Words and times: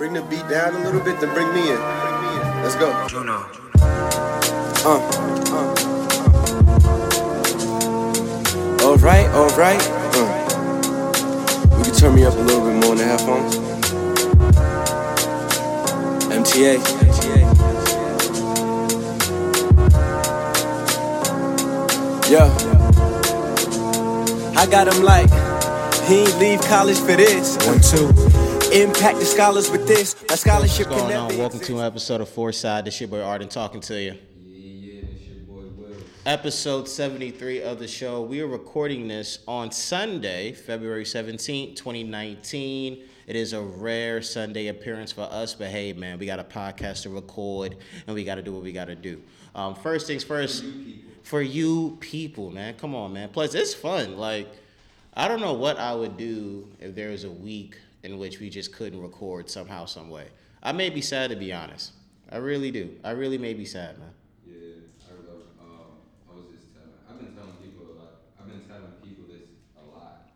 bring 0.00 0.14
the 0.14 0.22
beat 0.22 0.48
down 0.48 0.74
a 0.74 0.78
little 0.78 1.00
bit, 1.02 1.20
then 1.20 1.28
bring 1.34 1.52
me 1.52 1.60
in. 1.60 1.78
Let's 2.62 2.74
go. 2.74 3.06
Juno. 3.06 3.44
Uh, 4.82 4.96
uh. 5.52 5.74
All 8.82 8.96
right, 8.96 9.28
all 9.28 9.50
right. 9.58 9.78
Uh. 10.16 11.76
You 11.76 11.84
can 11.84 11.94
turn 11.94 12.14
me 12.14 12.24
up 12.24 12.32
a 12.32 12.38
little 12.38 12.64
bit 12.64 12.76
more 12.82 12.92
in 12.92 12.96
the 12.96 13.04
headphones. 13.04 13.56
MTA. 16.32 16.80
Yeah. 22.30 22.48
I 24.56 24.64
got 24.64 24.88
him 24.88 25.02
like, 25.02 25.28
he 26.08 26.20
ain't 26.20 26.38
leave 26.38 26.62
college 26.62 26.98
for 27.00 27.16
this. 27.16 27.58
One, 27.66 27.80
two. 27.82 28.39
Impact 28.72 29.18
the 29.18 29.24
scholars 29.24 29.68
with 29.68 29.88
this. 29.88 30.14
My 30.28 30.36
scholarship 30.36 30.88
What's 30.90 31.02
going 31.02 31.16
on? 31.16 31.28
Welcome 31.36 31.56
exist. 31.56 31.64
to 31.64 31.78
an 31.80 31.86
episode 31.86 32.20
of 32.20 32.28
Four 32.28 32.52
Side. 32.52 32.84
This 32.84 33.00
your 33.00 33.08
boy 33.08 33.20
Arden 33.20 33.48
talking 33.48 33.80
to 33.80 34.00
you. 34.00 34.14
Yeah, 34.44 34.92
yeah, 34.92 35.00
this 35.00 35.26
your 35.26 35.40
boy 35.44 35.62
Will. 35.76 35.96
Episode 36.24 36.88
73 36.88 37.62
of 37.62 37.80
the 37.80 37.88
show. 37.88 38.22
We 38.22 38.40
are 38.42 38.46
recording 38.46 39.08
this 39.08 39.40
on 39.48 39.72
Sunday, 39.72 40.52
February 40.52 41.02
17th, 41.02 41.74
2019. 41.74 43.02
It 43.26 43.34
is 43.34 43.54
a 43.54 43.60
rare 43.60 44.22
Sunday 44.22 44.68
appearance 44.68 45.10
for 45.10 45.22
us, 45.22 45.52
but 45.52 45.66
hey, 45.66 45.92
man, 45.92 46.20
we 46.20 46.26
got 46.26 46.38
a 46.38 46.44
podcast 46.44 47.02
to 47.02 47.10
record 47.10 47.76
and 48.06 48.14
we 48.14 48.22
got 48.22 48.36
to 48.36 48.42
do 48.42 48.52
what 48.52 48.62
we 48.62 48.70
got 48.70 48.84
to 48.84 48.94
do. 48.94 49.20
Um, 49.52 49.74
first 49.74 50.06
things 50.06 50.22
first, 50.22 50.64
for 51.24 51.42
you 51.42 51.96
people, 51.98 52.52
man. 52.52 52.74
Come 52.74 52.94
on, 52.94 53.14
man. 53.14 53.30
Plus, 53.30 53.52
it's 53.52 53.74
fun. 53.74 54.16
Like, 54.16 54.46
I 55.12 55.26
don't 55.26 55.40
know 55.40 55.54
what 55.54 55.76
I 55.80 55.92
would 55.92 56.16
do 56.16 56.68
if 56.78 56.94
there 56.94 57.10
was 57.10 57.24
a 57.24 57.30
week 57.32 57.76
in 58.02 58.18
which 58.18 58.40
we 58.40 58.50
just 58.50 58.72
couldn't 58.74 59.00
record 59.00 59.50
somehow, 59.50 59.84
some 59.84 60.10
way. 60.10 60.28
I 60.62 60.72
may 60.72 60.90
be 60.90 61.00
sad 61.00 61.30
to 61.30 61.36
be 61.36 61.52
honest. 61.52 61.92
I 62.30 62.36
really 62.36 62.70
do. 62.70 62.96
I 63.04 63.10
really 63.10 63.38
may 63.38 63.54
be 63.54 63.64
sad, 63.64 63.98
man. 63.98 64.10
Yeah, 64.46 64.54
I 65.08 65.12
love. 65.26 65.42
Um, 65.60 65.98
I 66.30 66.36
was 66.36 66.46
just 66.52 66.72
telling. 66.72 66.94
I've 67.08 67.18
been 67.18 67.34
telling 67.34 67.58
people 67.58 67.86
a 67.90 67.94
lot. 67.98 68.12
I've 68.38 68.46
been 68.46 68.62
telling 68.68 68.92
people 69.02 69.24
this 69.26 69.48
a 69.76 69.84
lot 69.90 70.30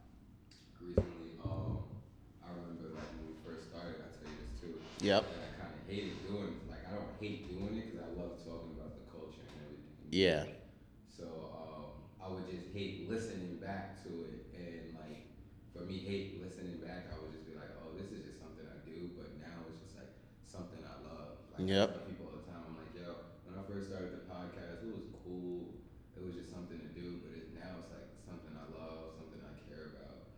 recently. 0.81 1.39
Um, 1.45 1.87
I 2.43 2.51
remember 2.51 2.97
like 2.99 3.09
when 3.21 3.31
we 3.31 3.37
first 3.47 3.71
started. 3.71 4.01
I 4.03 4.09
tell 4.11 4.27
you 4.27 4.41
this 4.43 4.55
too. 4.59 4.75
Yep. 5.07 5.23
I 5.23 5.49
kind 5.61 5.71
of 5.71 5.83
hated 5.87 6.19
doing. 6.27 6.59
Like 6.67 6.83
I 6.89 6.99
don't 6.99 7.15
hate 7.21 7.47
doing 7.47 7.79
it 7.79 7.93
because 7.95 8.03
I 8.03 8.11
love 8.19 8.35
talking 8.43 8.75
about 8.75 8.99
the 8.99 9.05
culture 9.07 9.45
and 9.47 9.55
everything. 9.63 10.11
Yeah. 10.11 10.51
So 11.15 11.31
um, 11.55 11.95
I 12.19 12.27
would 12.27 12.51
just 12.51 12.75
hate 12.75 13.07
listening 13.07 13.63
back 13.63 14.03
to 14.03 14.11
it, 14.35 14.51
and 14.59 14.99
like 14.99 15.31
for 15.71 15.87
me, 15.87 16.03
hate 16.03 16.43
listening 16.43 16.83
back, 16.83 17.07
I 17.15 17.23
would 17.23 17.31
just 17.31 17.47
be 17.47 17.55
like, 17.55 17.71
oh, 17.79 17.95
this 17.95 18.11
is 18.11 18.27
just 18.27 18.43
something 18.43 18.67
I 18.67 18.83
do. 18.83 19.15
But 19.15 19.31
now 19.39 19.63
it's 19.71 19.79
just 19.79 19.95
like 19.95 20.11
something 20.43 20.83
I 20.83 20.99
love. 21.07 21.39
Like 21.54 21.54
Yep. 21.65 21.89
People 22.09 22.29
all 22.29 22.37
the 22.37 22.45
time, 22.45 22.61
I'm 22.69 22.77
like, 22.77 22.93
yo, 22.93 23.09
when 23.49 23.57
I 23.57 23.65
first 23.65 23.89
started 23.89 24.13
the 24.13 24.25
podcast, 24.29 24.85
it 24.85 24.93
was 24.93 25.09
cool. 25.25 25.73
It 26.13 26.21
was 26.21 26.37
just 26.37 26.53
something 26.53 26.77
to 26.77 26.91
do, 26.93 27.25
but 27.25 27.33
it, 27.33 27.57
now 27.57 27.81
it's 27.81 27.89
like 27.89 28.09
something 28.29 28.53
I 28.53 28.69
love, 28.77 29.17
something 29.17 29.41
I 29.41 29.53
care 29.65 29.97
about, 29.97 30.29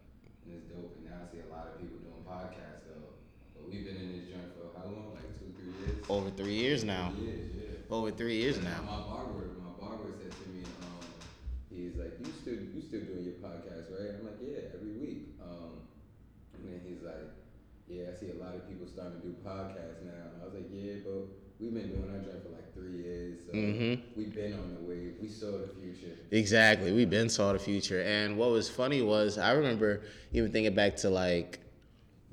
and 0.47 0.54
it's 0.54 0.70
dope. 0.70 0.94
And 1.02 1.10
now 1.10 1.19
I 1.19 1.27
see 1.27 1.42
a 1.42 1.50
lot 1.50 1.66
of 1.66 1.82
people 1.82 1.98
doing 1.98 2.22
podcasts 2.22 2.86
though. 2.86 3.19
But 3.58 3.66
we've 3.66 3.82
been 3.82 3.98
in 3.98 4.08
this 4.14 4.30
joint 4.30 4.54
for 4.54 4.70
how 4.78 4.86
long? 4.86 5.19
Like 5.19 5.27
two, 5.34 5.50
three 5.58 5.74
years. 5.82 5.98
Over 6.06 6.30
three 6.30 6.54
years 6.56 6.86
now. 6.86 7.10
Years, 7.19 7.50
yeah. 7.58 7.91
Over 7.94 8.10
three 8.14 8.38
years 8.38 8.62
now. 8.62 8.86
My 8.86 9.02
barber, 9.10 9.58
my 9.58 9.74
barber 9.82 10.14
said 10.22 10.30
to 10.30 10.47
me, 10.54 10.62
um, 10.86 11.02
he's 11.74 11.98
like, 11.98 12.14
"You 12.22 12.30
still, 12.30 12.54
you 12.54 12.78
still 12.78 13.02
doing 13.02 13.27
your 13.27 13.38
podcast, 13.42 13.91
right?" 13.91 14.14
I'm 14.14 14.22
like, 14.27 14.38
"Yeah, 14.38 14.70
every 14.78 14.94
week." 15.02 15.34
Um, 15.42 15.82
and 16.54 16.62
then 16.70 16.80
he's 16.86 17.02
like, 17.02 17.27
"Yeah, 17.88 18.10
I 18.10 18.14
see 18.14 18.30
a 18.30 18.38
lot 18.42 18.54
of 18.54 18.66
people 18.69 18.86
starting 18.86 19.20
to 19.20 19.27
do 19.27 19.34
podcasts 19.44 20.02
now." 20.02 20.34
And 20.34 20.42
I 20.42 20.44
was 20.47 20.54
like, 20.54 20.69
"Yeah, 20.70 21.02
we've 21.61 21.73
been 21.75 21.89
doing 21.89 22.11
our 22.12 22.19
job 22.19 22.43
for 22.43 22.51
like 22.55 22.75
three 22.75 23.03
years, 23.03 23.39
so 23.47 23.53
Mhm. 23.57 24.01
we've 24.17 24.35
been 24.35 24.53
on 24.55 24.75
the 24.75 24.81
wave. 24.89 25.15
We 25.21 25.29
saw 25.29 25.53
the 25.53 25.69
future." 25.81 26.15
Exactly. 26.31 26.93
We've 26.93 27.11
been 27.11 27.28
saw 27.28 27.53
the 27.53 27.59
future. 27.59 28.03
And 28.03 28.37
what 28.37 28.50
was 28.50 28.69
funny 28.69 29.03
was 29.03 29.39
I 29.39 29.53
remember 29.53 30.03
even 30.33 30.50
thinking 30.53 30.75
back 30.75 30.97
to 30.99 31.11
like 31.11 31.61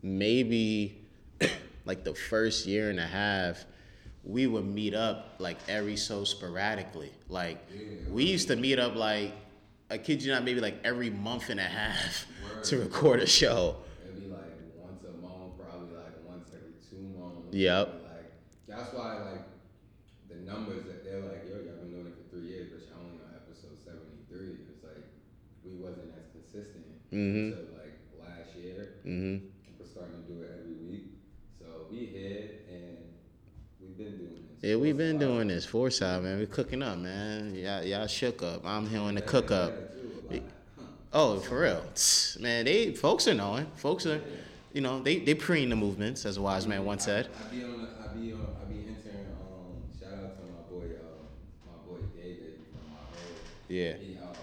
maybe 0.02 0.98
like 1.86 2.04
the 2.04 2.14
first 2.14 2.66
year 2.66 2.90
and 2.90 3.00
a 3.00 3.06
half, 3.08 3.66
we 4.24 4.48
would 4.48 4.66
meet 4.66 4.94
up 4.94 5.36
like 5.40 5.58
every 5.68 5.98
so 5.98 6.24
sporadically. 6.24 7.12
Like 7.30 7.60
we 8.10 8.24
used 8.26 8.48
to 8.50 8.56
meet 8.56 8.80
up 8.80 8.96
like 8.96 9.34
I 9.90 9.98
kid 9.98 10.24
you 10.24 10.32
not, 10.32 10.44
maybe 10.44 10.60
like 10.60 10.76
every 10.84 11.10
month 11.10 11.50
and 11.50 11.60
a 11.60 11.64
half 11.64 12.26
to 12.64 12.78
record 12.80 13.20
a 13.22 13.28
show. 13.28 13.78
It'd 14.04 14.20
be 14.22 14.28
like 14.30 14.42
once 14.78 15.04
a 15.04 15.22
month, 15.22 15.54
probably 15.60 15.96
like 15.96 16.16
once 16.28 16.50
every 16.54 16.74
two 16.90 17.02
months. 17.18 17.54
Yep. 17.54 18.03
That's 18.76 18.94
why 18.94 19.18
like 19.32 19.46
the 20.30 20.36
numbers 20.50 20.86
that 20.86 21.04
they're 21.04 21.22
like, 21.22 21.46
yo, 21.48 21.62
y'all 21.62 21.78
been 21.82 21.92
doing 21.92 22.08
it 22.08 22.16
for 22.18 22.26
three 22.36 22.48
years, 22.50 22.70
but 22.74 22.82
y'all 22.90 23.06
only 23.06 23.22
on 23.22 23.34
episode 23.38 23.78
seventy 23.84 24.26
three. 24.30 24.66
It's 24.70 24.84
like 24.84 25.04
we 25.64 25.76
wasn't 25.78 26.10
as 26.18 26.26
consistent 26.34 26.86
Mhm. 27.12 27.54
until 27.54 27.78
like 27.78 27.96
last 28.20 28.56
year. 28.58 28.96
hmm 29.04 29.38
We're 29.80 29.86
starting 29.86 30.24
to 30.26 30.34
do 30.34 30.42
it 30.42 30.50
every 30.60 30.74
week. 30.90 31.06
So 31.60 31.88
we 31.92 32.06
here 32.08 32.50
and 32.70 32.98
we've 33.80 33.98
been 33.98 34.18
doing 34.18 34.42
this. 34.50 34.64
Yeah, 34.70 34.76
we've 34.78 34.98
been 34.98 35.20
doing 35.20 35.48
this. 35.50 35.66
Four 35.66 35.92
Side, 35.92 36.24
man. 36.24 36.40
We 36.40 36.46
cooking 36.48 36.82
up, 36.82 36.98
man. 36.98 37.54
Y'all, 37.54 37.84
y'all 37.84 38.08
shook 38.08 38.42
up. 38.42 38.66
I'm 38.66 38.88
here 38.88 39.02
in 39.02 39.16
the 39.16 39.22
cook 39.22 39.52
up. 39.52 39.74
yeah, 40.32 40.38
too, 40.40 40.42
a. 40.42 40.42
Oh, 41.16 41.40
for 41.40 41.60
real, 41.62 41.84
man. 42.40 42.66
They 42.66 42.94
folks 42.96 43.28
are 43.28 43.36
knowing. 43.36 43.68
Folks 43.76 44.08
are, 44.08 44.20
you 44.74 44.82
know, 44.82 45.00
they 45.04 45.20
they 45.20 45.36
preen 45.36 45.70
the 45.70 45.76
movements, 45.76 46.26
as 46.26 46.38
a 46.38 46.42
wise 46.42 46.66
man 46.66 46.84
once 46.86 47.04
said. 47.06 47.28
I 47.28 47.56
be 47.56 47.64
on. 47.64 47.82
The, 47.84 47.88
I 48.04 48.08
be 48.16 48.34
on. 48.34 48.40
I 48.60 48.66
be 48.66 48.80
entering. 48.80 49.28
Um, 49.38 49.84
shout 50.00 50.14
out 50.14 50.34
to 50.38 50.42
my 50.42 50.64
boy. 50.72 50.86
Um, 50.98 51.30
my 51.68 51.78
boy 51.86 52.02
David 52.16 52.56
from 52.72 52.90
my 52.90 52.98
hood. 53.14 53.63
Yeah. 53.74 53.98
He 53.98 54.22
um, 54.22 54.38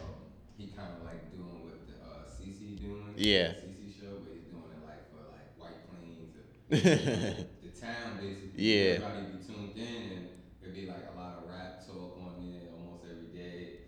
he 0.59 0.75
kind 0.75 0.91
of 0.91 1.07
like 1.07 1.31
doing 1.31 1.63
what 1.63 1.87
the 1.87 1.95
uh, 2.03 2.27
CC 2.27 2.75
doing. 2.83 3.15
Yeah. 3.15 3.55
CC 3.63 3.95
show, 3.95 4.19
but 4.27 4.35
he's 4.35 4.51
doing 4.51 4.67
it 4.75 4.83
like 4.83 5.07
for 5.15 5.23
like 5.31 5.55
White 5.55 5.87
Plains, 5.87 6.35
and 6.35 6.75
the 7.63 7.71
town 7.71 8.19
basically. 8.19 8.59
Yeah. 8.59 9.07
Everybody 9.07 9.31
be 9.31 9.39
tuned 9.47 9.79
in, 9.79 10.03
and 10.19 10.27
there'd 10.59 10.75
be 10.75 10.91
like 10.91 11.07
a 11.07 11.15
lot 11.15 11.39
of 11.39 11.47
rap 11.47 11.79
talk 11.87 12.19
on 12.27 12.43
there 12.43 12.75
almost 12.75 13.07
every 13.07 13.31
day. 13.31 13.87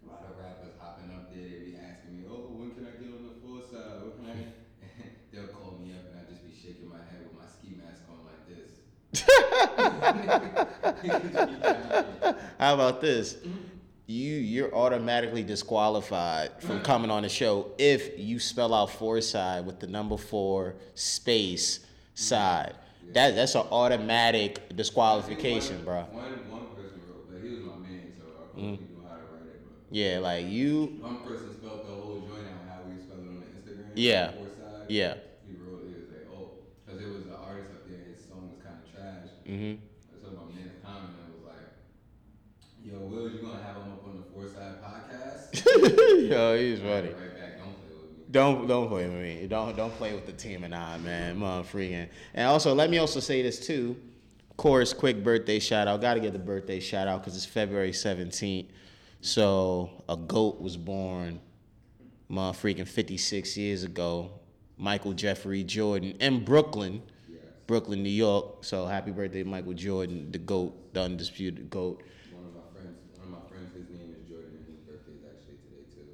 A 0.00 0.08
lot 0.08 0.24
of 0.24 0.40
rappers 0.40 0.72
hopping 0.80 1.12
up 1.12 1.28
there. 1.28 1.44
They 1.44 1.68
be 1.68 1.76
asking 1.76 2.16
me, 2.16 2.24
"Oh, 2.24 2.56
when 2.56 2.72
can 2.72 2.88
I 2.88 2.96
get 2.96 3.12
on 3.12 3.28
the 3.28 3.36
full 3.44 3.60
side? 3.60 4.00
When 4.00 4.24
can 4.24 4.26
I?" 4.32 4.56
They'll 5.36 5.52
call 5.52 5.84
me 5.84 5.92
up, 5.92 6.08
and 6.08 6.16
I 6.16 6.24
just 6.32 6.48
be 6.48 6.52
shaking 6.56 6.88
my 6.88 7.04
head 7.12 7.28
with 7.28 7.36
my 7.36 7.44
ski 7.44 7.76
mask 7.76 8.08
on 8.08 8.24
like 8.24 8.40
this. 8.48 8.72
How 12.56 12.72
about 12.72 13.04
this? 13.04 13.36
You 14.12 14.34
you're 14.34 14.74
automatically 14.74 15.42
disqualified 15.42 16.62
from 16.62 16.80
coming 16.82 17.10
on 17.10 17.22
the 17.22 17.30
show 17.30 17.70
if 17.78 18.18
you 18.18 18.38
spell 18.38 18.74
out 18.74 18.90
Foresight 18.90 19.64
with 19.64 19.80
the 19.80 19.86
number 19.86 20.18
four 20.18 20.74
space 20.94 21.80
side. 22.14 22.74
That 23.14 23.34
that's 23.34 23.54
an 23.54 23.66
automatic 23.70 24.76
disqualification, 24.76 25.82
bro. 25.84 26.02
One 26.02 26.24
one 26.50 26.66
person 26.76 27.00
wrote, 27.08 27.24
but 27.32 27.40
he 27.42 27.48
was 27.54 27.60
my 27.64 27.76
man, 27.88 28.12
so 28.18 28.24
I 28.26 28.60
Mm. 28.60 28.76
probably 28.76 28.86
knew 28.92 29.02
how 29.08 29.16
to 29.16 29.24
write 29.32 29.48
it. 29.54 29.60
But 29.64 29.96
Yeah, 29.96 30.18
like 30.18 30.46
you. 30.46 30.72
one 31.00 31.18
person 31.24 31.48
spelled 31.56 31.84
the 31.88 31.94
whole 31.94 32.20
joint 32.28 32.48
out 32.52 32.62
how 32.68 32.78
we 32.84 33.00
spelled 33.00 33.24
it 33.24 33.28
on 33.32 33.40
the 33.40 33.48
Instagram. 33.48 33.90
Yeah. 33.94 34.30
Four 34.32 34.46
side. 34.60 34.90
Yeah. 34.90 35.14
He 35.48 35.54
wrote 35.56 35.82
it. 35.84 35.88
He 35.88 36.00
was 36.04 36.10
like, 36.12 36.28
oh, 36.36 36.50
because 36.84 37.00
it 37.00 37.08
was 37.16 37.24
the 37.32 37.36
artist 37.48 37.70
up 37.72 37.88
there. 37.88 38.04
His 38.12 38.20
song 38.28 38.50
was 38.52 38.60
kind 38.60 38.76
of 38.76 38.84
trash. 38.92 39.28
hmm 39.48 39.80
So 40.20 40.28
my 40.36 40.44
man 40.52 40.68
commented 40.84 41.32
was 41.32 41.44
like, 41.48 41.72
"Yo, 43.02 43.08
Will, 43.08 43.30
you 43.30 43.38
gonna 43.38 43.62
have 43.62 43.76
him 43.76 43.92
up 43.92 44.04
on 44.06 44.16
the 44.16 44.22
Four 44.32 44.48
Side 44.48 44.82
podcast?" 44.82 46.28
Yo, 46.30 46.56
he's 46.56 46.80
ready. 46.80 47.08
Right 47.08 47.34
back. 47.34 47.58
Don't 47.58 47.74
play 47.76 47.88
with 47.90 48.10
me. 48.10 48.26
Don't 48.30 48.66
don't 48.66 48.88
play 48.88 49.08
with 49.08 49.18
me. 49.18 49.46
Don't 49.48 49.76
don't 49.76 49.94
play 49.94 50.14
with 50.14 50.26
the 50.26 50.32
team 50.32 50.64
and 50.64 50.74
I, 50.74 50.98
man. 50.98 51.38
Mother 51.38 51.66
freaking. 51.66 52.08
And 52.34 52.48
also, 52.48 52.74
let 52.74 52.90
me 52.90 52.98
also 52.98 53.20
say 53.20 53.42
this 53.42 53.64
too. 53.64 53.96
Of 54.50 54.56
course, 54.56 54.92
quick 54.92 55.24
birthday 55.24 55.58
shout 55.58 55.88
out. 55.88 56.00
Got 56.00 56.14
to 56.14 56.20
get 56.20 56.32
the 56.32 56.38
birthday 56.38 56.78
shout 56.78 57.08
out 57.08 57.20
because 57.22 57.36
it's 57.36 57.46
February 57.46 57.92
seventeenth. 57.92 58.70
So 59.20 59.90
a 60.08 60.16
goat 60.16 60.60
was 60.60 60.76
born, 60.76 61.40
mother 62.28 62.56
freaking 62.56 62.88
fifty 62.88 63.16
six 63.16 63.56
years 63.56 63.82
ago. 63.84 64.30
Michael 64.78 65.12
Jeffrey 65.12 65.62
Jordan 65.64 66.16
in 66.18 66.44
Brooklyn, 66.44 67.02
Brooklyn, 67.66 68.02
New 68.02 68.10
York. 68.10 68.64
So 68.64 68.86
happy 68.86 69.10
birthday, 69.10 69.42
Michael 69.42 69.74
Jordan, 69.74 70.32
the 70.32 70.38
goat, 70.38 70.92
the 70.94 71.02
undisputed 71.02 71.70
goat. 71.70 72.02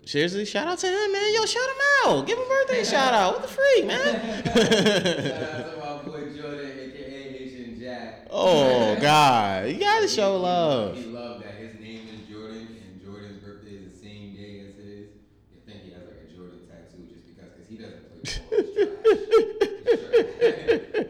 seriously, 0.08 0.44
shout 0.46 0.66
out 0.66 0.78
to 0.78 0.86
him, 0.86 1.12
man. 1.12 1.34
Yo, 1.34 1.44
shout 1.44 1.68
him 1.68 1.76
out. 2.06 2.26
Give 2.26 2.38
him 2.38 2.44
a 2.44 2.48
birthday 2.48 2.84
shout 2.84 3.12
out. 3.12 3.34
What 3.34 3.42
the 3.42 3.48
freak, 3.48 3.86
man? 3.86 3.98
shout 4.44 4.56
out 4.56 5.74
to 5.74 5.78
my 5.78 6.02
boy 6.02 6.34
Jordan, 6.34 6.72
aka 6.80 7.32
Haitian 7.32 7.78
Jack. 7.78 8.26
Oh 8.30 8.96
God, 9.00 9.68
you 9.68 9.78
gotta 9.78 10.08
show 10.08 10.36
love. 10.38 10.96
He 10.96 11.04
loved 11.04 11.44
that 11.44 11.54
his 11.56 11.78
name 11.78 12.08
is 12.14 12.26
Jordan, 12.26 12.68
and 12.82 13.04
Jordan's 13.04 13.42
birthday 13.42 13.72
is 13.72 13.92
the 13.92 13.98
same 13.98 14.34
day 14.34 14.60
as 14.60 14.76
his. 14.76 15.08
You 15.52 15.60
think 15.66 15.82
he 15.84 15.90
has 15.92 16.02
like 16.04 16.24
a 16.24 16.34
Jordan 16.34 16.60
tattoo 16.66 17.04
just 17.12 17.26
because? 17.28 17.52
Because 17.52 17.68
he 17.68 17.76
doesn't 17.76 18.04
play 18.08 18.22
ball. 18.48 18.64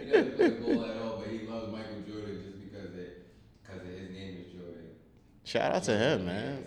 he 0.01 0.11
doesn't 0.11 0.37
play 0.37 0.51
ball 0.75 0.85
at 0.85 0.97
all, 1.03 1.19
but 1.23 1.29
he 1.31 1.47
loves 1.47 1.71
Michael 1.73 2.03
Jordan 2.09 2.43
just 2.45 2.59
because 2.61 2.95
it, 2.97 3.31
because 3.63 3.83
his 3.87 4.11
name 4.11 4.43
is 4.45 4.53
Jordan. 4.53 4.91
Shout 5.45 5.73
out 5.73 5.85
to 5.85 5.97
him, 5.97 6.27
man. 6.27 6.65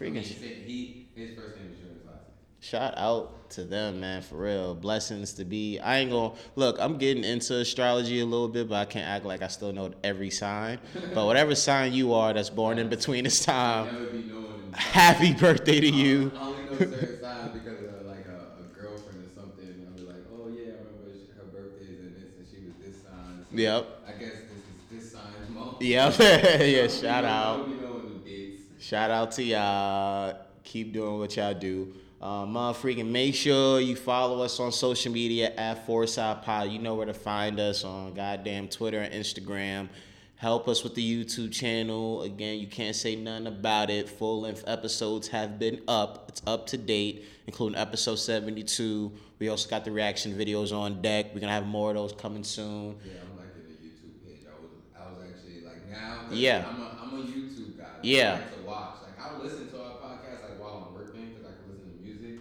Same 0.00 0.14
last 0.14 0.30
name. 0.30 0.34
Freaking 0.34 0.38
I 0.38 0.40
mean, 0.40 0.64
he 0.66 1.06
his 1.14 1.36
first 1.36 1.56
name 1.56 1.70
is 1.72 1.78
Junior, 1.78 1.94
last 2.06 2.16
name. 2.22 2.34
Shout 2.60 2.94
out 2.96 3.50
to 3.50 3.64
them, 3.64 4.00
man, 4.00 4.22
for 4.22 4.36
real. 4.36 4.74
Blessings 4.74 5.32
to 5.34 5.44
be. 5.44 5.78
I 5.80 5.98
ain't 5.98 6.10
gonna 6.10 6.34
look. 6.56 6.76
I'm 6.80 6.98
getting 6.98 7.24
into 7.24 7.56
astrology 7.58 8.20
a 8.20 8.26
little 8.26 8.48
bit, 8.48 8.68
but 8.68 8.76
I 8.76 8.84
can't 8.84 9.06
act 9.08 9.24
like 9.24 9.42
I 9.42 9.48
still 9.48 9.72
know 9.72 9.92
every 10.04 10.30
sign. 10.30 10.78
But 11.14 11.26
whatever 11.26 11.54
sign 11.68 11.92
you 11.92 12.12
are 12.14 12.32
that's 12.32 12.50
born 12.50 12.78
in 12.78 12.88
between 12.88 13.24
this 13.24 13.44
time, 13.44 13.88
be 14.12 14.30
happy 14.78 15.32
birthday 15.34 15.80
to 15.80 15.88
you. 15.88 16.32
I 16.36 16.40
only 16.40 16.62
know 16.64 16.78
certain 16.78 17.20
signs 17.22 17.52
because 17.52 17.80
of 17.82 18.06
like 18.06 18.26
a, 18.26 18.62
a 18.62 18.80
girlfriend 18.80 19.24
or 19.26 19.30
something. 19.34 19.86
I'll 19.88 19.98
be 19.98 20.06
like, 20.06 20.24
oh 20.32 20.48
yeah, 20.48 20.74
I 20.74 20.84
remember 20.84 21.10
her 21.36 21.44
birthday 21.52 21.84
is 21.92 21.98
in 22.00 22.14
this, 22.14 22.30
and 22.38 22.46
she 22.50 22.66
was 22.66 22.74
this 22.84 23.02
sign. 23.02 23.44
So 23.50 23.56
Yep. 23.56 23.86
I 24.06 24.12
guess 24.12 24.32
this 24.32 25.02
is 25.02 25.02
this 25.02 25.12
sign's 25.12 25.48
mom. 25.50 25.76
Yep. 25.80 26.14
yeah. 26.18 26.86
Shout 26.88 27.24
out. 27.24 27.68
You 27.68 27.76
know 27.76 28.00
the 28.00 28.18
dates. 28.30 28.62
Shout 28.80 29.10
out 29.10 29.32
to 29.32 29.42
y'all. 29.42 30.34
Keep 30.64 30.94
doing 30.94 31.18
what 31.18 31.36
y'all 31.36 31.52
do. 31.52 31.92
Um, 32.22 32.56
uh, 32.56 32.72
freaking 32.72 33.10
make 33.10 33.34
sure 33.34 33.78
you 33.78 33.94
follow 33.94 34.42
us 34.42 34.58
on 34.58 34.72
social 34.72 35.12
media 35.12 35.54
at 35.54 35.84
Four 35.84 36.06
Side 36.06 36.42
Pod. 36.42 36.70
You 36.70 36.78
know 36.78 36.94
where 36.94 37.04
to 37.04 37.12
find 37.12 37.60
us 37.60 37.84
on 37.84 38.14
goddamn 38.14 38.68
Twitter 38.68 39.00
and 39.00 39.12
Instagram. 39.12 39.90
Help 40.36 40.66
us 40.66 40.82
with 40.82 40.94
the 40.94 41.02
YouTube 41.24 41.52
channel. 41.52 42.22
Again, 42.22 42.58
you 42.58 42.66
can't 42.66 42.96
say 42.96 43.16
nothing 43.16 43.46
about 43.48 43.90
it. 43.90 44.08
Full 44.08 44.40
length 44.40 44.64
episodes 44.66 45.28
have 45.28 45.58
been 45.58 45.82
up. 45.86 46.24
It's 46.30 46.40
up 46.46 46.66
to 46.68 46.78
date, 46.78 47.26
including 47.46 47.78
episode 47.78 48.16
72. 48.16 49.12
We 49.38 49.50
also 49.50 49.68
got 49.68 49.84
the 49.84 49.92
reaction 49.92 50.32
videos 50.32 50.72
on 50.74 51.02
deck. 51.02 51.34
We're 51.34 51.40
gonna 51.40 51.52
have 51.52 51.66
more 51.66 51.90
of 51.90 51.96
those 51.96 52.12
coming 52.14 52.44
soon. 52.44 52.96
Yeah, 53.04 53.12
I'm 53.20 53.36
the 53.36 53.72
YouTube 53.74 54.24
page. 54.24 54.46
I 54.48 54.56
was 54.62 54.70
I 54.96 55.12
was 55.12 55.30
actually 55.30 55.66
like 55.66 55.86
now. 55.90 56.24
Yeah. 56.30 56.64
I'm 56.66 56.80
a 56.80 56.98
I'm 57.02 57.20
a 57.20 57.24
YouTube 57.24 57.76
guy. 57.76 57.84
Yeah. 58.02 58.32
Like 58.32 58.54
to 58.56 58.62
watch. 58.66 58.94
Like 59.02 59.20
I 59.20 59.38
listen 59.38 59.68
to 59.70 59.76
our 59.78 59.90
podcast 59.98 60.42
like 60.42 60.58
while 60.58 60.88
I'm 60.88 60.94
working 60.94 61.28
because 61.28 61.44
I 61.44 61.52
can 61.52 61.72
listen 61.72 61.92
to 61.92 62.02
music, 62.02 62.40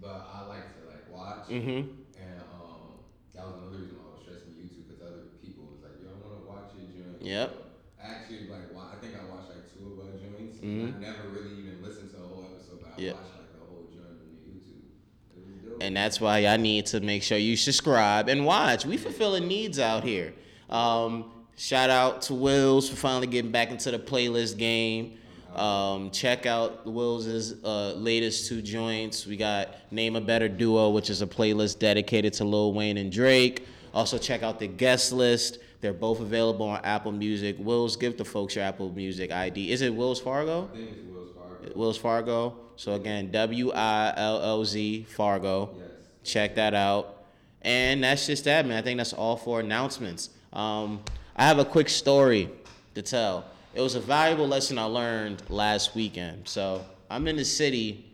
but 0.00 0.28
I 0.32 0.46
like 0.46 0.80
to 0.80 0.88
like 0.88 1.10
watch. 1.44 1.52
Mm-hmm. 1.52 1.84
And 2.20 2.36
um, 2.40 3.04
that 3.34 3.44
was 3.46 3.54
another 3.60 3.78
reason 3.84 3.96
why 4.00 4.08
I 4.08 4.12
was 4.16 4.22
stressing 4.24 4.52
YouTube 4.56 4.88
because 4.88 5.00
other 5.04 5.22
people 5.44 5.68
was 5.70 5.80
like, 5.84 6.00
"Yo, 6.00 6.08
I 6.08 6.16
want 6.24 6.40
to 6.40 6.44
watch 6.48 6.68
your 6.76 6.88
joint." 6.96 7.20
Yep. 7.20 7.48
So 7.52 7.60
I 8.00 8.04
actually 8.08 8.48
like. 8.48 8.72
I 8.74 8.96
think 9.04 9.12
I 9.20 9.24
watched 9.28 9.50
like 9.52 9.64
two 9.68 9.84
of 9.92 9.96
our 10.00 10.12
joints. 10.16 10.58
Mhm. 10.64 10.96
I 10.96 10.98
never 11.00 11.28
really 11.28 11.54
even 11.60 11.82
listened 11.82 12.10
to 12.12 12.16
a 12.18 12.26
whole 12.26 12.44
episode, 12.48 12.80
but 12.80 12.92
I 12.96 13.02
Yeah. 13.02 13.12
watched 13.12 13.36
like 13.36 13.52
the 13.52 13.60
whole 13.66 13.84
joint 13.92 14.16
on 14.16 14.28
YouTube. 14.48 14.88
It 15.36 15.44
was 15.44 15.56
dope. 15.72 15.82
And 15.82 15.96
that's 15.96 16.20
why 16.20 16.38
y'all 16.40 16.58
need 16.58 16.86
to 16.86 17.00
make 17.00 17.22
sure 17.22 17.36
you 17.38 17.56
subscribe 17.56 18.28
and 18.28 18.46
watch. 18.46 18.86
We 18.86 18.96
fulfilling 18.96 19.46
needs 19.48 19.78
out 19.78 20.04
here. 20.04 20.32
Um, 20.70 21.30
shout 21.56 21.90
out 21.90 22.22
to 22.22 22.34
Willz 22.34 22.88
for 22.88 22.96
finally 22.96 23.26
getting 23.26 23.50
back 23.50 23.70
into 23.70 23.90
the 23.90 23.98
playlist 23.98 24.56
game. 24.56 25.18
Um, 25.56 26.10
check 26.10 26.46
out 26.46 26.86
Willz' 26.86 27.54
uh, 27.64 27.94
latest 27.94 28.48
two 28.48 28.60
joints. 28.62 29.26
We 29.26 29.36
got 29.36 29.68
Name 29.90 30.16
a 30.16 30.20
Better 30.20 30.48
Duo, 30.48 30.90
which 30.90 31.10
is 31.10 31.22
a 31.22 31.26
playlist 31.26 31.78
dedicated 31.78 32.32
to 32.34 32.44
Lil 32.44 32.72
Wayne 32.72 32.96
and 32.96 33.10
Drake. 33.10 33.66
Also, 33.92 34.18
check 34.18 34.42
out 34.42 34.58
the 34.58 34.66
guest 34.66 35.12
list. 35.12 35.58
They're 35.80 35.92
both 35.92 36.20
available 36.20 36.66
on 36.66 36.80
Apple 36.82 37.12
Music. 37.12 37.56
Willz, 37.58 37.96
give 37.96 38.16
the 38.16 38.24
folks 38.24 38.56
your 38.56 38.64
Apple 38.64 38.90
Music 38.92 39.30
ID. 39.30 39.70
Is 39.70 39.82
it 39.82 39.94
Willz 39.94 40.20
Fargo? 40.20 40.68
I 40.72 40.76
think 40.76 40.90
it's 40.90 41.00
Will's 41.06 41.30
Fargo. 41.30 41.72
Willz 41.74 41.98
Fargo. 41.98 42.56
So 42.76 42.94
again, 42.94 43.30
W 43.30 43.70
I 43.72 44.12
L 44.16 44.42
L 44.42 44.64
Z 44.64 45.06
Fargo. 45.10 45.70
Yes. 45.78 45.88
Check 46.24 46.54
that 46.56 46.74
out. 46.74 47.24
And 47.62 48.02
that's 48.02 48.26
just 48.26 48.44
that, 48.44 48.66
man. 48.66 48.76
I 48.78 48.82
think 48.82 48.96
that's 48.96 49.12
all 49.12 49.36
for 49.36 49.60
announcements. 49.60 50.30
Um, 50.52 51.02
I 51.36 51.44
have 51.44 51.58
a 51.58 51.64
quick 51.64 51.88
story 51.88 52.50
to 52.94 53.02
tell. 53.02 53.44
It 53.74 53.80
was 53.80 53.96
a 53.96 54.00
valuable 54.00 54.46
lesson 54.46 54.78
I 54.78 54.84
learned 54.84 55.42
last 55.50 55.96
weekend. 55.96 56.46
So 56.46 56.84
I'm 57.10 57.26
in 57.26 57.34
the 57.34 57.44
city 57.44 58.04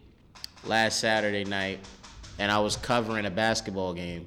last 0.65 1.01
Saturday 1.01 1.45
night, 1.45 1.81
and 2.39 2.51
I 2.51 2.59
was 2.61 2.77
covering 2.77 3.27
a 3.27 3.31
basketball 3.31 3.93
game 3.93 4.27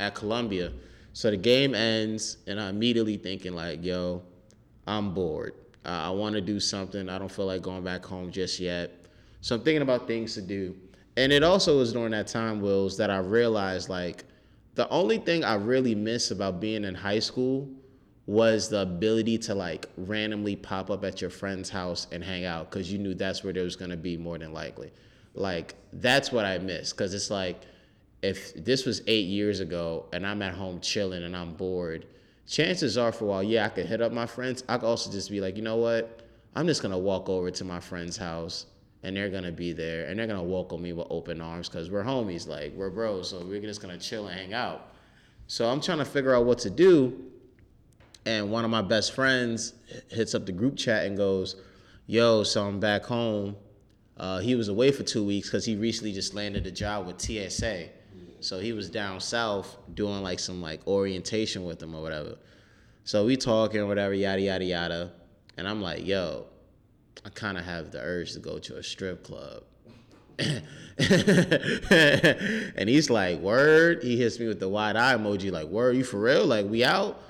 at 0.00 0.14
Columbia. 0.14 0.72
So 1.12 1.30
the 1.30 1.36
game 1.36 1.74
ends, 1.74 2.38
and 2.46 2.58
I'm 2.58 2.74
immediately 2.74 3.18
thinking 3.18 3.54
like, 3.54 3.84
"Yo, 3.84 4.22
I'm 4.86 5.12
bored. 5.12 5.52
Uh, 5.84 5.88
I 5.90 6.10
want 6.10 6.36
to 6.36 6.40
do 6.40 6.58
something. 6.58 7.10
I 7.10 7.18
don't 7.18 7.30
feel 7.30 7.44
like 7.44 7.60
going 7.60 7.84
back 7.84 8.06
home 8.06 8.32
just 8.32 8.58
yet." 8.58 8.92
So 9.42 9.56
I'm 9.56 9.62
thinking 9.62 9.82
about 9.82 10.06
things 10.06 10.32
to 10.36 10.40
do. 10.40 10.74
And 11.18 11.34
it 11.34 11.42
also 11.42 11.76
was 11.76 11.92
during 11.92 12.12
that 12.12 12.28
time, 12.28 12.62
Willz, 12.62 12.96
that 12.96 13.10
I 13.10 13.18
realized 13.18 13.90
like 13.90 14.24
the 14.74 14.88
only 14.88 15.18
thing 15.18 15.44
I 15.44 15.56
really 15.56 15.94
miss 15.94 16.30
about 16.30 16.60
being 16.60 16.84
in 16.84 16.94
high 16.94 17.18
school 17.18 17.68
was 18.26 18.68
the 18.68 18.80
ability 18.80 19.36
to 19.36 19.54
like 19.54 19.86
randomly 19.96 20.54
pop 20.54 20.90
up 20.90 21.04
at 21.04 21.20
your 21.20 21.30
friend's 21.30 21.68
house 21.70 22.06
and 22.12 22.22
hang 22.22 22.44
out 22.44 22.70
because 22.70 22.92
you 22.92 22.98
knew 22.98 23.14
that's 23.14 23.42
where 23.42 23.52
there 23.52 23.64
was 23.64 23.76
gonna 23.76 23.96
be 23.96 24.16
more 24.16 24.38
than 24.38 24.52
likely. 24.52 24.92
Like 25.34 25.74
that's 25.92 26.30
what 26.30 26.44
I 26.44 26.58
miss 26.58 26.92
because 26.92 27.14
it's 27.14 27.30
like 27.30 27.60
if 28.22 28.54
this 28.54 28.86
was 28.86 29.02
eight 29.08 29.26
years 29.26 29.60
ago 29.60 30.06
and 30.12 30.26
I'm 30.26 30.40
at 30.42 30.54
home 30.54 30.80
chilling 30.80 31.24
and 31.24 31.36
I'm 31.36 31.54
bored, 31.54 32.06
chances 32.46 32.96
are 32.96 33.10
for 33.10 33.24
a 33.24 33.28
while, 33.28 33.42
yeah, 33.42 33.66
I 33.66 33.68
could 33.68 33.86
hit 33.86 34.00
up 34.00 34.12
my 34.12 34.26
friends. 34.26 34.62
I 34.68 34.78
could 34.78 34.86
also 34.86 35.10
just 35.10 35.28
be 35.30 35.40
like, 35.40 35.56
you 35.56 35.62
know 35.62 35.76
what? 35.76 36.20
I'm 36.54 36.66
just 36.66 36.82
gonna 36.82 36.98
walk 36.98 37.28
over 37.28 37.50
to 37.50 37.64
my 37.64 37.80
friend's 37.80 38.16
house 38.16 38.66
and 39.02 39.16
they're 39.16 39.30
gonna 39.30 39.50
be 39.50 39.72
there 39.72 40.06
and 40.06 40.18
they're 40.18 40.28
gonna 40.28 40.42
welcome 40.44 40.80
me 40.80 40.92
with 40.92 41.08
open 41.10 41.40
arms 41.40 41.68
because 41.68 41.90
we're 41.90 42.04
homies, 42.04 42.46
like 42.46 42.72
we're 42.74 42.90
bros, 42.90 43.30
so 43.30 43.44
we're 43.44 43.60
just 43.60 43.82
gonna 43.82 43.98
chill 43.98 44.28
and 44.28 44.38
hang 44.38 44.54
out. 44.54 44.92
So 45.48 45.68
I'm 45.68 45.80
trying 45.80 45.98
to 45.98 46.04
figure 46.04 46.36
out 46.36 46.44
what 46.44 46.58
to 46.60 46.70
do. 46.70 47.31
And 48.24 48.50
one 48.50 48.64
of 48.64 48.70
my 48.70 48.82
best 48.82 49.14
friends 49.14 49.74
hits 50.08 50.34
up 50.34 50.46
the 50.46 50.52
group 50.52 50.76
chat 50.76 51.06
and 51.06 51.16
goes, 51.16 51.56
Yo, 52.06 52.42
so 52.42 52.64
I'm 52.64 52.80
back 52.80 53.04
home. 53.04 53.56
Uh, 54.16 54.38
he 54.38 54.54
was 54.54 54.68
away 54.68 54.92
for 54.92 55.02
two 55.02 55.24
weeks 55.24 55.48
because 55.48 55.64
he 55.64 55.76
recently 55.76 56.12
just 56.12 56.34
landed 56.34 56.66
a 56.66 56.70
job 56.70 57.06
with 57.06 57.20
TSA. 57.20 57.88
So 58.40 58.58
he 58.58 58.72
was 58.72 58.90
down 58.90 59.20
south 59.20 59.76
doing 59.94 60.22
like 60.22 60.38
some 60.38 60.60
like 60.60 60.86
orientation 60.86 61.64
with 61.64 61.78
them 61.78 61.94
or 61.94 62.02
whatever. 62.02 62.36
So 63.04 63.24
we 63.24 63.36
talking 63.36 63.86
whatever, 63.86 64.14
yada 64.14 64.40
yada 64.40 64.64
yada. 64.64 65.12
And 65.56 65.68
I'm 65.68 65.80
like, 65.80 66.06
yo, 66.06 66.46
I 67.24 67.30
kind 67.30 67.56
of 67.56 67.64
have 67.64 67.92
the 67.92 68.00
urge 68.00 68.32
to 68.32 68.40
go 68.40 68.58
to 68.58 68.78
a 68.78 68.82
strip 68.82 69.24
club. 69.24 69.62
and 70.38 70.62
he's 72.88 73.10
like, 73.10 73.38
word. 73.38 74.02
He 74.02 74.16
hits 74.16 74.40
me 74.40 74.48
with 74.48 74.60
the 74.60 74.68
wide 74.68 74.96
eye 74.96 75.14
emoji, 75.14 75.52
like, 75.52 75.68
word, 75.68 75.96
you 75.96 76.04
for 76.04 76.20
real? 76.20 76.46
Like, 76.46 76.66
we 76.66 76.84
out? 76.84 77.20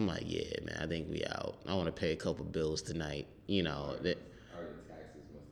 I'm 0.00 0.06
like, 0.06 0.22
yeah, 0.24 0.44
man, 0.64 0.78
I 0.80 0.86
think 0.86 1.10
we 1.10 1.22
out. 1.26 1.56
I 1.68 1.74
want 1.74 1.84
to 1.86 1.92
pay 1.92 2.12
a 2.12 2.16
couple 2.16 2.42
bills 2.46 2.80
tonight. 2.80 3.26
You 3.46 3.64
know, 3.64 3.96
that, 4.00 4.16
Already 4.56 4.72
taxes 4.88 5.22
must 5.34 5.46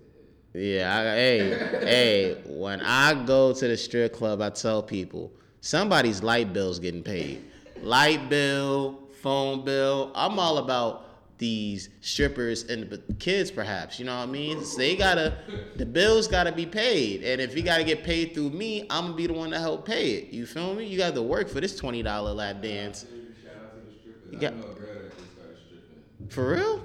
have 0.54 0.62
hit. 0.62 0.74
yeah, 0.78 0.96
I, 0.96 1.04
hey, 1.04 1.84
hey, 1.84 2.42
when 2.46 2.80
I 2.80 3.24
go 3.26 3.52
to 3.52 3.68
the 3.68 3.76
strip 3.76 4.14
club, 4.14 4.40
I 4.40 4.48
tell 4.48 4.82
people 4.82 5.30
somebody's 5.60 6.22
light 6.22 6.54
bill's 6.54 6.78
getting 6.78 7.02
paid. 7.02 7.44
Light 7.82 8.30
bill, 8.30 9.00
phone 9.20 9.66
bill. 9.66 10.12
I'm 10.14 10.38
all 10.38 10.56
about 10.56 11.04
these 11.36 11.90
strippers 12.00 12.62
and 12.64 12.88
the 12.88 12.98
kids, 13.18 13.50
perhaps. 13.50 13.98
You 13.98 14.06
know 14.06 14.16
what 14.16 14.28
I 14.28 14.32
mean? 14.32 14.64
So 14.64 14.78
they 14.78 14.96
gotta, 14.96 15.36
the 15.76 15.84
bills 15.84 16.26
gotta 16.26 16.52
be 16.52 16.64
paid, 16.64 17.22
and 17.22 17.38
if 17.40 17.54
you 17.54 17.62
gotta 17.62 17.84
get 17.84 18.02
paid 18.02 18.32
through 18.32 18.48
me, 18.50 18.86
I'm 18.88 19.04
gonna 19.04 19.14
be 19.14 19.26
the 19.26 19.34
one 19.34 19.50
to 19.50 19.58
help 19.60 19.84
pay 19.86 20.12
it. 20.12 20.32
You 20.32 20.46
feel 20.46 20.74
me? 20.74 20.86
You 20.86 20.96
got 20.96 21.14
to 21.14 21.22
work 21.22 21.50
for 21.50 21.60
this 21.60 21.76
twenty 21.76 22.02
dollar 22.02 22.32
lap 22.32 22.62
dance. 22.62 23.00
Shout 23.44 23.54
out 23.54 23.74
to 23.76 23.80
the 23.86 23.92
strippers. 23.92 24.16
You 24.30 24.38
I 24.38 24.40
got- 24.40 24.56
know 24.56 24.62
a 24.70 24.74
girl 24.74 24.94
that 24.94 25.16
just 25.18 25.32
started 25.32 25.58
stripping. 25.66 26.28
For 26.28 26.50
real? 26.54 26.76
Yeah. 26.76 26.82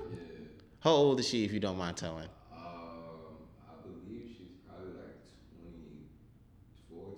How 0.79 0.91
old 0.91 1.19
is 1.19 1.27
she, 1.27 1.43
if 1.43 1.51
you 1.53 1.59
don't 1.59 1.77
mind 1.77 1.97
telling? 1.97 2.27
Um, 2.51 2.59
I 3.67 3.73
believe 3.83 4.27
she's 4.37 4.57
probably 4.67 4.93
like 4.93 5.19
24, 6.89 7.15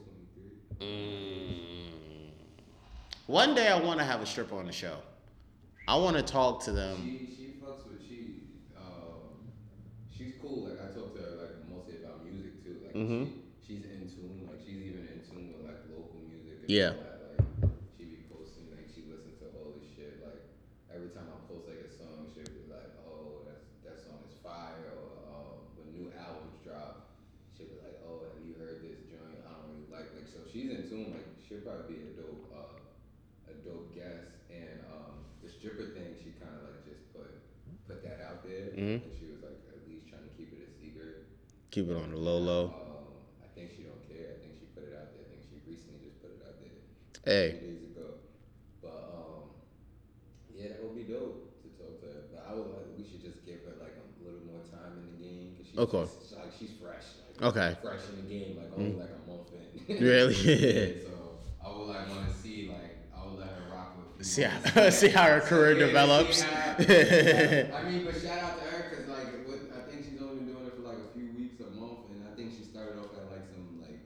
23. 0.79 0.87
Mm. 0.87 2.31
One 3.27 3.55
day 3.55 3.67
I 3.67 3.79
want 3.79 3.99
to 3.99 4.05
have 4.05 4.21
a 4.21 4.25
stripper 4.25 4.55
on 4.55 4.65
the 4.67 4.71
show. 4.71 4.97
I 5.87 5.95
want 5.97 6.15
to 6.17 6.23
talk 6.23 6.63
to 6.65 6.71
them. 6.71 6.97
She 7.03 7.29
she 7.35 7.43
fucks 7.61 7.85
with 7.89 8.01
she 8.07 8.41
um 8.77 9.49
she's 10.09 10.33
cool. 10.41 10.65
Like 10.69 10.81
I 10.81 10.93
talk 10.93 11.13
to 11.13 11.21
her 11.21 11.33
like 11.41 11.69
mostly 11.69 12.01
about 12.03 12.25
music 12.25 12.63
too. 12.63 12.81
Like 12.85 12.93
Mhm. 12.97 13.29
she, 13.61 13.75
she's 13.77 13.85
in 13.85 14.09
tune. 14.09 14.45
Like 14.49 14.61
she's 14.65 14.77
even 14.81 15.05
in 15.09 15.21
tune 15.25 15.53
with 15.53 15.65
like 15.65 15.85
local 15.93 16.21
music. 16.25 16.65
Yeah. 16.65 16.93
Like 16.97 17.69
she 17.97 18.05
be 18.05 18.25
posting 18.33 18.69
like 18.73 18.89
she 18.93 19.05
listens 19.09 19.37
to 19.41 19.45
all 19.57 19.73
this 19.77 19.89
shit. 19.93 20.21
Like 20.25 20.41
every 20.93 21.09
time 21.13 21.29
I 21.29 21.37
post 21.49 21.65
like 21.69 21.81
a 21.85 21.89
song, 21.93 22.25
she'll 22.33 22.49
be 22.49 22.65
like, 22.69 22.93
oh 23.05 23.45
that's 23.45 23.65
that 23.85 23.97
song 24.05 24.21
is 24.25 24.37
fire. 24.41 24.89
Or 25.01 25.21
um, 25.33 25.69
when 25.77 25.93
new 25.97 26.09
albums 26.17 26.57
drop, 26.65 27.13
she'll 27.53 27.69
be 27.69 27.77
like, 27.81 28.01
oh 28.05 28.25
have 28.25 28.37
you 28.41 28.53
heard 28.57 28.81
this 28.85 29.05
joint? 29.05 29.37
I 29.45 29.53
don't 29.53 29.69
really 29.69 29.89
like 29.93 30.13
like 30.17 30.29
so 30.29 30.45
she's 30.49 30.69
in 30.73 30.85
tune. 30.89 31.13
Like 31.13 31.29
she'll 31.45 31.61
probably 31.61 31.93
be 31.93 31.97
a 32.09 32.13
dope 32.17 32.49
uh 32.53 32.73
a 33.49 33.53
dope 33.61 33.93
guest. 33.93 34.33
And 34.49 34.81
um, 34.89 35.21
the 35.43 35.49
stripper 35.65 35.97
thing, 35.97 36.13
she 36.21 36.29
kind 36.37 36.53
of 36.61 36.69
like 36.69 36.85
just 36.85 37.09
put 37.09 37.25
put 37.89 38.05
that 38.05 38.21
out 38.21 38.45
there, 38.45 38.69
Mhm. 38.77 39.01
and 39.01 39.13
she 39.17 39.33
was 39.33 39.41
like 39.41 39.57
at 39.73 39.81
least 39.89 40.05
trying 40.05 40.21
to 40.21 40.33
keep 40.37 40.53
it 40.53 40.61
a 40.61 40.69
secret. 40.77 41.25
Keep 41.73 41.89
it 41.89 41.97
on 41.97 42.11
the 42.13 42.17
low 42.21 42.37
low. 42.37 42.65
Um, 42.69 43.17
I 43.41 43.47
think 43.57 43.73
she 43.73 43.81
don't 43.89 43.97
care. 44.05 44.37
I 44.37 44.45
think 44.45 44.53
she 44.61 44.65
put 44.77 44.85
it 44.85 44.93
out 44.93 45.09
there. 45.17 45.25
I 45.25 45.29
think 45.33 45.41
she 45.49 45.57
recently 45.65 46.05
just 46.05 46.21
put 46.21 46.37
it 46.37 46.41
out 46.45 46.61
there 46.61 46.77
a 46.77 47.25
Hey, 47.25 47.57
few 47.57 47.65
days 47.65 47.81
ago. 47.97 48.21
But 48.85 48.93
um, 49.09 49.57
yeah, 50.53 50.69
that 50.77 50.85
would 50.85 50.93
be 50.93 51.09
dope 51.09 51.49
to 51.65 51.67
talk 51.81 51.97
to 51.97 52.05
her. 52.13 52.21
But 52.29 52.45
I 52.45 52.53
would 52.53 52.69
like 52.69 52.85
we 52.93 53.01
should 53.09 53.25
just 53.25 53.41
give 53.41 53.65
her 53.65 53.73
like 53.81 53.97
a 53.97 54.05
little 54.21 54.45
more 54.45 54.61
time 54.69 55.01
in 55.01 55.05
the 55.09 55.17
game 55.17 55.57
because 55.57 55.65
She's 55.73 55.81
Okay. 55.81 56.05
just- 56.05 56.37
like 56.37 56.53
she's 56.53 56.73
fresh. 56.77 57.09
Like, 57.41 57.41
Okay. 57.57 57.73
Fresh 57.81 58.05
in 58.13 58.21
the 58.21 58.27
game, 58.29 58.53
like 58.61 58.69
only 58.77 59.01
like 59.01 59.09
a 59.17 59.21
month 59.25 59.49
in. 59.49 59.97
Really? 59.97 60.37
Yeah, 60.45 61.09
so 61.09 61.41
I 61.57 61.73
would 61.73 61.89
like 61.89 62.05
want 62.13 62.29
to 62.29 62.33
see 62.37 62.69
like 62.69 63.09
I 63.17 63.25
would 63.25 63.39
let 63.41 63.49
her 63.49 63.65
rock 63.73 63.97
with. 63.97 64.05
a 64.05 64.07
few 64.07 64.13
See 64.25 64.41
how- 64.41 64.89
see 64.89 65.09
how 65.09 65.23
her 65.25 65.39
career 65.41 65.73
Yeah, 65.77 65.85
develops. 65.85 66.41
how- 66.41 66.51
I 66.79 67.83
mean, 67.89 68.05
but 68.05 68.15
shout 68.21 68.39
out 68.41 68.57
to 68.57 68.65
her 68.71 68.89
because 68.89 69.07
like 69.07 69.47
what, 69.47 69.59
I 69.77 69.89
think 69.89 70.03
she's 70.05 70.19
only 70.21 70.35
been 70.43 70.47
doing 70.53 70.65
it 70.65 70.73
for 70.75 70.81
like 70.81 70.97
a 70.97 71.13
few 71.17 71.29
weeks, 71.37 71.59
a 71.61 71.69
month, 71.79 72.09
and 72.11 72.25
I 72.31 72.35
think 72.35 72.51
she 72.57 72.63
started 72.65 72.97
off 72.99 73.13
at 73.15 73.31
like 73.31 73.45
some 73.53 73.79
like 73.79 73.99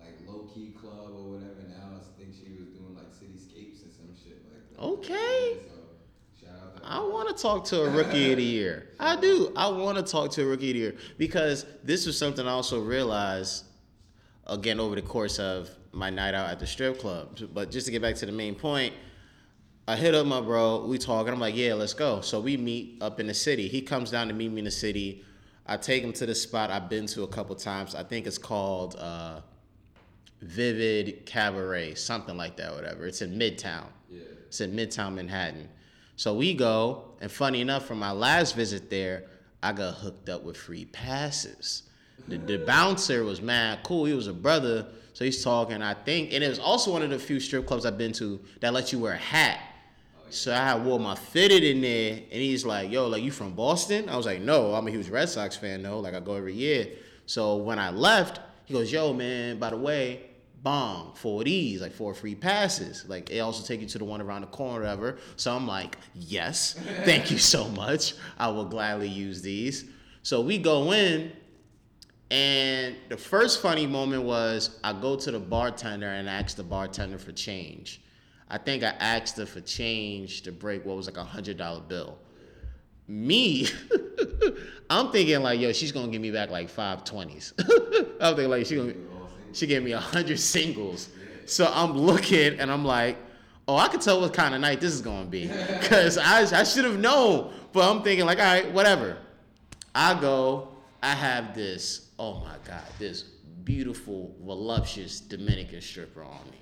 like 0.00 0.16
low 0.26 0.48
key 0.54 0.72
club 0.80 1.10
or 1.12 1.36
whatever. 1.36 1.62
Now 1.68 2.00
I 2.00 2.18
think 2.18 2.32
she 2.34 2.50
was 2.58 2.68
doing 2.72 2.96
like 2.96 3.12
cityscapes 3.12 3.82
and 3.84 3.92
some 3.92 4.10
shit 4.16 4.40
like 4.48 4.64
that. 4.72 4.82
Okay. 4.82 5.58
So 5.68 6.46
shout 6.46 6.56
out. 6.76 6.82
I 6.82 7.00
want 7.00 7.28
to 7.36 7.40
talk 7.40 7.64
to 7.66 7.82
a 7.82 7.90
rookie 7.90 8.32
of 8.32 8.38
the 8.38 8.44
year. 8.58 8.88
I 8.98 9.16
do. 9.20 9.52
I 9.54 9.68
want 9.68 9.98
to 9.98 10.02
talk 10.02 10.30
to 10.32 10.42
a 10.42 10.46
rookie 10.46 10.70
of 10.70 10.74
the 10.74 10.80
year 10.80 10.94
because 11.18 11.66
this 11.84 12.06
was 12.06 12.16
something 12.18 12.46
I 12.48 12.52
also 12.52 12.80
realized 12.80 13.64
again 14.46 14.80
over 14.80 14.94
the 14.94 15.02
course 15.02 15.38
of 15.38 15.68
my 15.92 16.08
night 16.08 16.32
out 16.34 16.48
at 16.48 16.58
the 16.58 16.66
strip 16.66 16.98
club. 16.98 17.38
But 17.52 17.70
just 17.70 17.84
to 17.86 17.92
get 17.92 18.00
back 18.00 18.14
to 18.16 18.26
the 18.26 18.32
main 18.32 18.54
point, 18.54 18.94
I 19.88 19.96
hit 19.96 20.14
up 20.14 20.26
my 20.26 20.42
bro. 20.42 20.84
We 20.84 20.98
talking. 20.98 21.32
I'm 21.32 21.40
like, 21.40 21.56
yeah, 21.56 21.72
let's 21.72 21.94
go. 21.94 22.20
So 22.20 22.40
we 22.40 22.58
meet 22.58 22.98
up 23.00 23.20
in 23.20 23.26
the 23.26 23.32
city. 23.32 23.68
He 23.68 23.80
comes 23.80 24.10
down 24.10 24.28
to 24.28 24.34
meet 24.34 24.52
me 24.52 24.58
in 24.58 24.66
the 24.66 24.70
city. 24.70 25.24
I 25.64 25.78
take 25.78 26.02
him 26.02 26.12
to 26.12 26.26
the 26.26 26.34
spot 26.34 26.70
I've 26.70 26.90
been 26.90 27.06
to 27.06 27.22
a 27.22 27.26
couple 27.26 27.56
times. 27.56 27.94
I 27.94 28.02
think 28.02 28.26
it's 28.26 28.36
called 28.36 28.96
uh, 28.96 29.40
Vivid 30.42 31.24
Cabaret, 31.24 31.94
something 31.94 32.36
like 32.36 32.58
that, 32.58 32.74
whatever. 32.74 33.06
It's 33.06 33.22
in 33.22 33.38
Midtown. 33.38 33.86
Yeah. 34.10 34.20
It's 34.46 34.60
in 34.60 34.76
Midtown 34.76 35.14
Manhattan. 35.14 35.70
So 36.16 36.34
we 36.34 36.52
go, 36.52 37.04
and 37.22 37.32
funny 37.32 37.62
enough, 37.62 37.86
from 37.86 37.98
my 37.98 38.12
last 38.12 38.56
visit 38.56 38.90
there, 38.90 39.24
I 39.62 39.72
got 39.72 39.94
hooked 39.94 40.28
up 40.28 40.42
with 40.42 40.58
free 40.58 40.84
passes. 40.84 41.84
The, 42.28 42.36
the 42.36 42.58
bouncer 42.58 43.24
was 43.24 43.40
mad 43.40 43.78
cool. 43.84 44.04
He 44.04 44.12
was 44.12 44.26
a 44.26 44.34
brother, 44.34 44.86
so 45.14 45.24
he's 45.24 45.42
talking. 45.42 45.80
I 45.80 45.94
think, 45.94 46.34
and 46.34 46.44
it 46.44 46.48
was 46.48 46.58
also 46.58 46.92
one 46.92 47.02
of 47.02 47.08
the 47.08 47.18
few 47.18 47.40
strip 47.40 47.66
clubs 47.66 47.86
I've 47.86 47.96
been 47.96 48.12
to 48.14 48.38
that 48.60 48.74
let 48.74 48.92
you 48.92 48.98
wear 48.98 49.14
a 49.14 49.16
hat. 49.16 49.60
So 50.30 50.52
I 50.52 50.76
wore 50.78 51.00
my 51.00 51.14
fitted 51.14 51.64
in 51.64 51.80
there, 51.80 52.12
and 52.14 52.42
he's 52.42 52.64
like, 52.64 52.90
"Yo, 52.90 53.06
like 53.06 53.22
you 53.22 53.30
from 53.30 53.54
Boston?" 53.54 54.08
I 54.08 54.16
was 54.16 54.26
like, 54.26 54.40
"No, 54.40 54.74
I'm 54.74 54.86
a 54.86 54.90
huge 54.90 55.08
Red 55.08 55.28
Sox 55.28 55.56
fan 55.56 55.82
though. 55.82 56.00
Like 56.00 56.14
I 56.14 56.20
go 56.20 56.34
every 56.34 56.54
year." 56.54 56.88
So 57.26 57.56
when 57.56 57.78
I 57.78 57.90
left, 57.90 58.40
he 58.64 58.74
goes, 58.74 58.92
"Yo, 58.92 59.12
man, 59.12 59.58
by 59.58 59.70
the 59.70 59.76
way, 59.76 60.22
bomb 60.62 61.14
four 61.14 61.40
of 61.40 61.44
these, 61.46 61.80
like 61.80 61.92
four 61.92 62.14
free 62.14 62.34
passes. 62.34 63.04
Like 63.08 63.30
it 63.30 63.38
also 63.40 63.66
take 63.66 63.80
you 63.80 63.86
to 63.86 63.98
the 63.98 64.04
one 64.04 64.20
around 64.20 64.42
the 64.42 64.48
corner, 64.48 64.80
or 64.80 64.82
whatever." 64.82 65.18
So 65.36 65.54
I'm 65.54 65.66
like, 65.66 65.96
"Yes, 66.14 66.74
thank 67.04 67.30
you 67.30 67.38
so 67.38 67.68
much. 67.68 68.14
I 68.38 68.48
will 68.48 68.66
gladly 68.66 69.08
use 69.08 69.42
these." 69.42 69.84
So 70.22 70.40
we 70.40 70.58
go 70.58 70.92
in, 70.92 71.32
and 72.30 72.96
the 73.08 73.16
first 73.16 73.62
funny 73.62 73.86
moment 73.86 74.24
was 74.24 74.78
I 74.84 74.92
go 74.92 75.16
to 75.16 75.30
the 75.30 75.38
bartender 75.38 76.08
and 76.08 76.28
ask 76.28 76.56
the 76.56 76.64
bartender 76.64 77.18
for 77.18 77.32
change. 77.32 78.02
I 78.50 78.58
think 78.58 78.82
I 78.82 78.94
asked 78.98 79.36
her 79.36 79.46
for 79.46 79.60
change 79.60 80.42
to 80.42 80.52
break 80.52 80.84
what 80.84 80.96
was 80.96 81.06
like 81.06 81.16
a 81.18 81.24
hundred 81.24 81.58
dollar 81.58 81.80
bill. 81.80 82.18
Me, 83.06 83.66
I'm 84.90 85.10
thinking 85.10 85.42
like, 85.42 85.60
yo, 85.60 85.72
she's 85.72 85.92
gonna 85.92 86.08
give 86.08 86.20
me 86.20 86.30
back 86.30 86.50
like 86.50 86.68
five 86.68 87.04
twenties. 87.04 87.52
I'm 88.20 88.34
thinking 88.34 88.50
like 88.50 88.66
she 88.66 88.76
gonna 88.76 88.94
she 89.52 89.66
gave 89.66 89.82
me 89.82 89.92
a 89.92 90.00
hundred 90.00 90.38
singles. 90.38 91.10
So 91.46 91.70
I'm 91.72 91.92
looking 91.92 92.58
and 92.60 92.70
I'm 92.70 92.84
like, 92.84 93.16
oh, 93.66 93.76
I 93.76 93.88
can 93.88 94.00
tell 94.00 94.20
what 94.20 94.34
kind 94.34 94.54
of 94.54 94.60
night 94.60 94.80
this 94.80 94.92
is 94.92 95.02
gonna 95.02 95.26
be. 95.26 95.48
Cause 95.82 96.18
I 96.18 96.40
I 96.58 96.64
should 96.64 96.84
have 96.84 96.98
known. 96.98 97.52
But 97.72 97.90
I'm 97.90 98.02
thinking 98.02 98.26
like, 98.26 98.38
all 98.38 98.44
right, 98.44 98.70
whatever. 98.72 99.18
I 99.94 100.18
go, 100.18 100.68
I 101.02 101.14
have 101.14 101.54
this, 101.54 102.10
oh 102.18 102.40
my 102.40 102.56
God, 102.64 102.84
this 102.98 103.22
beautiful, 103.64 104.34
voluptuous 104.42 105.20
Dominican 105.20 105.80
stripper 105.80 106.22
on 106.22 106.44
me. 106.50 106.57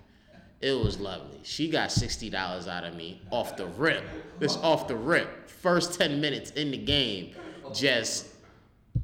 It 0.60 0.72
was 0.72 0.98
lovely. 0.98 1.38
She 1.42 1.68
got 1.68 1.90
$60 1.90 2.68
out 2.68 2.84
of 2.84 2.94
me 2.94 3.20
off 3.30 3.56
the 3.56 3.66
rip. 3.66 4.04
This 4.38 4.56
off 4.56 4.88
the 4.88 4.96
rip. 4.96 5.48
First 5.48 5.98
10 5.98 6.20
minutes 6.20 6.50
in 6.52 6.70
the 6.70 6.78
game, 6.78 7.34
just 7.75 8.26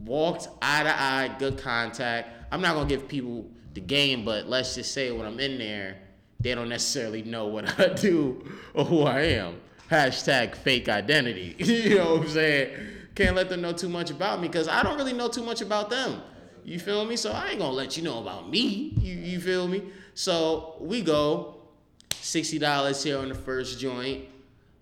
walked 0.00 0.48
eye 0.60 0.82
to 0.82 1.00
eye, 1.00 1.34
good 1.38 1.58
contact. 1.58 2.52
I'm 2.52 2.60
not 2.60 2.74
gonna 2.74 2.88
give 2.88 3.06
people 3.06 3.50
the 3.74 3.80
game, 3.80 4.24
but 4.24 4.48
let's 4.48 4.74
just 4.74 4.92
say 4.92 5.10
when 5.12 5.26
I'm 5.26 5.40
in 5.40 5.58
there, 5.58 5.98
they 6.40 6.54
don't 6.54 6.68
necessarily 6.68 7.22
know 7.22 7.46
what 7.46 7.78
I 7.80 7.88
do 7.94 8.44
or 8.74 8.84
who 8.84 9.02
I 9.02 9.20
am. 9.22 9.60
Hashtag 9.90 10.54
fake 10.54 10.88
identity. 10.88 11.54
you 11.58 11.96
know 11.96 12.14
what 12.14 12.22
I'm 12.22 12.28
saying? 12.28 12.70
Can't 13.14 13.36
let 13.36 13.50
them 13.50 13.60
know 13.60 13.72
too 13.72 13.90
much 13.90 14.10
about 14.10 14.40
me 14.40 14.48
because 14.48 14.68
I 14.68 14.82
don't 14.82 14.96
really 14.96 15.12
know 15.12 15.28
too 15.28 15.42
much 15.42 15.60
about 15.60 15.90
them. 15.90 16.22
You 16.64 16.78
feel 16.78 17.04
me? 17.04 17.16
So 17.16 17.32
I 17.32 17.50
ain't 17.50 17.58
gonna 17.58 17.72
let 17.72 17.96
you 17.96 18.02
know 18.02 18.20
about 18.20 18.48
me. 18.48 18.94
You, 18.98 19.14
you 19.14 19.40
feel 19.40 19.68
me? 19.68 19.82
So 20.14 20.76
we 20.80 21.02
go, 21.02 21.56
$60 22.10 23.04
here 23.04 23.18
on 23.18 23.28
the 23.28 23.34
first 23.34 23.78
joint. 23.80 24.24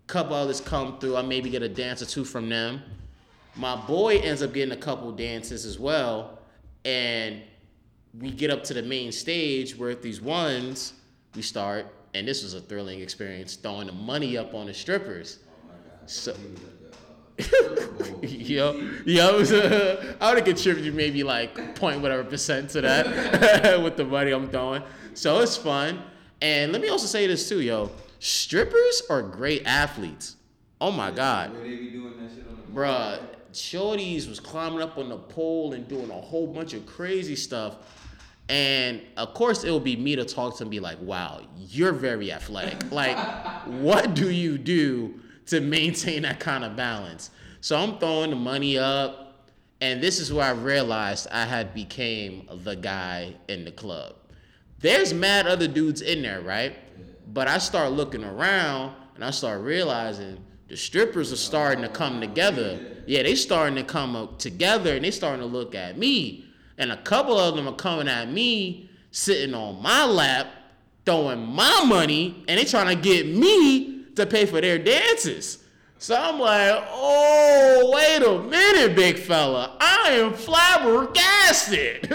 Couple 0.06 0.34
others 0.34 0.60
come 0.60 0.98
through. 0.98 1.16
I 1.16 1.22
maybe 1.22 1.50
get 1.50 1.62
a 1.62 1.68
dance 1.68 2.02
or 2.02 2.06
two 2.06 2.24
from 2.24 2.48
them. 2.48 2.82
My 3.56 3.76
boy 3.76 4.18
ends 4.18 4.42
up 4.42 4.52
getting 4.52 4.72
a 4.72 4.80
couple 4.80 5.10
dances 5.12 5.64
as 5.64 5.78
well. 5.78 6.38
And 6.84 7.42
we 8.18 8.30
get 8.30 8.50
up 8.50 8.64
to 8.64 8.74
the 8.74 8.82
main 8.82 9.12
stage 9.12 9.76
where 9.76 9.90
at 9.90 10.02
these 10.02 10.20
ones 10.20 10.94
we 11.36 11.42
start, 11.42 11.86
and 12.14 12.26
this 12.26 12.42
was 12.42 12.54
a 12.54 12.60
thrilling 12.60 13.00
experience, 13.00 13.54
throwing 13.54 13.86
the 13.86 13.92
money 13.92 14.36
up 14.36 14.52
on 14.52 14.66
the 14.66 14.74
strippers. 14.74 15.38
So, 16.06 16.34
yo, 18.22 18.72
yo, 19.04 19.26
I 20.20 20.28
would 20.28 20.38
have 20.38 20.44
contributed 20.44 20.94
maybe 20.94 21.22
like 21.22 21.74
point 21.74 22.00
whatever 22.00 22.24
percent 22.24 22.70
to 22.70 22.80
that 22.80 23.80
with 23.82 23.96
the 23.96 24.04
money 24.04 24.32
I'm 24.32 24.48
throwing. 24.48 24.82
So 25.14 25.40
it's 25.40 25.56
fun. 25.56 26.02
And 26.42 26.72
let 26.72 26.80
me 26.80 26.88
also 26.88 27.06
say 27.06 27.26
this 27.26 27.48
too, 27.48 27.60
yo. 27.60 27.90
Strippers 28.18 29.02
are 29.10 29.22
great 29.22 29.62
athletes. 29.66 30.36
Oh 30.80 30.90
my 30.90 31.10
God. 31.10 31.52
Where 31.52 31.62
they 31.62 31.76
be 31.76 31.90
doing 31.90 32.14
that 32.18 32.34
shit 32.34 32.46
on 32.48 32.56
the 32.56 32.78
Bruh, 32.78 33.20
Shorties 33.52 34.28
was 34.28 34.40
climbing 34.40 34.82
up 34.82 34.98
on 34.98 35.08
the 35.08 35.16
pole 35.16 35.72
and 35.72 35.86
doing 35.88 36.10
a 36.10 36.14
whole 36.14 36.46
bunch 36.46 36.74
of 36.74 36.86
crazy 36.86 37.36
stuff. 37.36 37.76
And 38.48 39.02
of 39.16 39.34
course, 39.34 39.64
it 39.64 39.70
will 39.70 39.80
be 39.80 39.96
me 39.96 40.16
to 40.16 40.24
talk 40.24 40.56
to 40.56 40.64
and 40.64 40.70
be 40.70 40.80
like, 40.80 40.98
wow, 41.00 41.40
you're 41.56 41.92
very 41.92 42.32
athletic. 42.32 42.90
Like, 42.90 43.16
what 43.66 44.14
do 44.14 44.30
you 44.30 44.58
do 44.58 45.20
to 45.46 45.60
maintain 45.60 46.22
that 46.22 46.40
kind 46.40 46.64
of 46.64 46.76
balance? 46.76 47.30
So 47.60 47.76
I'm 47.76 47.98
throwing 47.98 48.30
the 48.30 48.36
money 48.36 48.78
up. 48.78 49.26
And 49.82 50.02
this 50.02 50.20
is 50.20 50.30
where 50.30 50.44
I 50.44 50.50
realized 50.50 51.26
I 51.32 51.46
had 51.46 51.72
became 51.72 52.46
the 52.64 52.76
guy 52.76 53.34
in 53.48 53.64
the 53.64 53.72
club. 53.72 54.14
There's 54.78 55.14
mad 55.14 55.46
other 55.46 55.68
dudes 55.68 56.02
in 56.02 56.20
there, 56.20 56.42
right? 56.42 56.76
But 57.32 57.48
I 57.48 57.58
start 57.58 57.92
looking 57.92 58.24
around 58.24 58.94
and 59.14 59.24
I 59.24 59.30
start 59.30 59.62
realizing 59.62 60.44
the 60.68 60.76
strippers 60.76 61.32
are 61.32 61.36
starting 61.36 61.82
to 61.82 61.88
come 61.88 62.20
together. 62.20 62.78
Yeah, 63.06 63.22
they 63.22 63.34
starting 63.34 63.76
to 63.76 63.82
come 63.82 64.16
up 64.16 64.38
together 64.38 64.94
and 64.96 65.04
they 65.04 65.10
starting 65.10 65.40
to 65.40 65.46
look 65.46 65.74
at 65.74 65.96
me. 65.96 66.44
And 66.78 66.92
a 66.92 66.96
couple 66.98 67.38
of 67.38 67.56
them 67.56 67.66
are 67.66 67.74
coming 67.74 68.08
at 68.08 68.30
me, 68.30 68.90
sitting 69.10 69.54
on 69.54 69.82
my 69.82 70.04
lap, 70.04 70.46
throwing 71.04 71.44
my 71.46 71.84
money, 71.86 72.44
and 72.48 72.58
they 72.58 72.64
trying 72.64 72.94
to 72.94 73.02
get 73.02 73.26
me 73.26 73.99
to 74.16 74.26
pay 74.26 74.46
for 74.46 74.60
their 74.60 74.78
dances. 74.78 75.58
So 75.98 76.16
I'm 76.16 76.38
like, 76.38 76.82
oh, 76.88 77.90
wait 77.92 78.22
a 78.22 78.42
minute, 78.42 78.96
big 78.96 79.18
fella. 79.18 79.76
I 79.80 80.12
am 80.12 80.32
flabbergasted. 80.32 82.08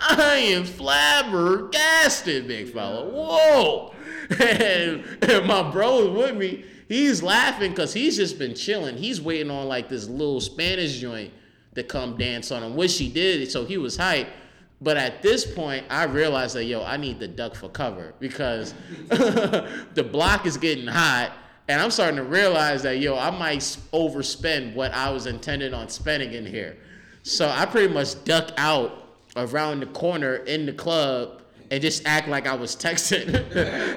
I 0.00 0.36
am 0.48 0.64
flabbergasted, 0.64 2.48
big 2.48 2.72
fella. 2.72 3.08
Whoa. 3.08 3.92
And, 4.40 5.04
and 5.22 5.46
my 5.46 5.70
bro 5.70 6.10
with 6.10 6.36
me. 6.36 6.64
He's 6.88 7.22
laughing 7.22 7.70
because 7.70 7.92
he's 7.94 8.16
just 8.16 8.40
been 8.40 8.56
chilling. 8.56 8.96
He's 8.96 9.20
waiting 9.20 9.52
on 9.52 9.68
like 9.68 9.88
this 9.88 10.08
little 10.08 10.40
Spanish 10.40 10.98
joint 10.98 11.32
to 11.76 11.84
come 11.84 12.16
dance 12.16 12.50
on 12.50 12.64
him, 12.64 12.74
which 12.74 12.98
he 12.98 13.08
did. 13.08 13.48
So 13.52 13.64
he 13.64 13.78
was 13.78 13.96
hyped. 13.96 14.30
But 14.80 14.96
at 14.96 15.22
this 15.22 15.46
point, 15.46 15.86
I 15.88 16.04
realized 16.04 16.54
that, 16.56 16.64
yo, 16.64 16.82
I 16.82 16.96
need 16.96 17.18
to 17.20 17.28
duck 17.28 17.54
for 17.54 17.68
cover 17.68 18.14
because 18.20 18.74
the 19.08 20.08
block 20.12 20.44
is 20.46 20.56
getting 20.56 20.86
hot. 20.86 21.32
And 21.68 21.80
I'm 21.80 21.90
starting 21.90 22.16
to 22.16 22.24
realize 22.24 22.82
that, 22.82 22.98
yo, 22.98 23.16
I 23.16 23.30
might 23.30 23.60
overspend 23.92 24.74
what 24.74 24.92
I 24.92 25.10
was 25.10 25.26
intended 25.26 25.72
on 25.74 25.88
spending 25.88 26.34
in 26.34 26.46
here. 26.46 26.76
So 27.22 27.48
I 27.48 27.66
pretty 27.66 27.92
much 27.92 28.22
duck 28.24 28.50
out 28.56 28.92
around 29.34 29.80
the 29.80 29.86
corner 29.86 30.36
in 30.36 30.66
the 30.66 30.72
club 30.72 31.42
and 31.70 31.82
just 31.82 32.06
act 32.06 32.28
like 32.28 32.46
I 32.46 32.54
was 32.54 32.76
texting. 32.84 33.32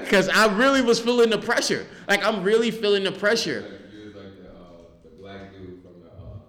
Because 0.00 0.28
I 0.28 0.52
really 0.56 0.82
was 0.82 0.98
feeling 0.98 1.30
the 1.30 1.38
pressure. 1.38 1.86
Like, 2.08 2.24
I'm 2.24 2.42
really 2.42 2.72
feeling 2.72 3.04
the 3.04 3.12
pressure. 3.12 3.60
Like, 3.60 3.92
you 3.92 4.06
was 4.06 4.14
like 4.16 4.42
the, 4.42 4.48
uh, 4.48 4.54
the 5.04 5.10
black 5.22 5.52
dude 5.52 5.80
from 5.82 6.00
the 6.02 6.08
uh, 6.08 6.40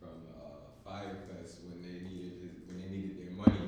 from 0.00 0.08
uh, 0.32 0.90
Fyre 0.90 1.18
Fest 1.28 1.58
when 1.68 1.82
they 1.82 2.00
needed 2.08 2.40
his, 2.40 2.52
when 2.66 2.80
they 2.80 2.88
needed 2.88 3.18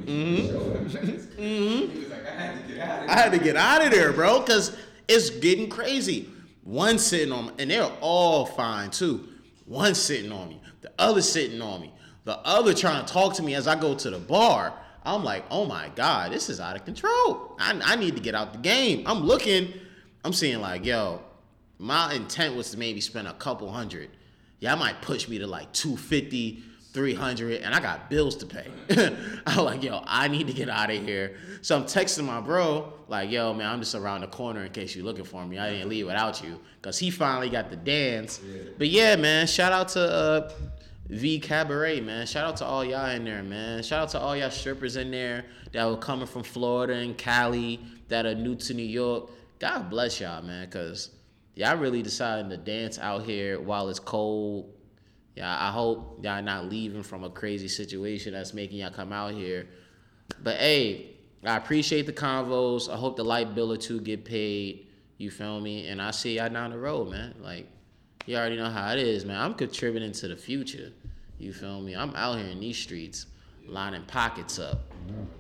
money. 0.09 0.49
Mm-hmm. 0.49 1.93
He 1.93 1.99
was 2.01 2.09
like, 2.09 2.27
I 2.27 2.31
had 2.31 2.67
to 2.67 2.75
get 2.75 2.81
out 2.81 3.03
of 3.03 3.09
I 3.09 3.13
had 3.15 3.33
to 3.33 3.39
get 3.39 3.57
out 3.57 3.85
of 3.85 3.91
there, 3.91 4.13
bro, 4.13 4.41
because 4.41 4.77
it's 5.07 5.31
getting 5.31 5.69
crazy. 5.69 6.29
One 6.65 6.99
sitting 6.99 7.33
on 7.33 7.47
me, 7.47 7.53
and 7.59 7.71
they're 7.71 7.91
all 8.01 8.45
fine 8.47 8.91
too. 8.91 9.29
One 9.65 9.95
sitting 9.95 10.33
on 10.33 10.49
me, 10.49 10.61
the 10.81 10.93
other 10.99 11.23
sitting 11.23 11.63
on 11.63 11.81
me. 11.81 11.93
the 12.25 12.39
other 12.39 12.75
trying 12.75 13.05
to 13.05 13.13
talk 13.13 13.35
to 13.35 13.43
me 13.43 13.55
as 13.55 13.67
I 13.67 13.79
go 13.79 13.95
to 13.95 14.11
the 14.11 14.19
bar. 14.19 14.75
I'm 15.05 15.25
like, 15.25 15.45
oh 15.51 15.65
my 15.65 15.91
god, 15.95 16.33
this 16.33 16.51
is 16.51 16.61
out 16.61 16.77
of 16.77 16.85
control. 16.85 17.57
I, 17.59 17.81
I 17.83 17.97
need 17.97 18.17
to 18.17 18.23
get 18.23 18.35
out 18.35 18.53
the 18.53 18.59
game. 18.59 19.05
I'm 19.07 19.21
looking, 19.21 19.73
I'm 20.25 20.35
seeing 20.35 20.61
like, 20.61 20.85
yo, 20.85 21.23
my 21.79 22.13
intent 22.13 22.55
was 22.55 22.71
to 22.73 22.79
maybe 22.79 23.01
spend 23.01 23.29
a 23.29 23.33
couple 23.33 23.71
hundred. 23.71 24.11
I 24.67 24.75
might 24.75 25.01
push 25.01 25.29
me 25.29 25.39
to 25.39 25.47
like 25.47 25.73
250, 25.73 26.63
300, 26.99 27.63
and 27.63 27.73
I 27.73 27.79
got 27.79 28.11
bills 28.11 28.35
to 28.39 28.47
pay. 28.47 28.67
I'm 29.47 29.65
like, 29.65 29.85
yo, 29.85 30.03
I 30.05 30.27
need 30.27 30.49
to 30.49 30.53
get 30.53 30.69
out 30.69 30.91
of 30.91 31.01
here. 31.01 31.37
So 31.63 31.77
I'm 31.77 31.85
texting 31.85 32.25
my 32.25 32.41
bro, 32.41 32.93
like, 33.07 33.31
yo, 33.31 33.55
man, 33.55 33.69
I'm 33.71 33.79
just 33.79 33.95
around 33.95 34.23
the 34.23 34.27
corner 34.27 34.65
in 34.65 34.73
case 34.73 34.97
you're 34.97 35.05
looking 35.05 35.25
for 35.25 35.47
me. 35.47 35.59
I 35.59 35.71
didn't 35.71 35.91
leave 35.91 36.07
without 36.07 36.43
you. 36.43 36.59
Because 36.83 36.99
he 36.99 37.13
finally 37.13 37.51
got 37.51 37.71
the 37.71 37.77
dance. 37.77 38.41
Yeah. 38.45 38.63
But 38.77 38.89
yeah, 38.89 39.15
man, 39.15 39.47
shout 39.47 39.71
out 39.71 39.91
to 39.91 40.01
uh, 40.01 40.53
V 41.09 41.39
Cabaret, 41.39 42.01
man. 42.01 42.27
Shout 42.27 42.45
out 42.45 42.57
to 42.57 42.65
all 42.65 42.85
y'all 42.85 43.11
in 43.11 43.25
there, 43.25 43.45
man. 43.45 43.81
Shout 43.85 44.03
out 44.03 44.09
to 44.11 44.19
all 44.19 44.37
y'all 44.37 44.51
strippers 44.51 44.97
in 44.97 45.13
there 45.13 45.45
that 45.71 45.87
were 45.87 45.99
coming 45.99 46.27
from 46.27 46.43
Florida 46.43 46.95
and 46.95 47.17
Cali 47.17 47.79
that 48.09 48.27
are 48.27 48.35
new 48.35 48.57
to 48.57 48.75
New 48.75 48.83
York. 48.83 49.31
God 49.61 49.89
bless 49.89 50.19
y'all, 50.21 50.43
man, 50.43 50.67
because 50.67 51.11
y'all 51.55 51.77
really 51.77 52.03
deciding 52.03 52.51
to 52.51 52.57
dance 52.57 52.99
out 52.99 53.23
here 53.23 53.61
while 53.61 53.89
it's 53.89 54.01
cold. 54.01 54.75
Yeah, 55.39 55.57
I 55.57 55.71
hope 55.71 56.19
y'all 56.25 56.43
not 56.43 56.69
leaving 56.69 57.05
from 57.05 57.23
a 57.23 57.31
crazy 57.31 57.69
situation 57.69 58.33
that's 58.33 58.55
making 58.55 58.79
y'all 58.79 58.91
come 58.91 59.13
out 59.13 59.35
here. 59.35 59.69
But 60.43 60.57
hey, 60.57 61.15
I 61.45 61.57
appreciate 61.57 62.07
the 62.07 62.13
convos. 62.13 62.93
I 62.93 62.97
hope 62.97 63.15
the 63.15 63.25
light 63.25 63.55
bill 63.55 63.73
or 63.73 63.77
two 63.77 64.01
get 64.01 64.25
paid. 64.25 64.89
You 65.17 65.31
feel 65.31 65.61
me? 65.61 65.87
And 65.87 66.03
I 66.03 66.11
see 66.11 66.39
y'all 66.39 66.49
down 66.49 66.73
the 66.73 66.79
road, 66.79 67.11
man. 67.11 67.37
Like, 67.41 67.69
you 68.27 68.37
already 68.37 68.57
know 68.57 68.69
how 68.69 68.91
it 68.91 68.99
is, 68.99 69.25
man. 69.25 69.41
I'm 69.41 69.55
contributing 69.55 70.11
to 70.11 70.27
the 70.27 70.35
future. 70.35 70.93
You 71.39 71.53
feel 71.53 71.81
me? 71.83 71.95
I'm 71.95 72.17
out 72.17 72.39
here 72.39 72.49
in 72.49 72.59
these 72.59 72.77
streets, 72.77 73.27
lining 73.65 74.03
pockets 74.07 74.59
up. 74.59 74.91
I 74.91 75.07
remember 75.07 75.31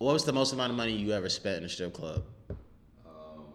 What 0.00 0.14
was 0.14 0.24
the 0.24 0.32
most 0.32 0.54
amount 0.54 0.70
of 0.70 0.78
money 0.78 0.92
you 0.92 1.12
ever 1.12 1.28
spent 1.28 1.58
in 1.58 1.64
a 1.64 1.68
strip 1.68 1.92
club? 1.92 2.24
Um, 2.48 2.56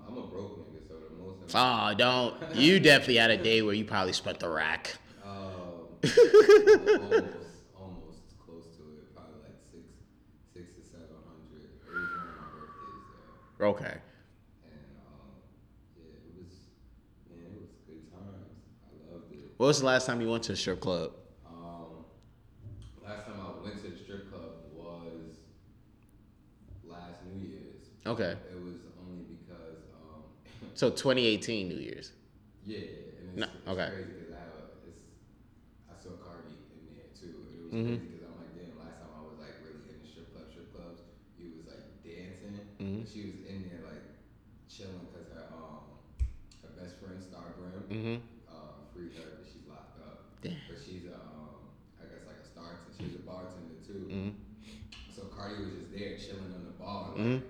I'm 0.07 0.15
a 0.15 0.21
broke 0.27 0.59
nigga, 0.71 0.87
so 0.87 0.93
the 0.93 1.23
most. 1.23 1.55
Oh, 1.55 1.91
don't. 1.97 2.55
You 2.55 2.79
definitely 2.91 3.15
had 3.15 3.31
a 3.31 3.37
day 3.37 3.63
where 3.63 3.73
you 3.73 3.83
probably 3.83 4.13
spent 4.13 4.39
the 4.39 4.47
rack. 4.49 4.93
Um, 5.25 5.31
almost, 5.31 6.05
almost 7.75 8.37
close 8.45 8.67
to 8.77 8.83
it. 8.93 9.15
Probably 9.15 9.41
like 9.41 9.57
six, 9.73 9.85
six 10.53 10.69
to 10.75 10.81
seven 10.85 11.17
hundred. 11.25 11.65
It 11.65 11.91
was 11.91 12.09
one 12.13 12.27
of 12.29 12.37
my 12.37 12.47
birthdays 12.53 13.09
though, 13.57 13.65
Okay. 13.65 13.97
and 14.69 14.85
um, 15.01 15.33
yeah, 15.97 16.13
it 16.13 16.37
was, 16.37 16.53
man, 17.33 17.41
it 17.57 17.59
was 17.59 17.73
good 17.89 18.05
times. 18.13 18.53
I 18.85 19.11
loved 19.11 19.33
it. 19.33 19.49
What 19.57 19.65
was 19.65 19.79
the 19.79 19.87
last 19.87 20.05
time 20.05 20.21
you 20.21 20.29
went 20.29 20.43
to 20.43 20.51
a 20.53 20.55
strip 20.55 20.79
club? 20.79 21.09
Um, 21.49 22.05
last 23.03 23.25
time 23.25 23.41
I 23.41 23.65
went 23.65 23.81
to 23.81 23.89
the 23.89 23.97
strip 23.97 24.29
club 24.29 24.61
was 24.75 25.41
last 26.87 27.25
New 27.25 27.47
Year's. 27.47 27.89
Okay. 28.05 28.37
It 28.51 28.61
was 28.61 28.77
only 29.01 29.25
because, 29.33 29.81
um, 29.97 30.21
So 30.75 30.89
2018 30.91 31.67
New 31.69 31.75
Year's. 31.77 32.11
yeah, 32.65 32.77
and 32.77 33.29
it's, 33.33 33.37
No, 33.37 33.47
it's 33.49 33.67
okay. 33.73 33.89
crazy 33.89 34.13
because 34.13 34.33
I 34.35 34.41
have 34.45 34.55
a, 34.61 34.65
it's, 34.89 35.01
I 35.89 35.95
saw 35.97 36.13
Cardi 36.21 36.53
in 36.53 36.93
there 36.93 37.09
too. 37.17 37.33
It 37.49 37.61
was 37.65 37.73
Mhm. 37.73 37.97
crazy 37.97 38.05
because 38.13 38.25
I'm 38.29 38.37
like, 38.45 38.53
damn, 38.53 38.77
last 38.77 39.01
time 39.01 39.11
I 39.17 39.21
was 39.25 39.37
like 39.41 39.57
really 39.65 39.81
hitting 39.89 40.05
strip 40.05 40.29
club, 40.33 40.45
strip 40.53 40.69
clubs, 40.69 41.01
you 41.41 41.57
was 41.57 41.65
like 41.65 41.81
dancing, 42.05 42.61
Mhm. 42.77 43.01
but 43.01 43.09
she 43.09 43.21
was 43.25 43.37
in 43.49 43.65
there 43.65 43.81
like 43.89 44.05
chilling 44.69 45.01
because 45.09 45.29
her 45.33 45.49
um 45.49 45.97
her 46.61 46.71
best 46.77 47.01
friend 47.01 47.17
Star 47.21 47.57
Brim 47.57 47.73
Mm-hmm. 47.89 48.17
uh, 48.49 48.85
freed 48.93 49.13
her, 49.17 49.41
but 49.41 49.45
she's 49.49 49.65
locked 49.65 49.97
up. 50.05 50.29
Damn. 50.45 50.57
But 50.69 50.77
she's 50.81 51.05
a, 51.09 51.17
um, 51.17 51.73
I 52.01 52.05
guess 52.09 52.25
like 52.29 52.37
a 52.41 52.45
star. 52.45 52.77
She's 52.97 53.15
a 53.17 53.23
bartender 53.25 53.81
too. 53.85 54.05
Mm-hmm. 54.09 54.33
So 55.09 55.25
Cardi 55.33 55.57
was 55.63 55.73
just 55.73 55.89
there 55.93 56.17
chilling 56.17 56.53
on 56.53 56.65
the 56.65 56.75
bar, 56.77 57.13
like 57.17 57.41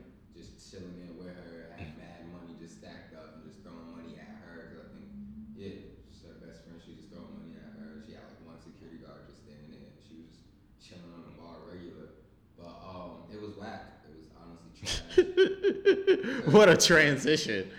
what 16.46 16.70
a 16.70 16.78
transition. 16.78 17.70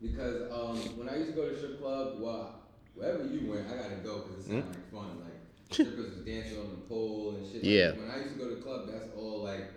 Because 0.00 0.50
um, 0.52 0.76
when 0.98 1.08
I 1.08 1.16
used 1.16 1.30
to 1.30 1.36
go 1.36 1.48
to 1.48 1.56
strip 1.56 1.80
club, 1.80 2.16
well, 2.20 2.60
wherever 2.94 3.24
you 3.24 3.48
went, 3.50 3.66
I 3.68 3.76
gotta 3.76 3.96
go 3.96 4.20
because 4.20 4.46
it 4.46 4.48
sounded 4.50 4.66
like 4.66 4.90
fun. 4.90 5.20
Like 5.22 5.38
strippers 5.70 6.16
was 6.16 6.24
dancing 6.26 6.58
on 6.58 6.70
the 6.70 6.82
pole 6.88 7.36
and 7.36 7.46
shit. 7.46 7.62
Like, 7.62 7.64
Yeah. 7.64 7.90
when 7.92 8.10
I 8.10 8.18
used 8.22 8.34
to 8.34 8.38
go 8.38 8.48
to 8.48 8.56
the 8.56 8.62
club, 8.62 8.88
that's 8.90 9.08
all 9.16 9.42
like 9.44 9.70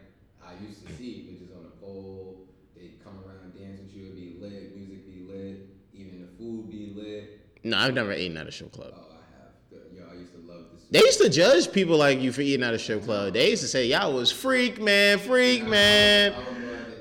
I 0.43 0.53
used 0.65 0.86
to 0.88 0.93
see 0.93 1.27
bitches 1.29 1.55
on 1.55 1.63
the 1.63 1.69
pole. 1.86 2.47
They 2.75 2.91
come 3.03 3.13
around 3.25 3.39
and 3.43 3.53
dance 3.60 3.79
with 3.81 3.93
you. 3.95 4.05
It'd 4.05 4.15
be 4.15 4.38
lit, 4.41 4.75
music 4.75 5.05
be 5.08 5.21
lit, 5.31 5.69
even 5.93 6.21
the 6.21 6.27
food 6.38 6.69
be 6.71 6.93
lit. 6.95 7.41
No, 7.63 7.77
I've 7.77 7.93
never 7.93 8.13
eaten 8.13 8.38
at 8.38 8.47
a 8.47 8.51
strip 8.51 8.71
Oh, 8.73 8.77
club. 8.77 8.93
I 8.95 8.99
have. 9.38 9.81
Yo, 9.95 10.03
I 10.12 10.15
used 10.15 10.34
to 10.34 10.39
love 10.39 10.65
this. 10.73 10.81
They 10.91 10.99
used 10.99 11.21
to 11.21 11.29
judge 11.29 11.71
people 11.71 11.97
like 11.97 12.19
you 12.19 12.31
for 12.31 12.41
eating 12.41 12.63
at 12.65 12.73
a 12.73 12.79
strip 12.79 13.03
club. 13.03 13.34
They 13.34 13.51
used 13.51 13.62
to 13.63 13.67
say 13.67 13.86
y'all 13.88 14.13
was 14.13 14.31
freak 14.31 14.81
man, 14.81 15.19
freak 15.19 15.67
man, 15.67 16.34
I 16.34 16.38
would 16.38 16.45
go 16.45 16.51
at 16.51 16.55
the- 16.60 16.64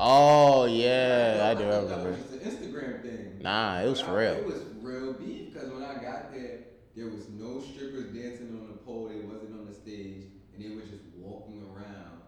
Oh 0.00 0.64
yeah, 0.66 1.48
I 1.50 1.54
do 1.54 1.64
thought 1.64 1.88
That 1.88 1.98
remember. 1.98 2.10
was 2.10 2.32
an 2.32 2.38
Instagram 2.40 3.02
thing. 3.02 3.38
Nah, 3.42 3.80
it 3.80 3.88
was 3.88 4.00
for 4.00 4.10
I- 4.12 4.22
real. 4.22 4.34
It 4.34 4.46
was 4.46 4.62
real 4.80 5.12
beef 5.14 5.52
because 5.52 5.70
when 5.70 5.82
I 5.82 5.94
got 5.94 6.32
there, 6.32 6.60
there 6.94 7.08
was 7.08 7.28
no 7.30 7.60
strippers 7.60 8.14
dancing 8.14 8.56
on 8.60 8.68
the 8.68 8.78
pole. 8.84 9.08
They 9.08 9.20
wasn't 9.26 9.58
on 9.58 9.66
the 9.66 9.74
stage, 9.74 10.22
and 10.54 10.64
they 10.64 10.70
were 10.74 10.82
just 10.82 11.02
walking 11.16 11.62
around. 11.74 12.22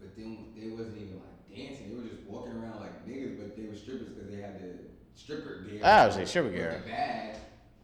But 0.00 0.16
then 0.16 0.46
they 0.56 0.68
wasn't 0.70 0.98
even 0.98 1.20
like 1.22 1.38
dancing. 1.54 1.90
They 1.90 1.96
were 2.02 2.08
just 2.08 2.24
walking 2.26 2.52
around 2.54 2.80
like 2.80 3.06
niggas, 3.06 3.38
but 3.38 3.56
they 3.56 3.66
were 3.66 3.76
strippers 3.76 4.08
because 4.10 4.30
they 4.30 4.40
had 4.42 4.60
the 4.60 4.78
stripper 5.14 5.62
gear. 5.70 5.80
Ah, 5.84 6.02
I 6.02 6.06
was 6.06 6.16
like, 6.16 6.26
stripper 6.26 6.50
gear. 6.50 6.82
The 6.84 6.90
bag, 6.90 7.36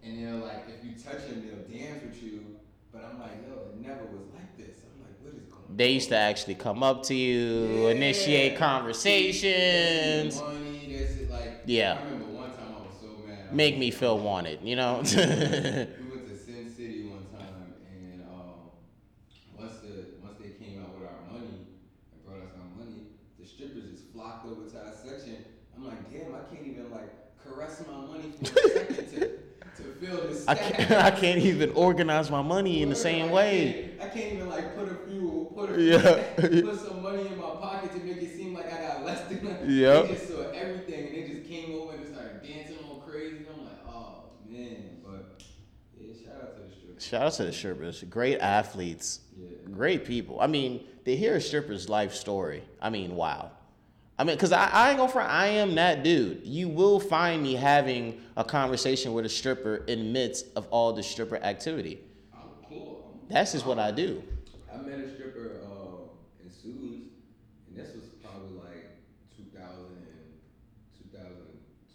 and 0.02 0.18
they're 0.18 0.34
like, 0.42 0.66
if 0.68 0.84
you 0.84 0.98
touch 0.98 1.26
them, 1.28 1.46
they'll 1.46 1.66
dance 1.70 2.02
with 2.02 2.20
you. 2.22 2.58
But 2.92 3.04
I'm 3.10 3.18
like, 3.20 3.42
yo, 3.46 3.74
it 3.74 3.80
never 3.80 4.04
was 4.10 4.26
like 4.34 4.56
this. 4.58 4.82
I'm 4.86 5.02
like, 5.02 5.18
what 5.22 5.34
is 5.34 5.46
going 5.50 5.62
on? 5.63 5.63
They 5.76 5.90
used 5.92 6.10
to 6.10 6.16
actually 6.16 6.54
come 6.54 6.82
up 6.82 7.02
to 7.04 7.14
you, 7.14 7.88
initiate 7.88 8.52
Yeah. 8.52 8.58
conversations, 8.58 10.42
Money, 10.42 11.26
like. 11.30 11.60
Yeah. 11.64 11.98
I 12.00 12.04
remember 12.04 12.32
one 12.32 12.50
time 12.50 12.72
I 12.78 12.82
was 12.86 12.94
so 13.00 13.08
mad. 13.26 13.46
I 13.50 13.54
make 13.54 13.78
me 13.78 13.90
feel 13.90 14.18
wanted. 14.18 14.60
You 14.62 14.76
know. 14.76 14.98
we 15.04 15.12
went 15.12 16.28
to 16.28 16.36
Sin 16.36 16.70
City 16.76 17.04
one 17.04 17.26
time, 17.36 17.74
and 17.90 18.22
um, 18.22 18.70
once 19.56 19.78
the 19.82 20.18
once 20.22 20.38
they 20.40 20.50
came 20.62 20.80
out 20.82 20.94
with 20.98 21.08
our 21.08 21.22
money 21.32 21.66
and 22.12 22.24
brought 22.24 22.42
us 22.42 22.54
our 22.58 22.70
money, 22.78 23.06
the 23.38 23.46
strippers 23.46 23.90
just 23.90 24.12
flocked 24.12 24.46
over 24.46 24.68
to 24.68 24.76
our 24.78 24.92
section. 24.94 25.44
I'm 25.76 25.84
like, 25.86 26.10
damn, 26.10 26.34
I 26.34 26.42
can't 26.52 26.66
even 26.66 26.90
like 26.90 27.10
caress 27.42 27.82
my 27.86 27.96
money 28.06 28.32
for 28.38 28.44
a 28.44 28.68
second 28.68 29.08
to 29.14 29.20
to 29.76 29.82
feel 30.00 30.28
the 30.28 30.33
I 30.46 30.54
can't, 30.54 30.90
I 30.90 31.10
can't 31.10 31.40
even 31.40 31.70
organize 31.72 32.30
my 32.30 32.42
money 32.42 32.82
in 32.82 32.88
the 32.88 32.96
same 32.96 33.30
way. 33.30 33.80
I 34.00 34.06
can't 34.06 34.32
even 34.32 34.48
like 34.48 34.74
put 34.74 34.88
a 34.88 34.94
few, 34.94 35.48
put 35.58 35.70
a 35.70 35.80
Yeah. 35.80 36.22
put 36.36 36.78
some 36.78 37.02
money 37.02 37.28
in 37.28 37.36
my 37.36 37.50
pocket 37.50 37.92
to 37.92 38.00
make 38.00 38.20
it 38.20 38.30
seem 38.30 38.52
like 38.52 38.70
I 38.70 38.78
got 38.78 39.04
less 39.04 39.22
than. 39.22 39.40
Yep. 39.60 40.08
They 40.08 40.14
just 40.14 40.30
saw 40.30 40.44
everything 40.58 41.06
and 41.06 41.14
they 41.16 41.22
just 41.22 41.44
came 41.44 41.70
over 41.70 41.94
and 41.94 42.06
started 42.06 42.42
dancing 42.42 42.76
all 42.78 42.96
crazy. 43.06 43.36
And 43.36 43.48
I'm 43.48 43.64
like, 43.64 43.78
oh 43.86 44.30
man, 44.48 44.96
but 45.02 45.34
yeah, 45.96 46.12
shout 46.24 46.40
out 46.42 46.56
to 46.56 46.62
the 46.62 46.70
strippers. 46.72 47.04
Shout 47.04 47.22
out 47.22 47.32
to 47.34 47.44
the 47.44 47.52
strippers, 47.52 48.02
great 48.04 48.38
athletes, 48.38 49.20
Yeah. 49.36 49.70
great 49.70 50.04
people. 50.04 50.40
I 50.40 50.46
mean, 50.46 50.84
they 51.04 51.16
hear 51.16 51.34
a 51.34 51.40
stripper's 51.40 51.88
life 51.88 52.14
story. 52.14 52.62
I 52.80 52.90
mean, 52.90 53.14
wow. 53.16 53.50
I 54.16 54.22
mean, 54.24 54.38
cause 54.38 54.52
I, 54.52 54.68
I 54.68 54.90
ain't 54.90 54.98
gonna 54.98 55.10
front. 55.10 55.30
I 55.30 55.46
am 55.48 55.74
that 55.74 56.04
dude. 56.04 56.42
You 56.44 56.68
will 56.68 57.00
find 57.00 57.42
me 57.42 57.54
having 57.54 58.20
a 58.36 58.44
conversation 58.44 59.12
with 59.12 59.26
a 59.26 59.28
stripper 59.28 59.84
in 59.88 60.12
midst 60.12 60.46
of 60.54 60.66
all 60.70 60.92
the 60.92 61.02
stripper 61.02 61.36
activity. 61.38 61.98
I'm 62.32 62.40
cool. 62.68 63.12
That's 63.28 63.52
just 63.52 63.66
what 63.66 63.80
I 63.80 63.90
do. 63.90 64.22
I 64.72 64.76
met 64.78 65.00
a 65.00 65.12
stripper 65.14 65.62
uh, 65.66 66.44
in 66.44 66.50
Sue's, 66.50 67.10
and 67.68 67.76
this 67.76 67.92
was 67.94 68.04
probably 68.22 68.54
like 68.54 69.02
2000 69.34 69.82
2012, 71.10 71.34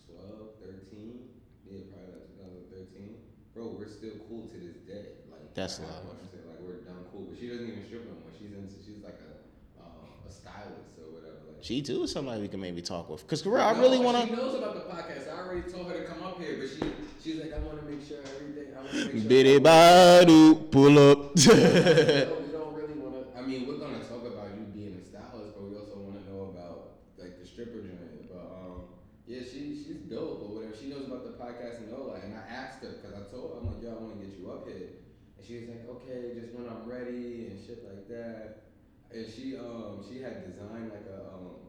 2012, 0.03 0.59
13. 0.91 1.23
Yeah, 1.71 1.87
probably 1.87 2.19
like 2.43 2.67
2013. 2.67 3.15
Bro, 3.55 3.79
we're 3.79 3.87
still 3.87 4.19
cool 4.27 4.47
to 4.51 4.57
this 4.59 4.83
day. 4.83 5.23
Like 5.31 5.55
That's 5.55 5.79
love. 5.79 6.03
like 6.03 6.59
we're 6.59 6.83
dumb 6.83 7.07
cool, 7.15 7.31
but 7.31 7.39
she 7.39 7.47
doesn't 7.47 7.63
even 7.63 7.85
strip 7.87 8.03
no 8.11 8.19
more. 8.19 8.31
She's 8.35 8.51
into 8.51 8.75
she's 8.83 8.99
like 9.03 9.23
a 9.23 9.39
um, 9.79 10.19
a 10.27 10.31
stylist 10.31 10.99
or 10.99 11.15
whatever. 11.15 11.47
Like, 11.47 11.48
She 11.61 11.81
too 11.81 12.03
is 12.03 12.11
somebody 12.11 12.41
we 12.41 12.47
can 12.47 12.61
maybe 12.61 12.81
talk 12.81 13.09
with. 13.09 13.27
Cause 13.27 13.45
I 13.45 13.73
No, 13.73 13.79
really 13.81 13.99
wanna. 13.99 14.25
She 14.25 14.33
knows 14.33 14.55
about 14.55 14.75
the 14.75 14.81
podcast. 14.91 15.27
I 15.33 15.41
already 15.43 15.69
told 15.69 15.91
her 15.91 15.97
to 15.97 16.05
come 16.05 16.23
up 16.23 16.39
here, 16.39 16.57
but 16.59 16.69
she 16.69 16.91
she's 17.21 17.41
like, 17.41 17.53
I 17.53 17.59
want 17.59 17.79
to 17.81 17.85
make 17.85 18.05
sure 18.07 18.17
everything. 18.23 18.73
I 18.73 18.79
want 18.79 18.91
to 18.91 18.97
make 19.05 19.11
sure. 19.11 19.29
Biddy 19.29 19.59
badu, 19.59 20.71
pull 20.71 20.97
up. 20.97 21.35
we 21.35 21.43
don't, 21.43 22.45
we 22.45 22.51
don't 22.51 22.73
really 22.73 22.95
want 22.95 23.13
to. 23.19 23.37
I 23.37 23.41
mean, 23.41 23.67
we're 23.67 23.77
gonna 23.77 23.99
talk 23.99 24.23
about 24.25 24.55
you 24.55 24.63
being 24.71 24.95
a 24.95 25.03
stylist, 25.03 25.55
but 25.59 25.63
we 25.67 25.75
also 25.75 25.99
want 25.99 26.15
to 26.15 26.31
know 26.31 26.55
about 26.55 27.03
like 27.19 27.39
the 27.39 27.45
stripper 27.45 27.83
joint. 27.83 28.31
But 28.31 28.39
um, 28.55 28.95
yeah, 29.27 29.43
she 29.43 29.75
she's 29.75 30.07
dope 30.07 30.39
or 30.47 30.55
whatever. 30.55 30.73
She 30.79 30.87
knows 30.87 31.07
about 31.11 31.27
the 31.27 31.35
podcast 31.35 31.83
and 31.83 31.91
all 31.93 32.07
that. 32.15 32.23
And 32.23 32.39
I 32.39 32.47
asked 32.47 32.79
her 32.87 32.95
because 32.95 33.11
I 33.11 33.27
told 33.27 33.51
her 33.51 33.59
I'm 33.59 33.67
like, 33.67 33.83
yo, 33.83 33.91
I 33.91 33.99
want 33.99 34.15
to 34.15 34.25
get 34.25 34.39
you 34.39 34.47
up 34.47 34.63
here, 34.63 34.95
and 35.35 35.43
she 35.43 35.59
was 35.59 35.67
like, 35.75 35.83
okay, 35.99 36.39
just 36.39 36.55
when 36.55 36.71
I'm 36.71 36.87
ready 36.87 37.51
and 37.51 37.59
shit 37.59 37.83
like 37.83 38.07
that. 38.07 38.68
And 39.13 39.25
she 39.25 39.57
um 39.57 39.99
she 40.07 40.21
had 40.21 40.45
designed 40.45 40.89
like 40.93 41.05
a 41.09 41.33
um 41.33 41.65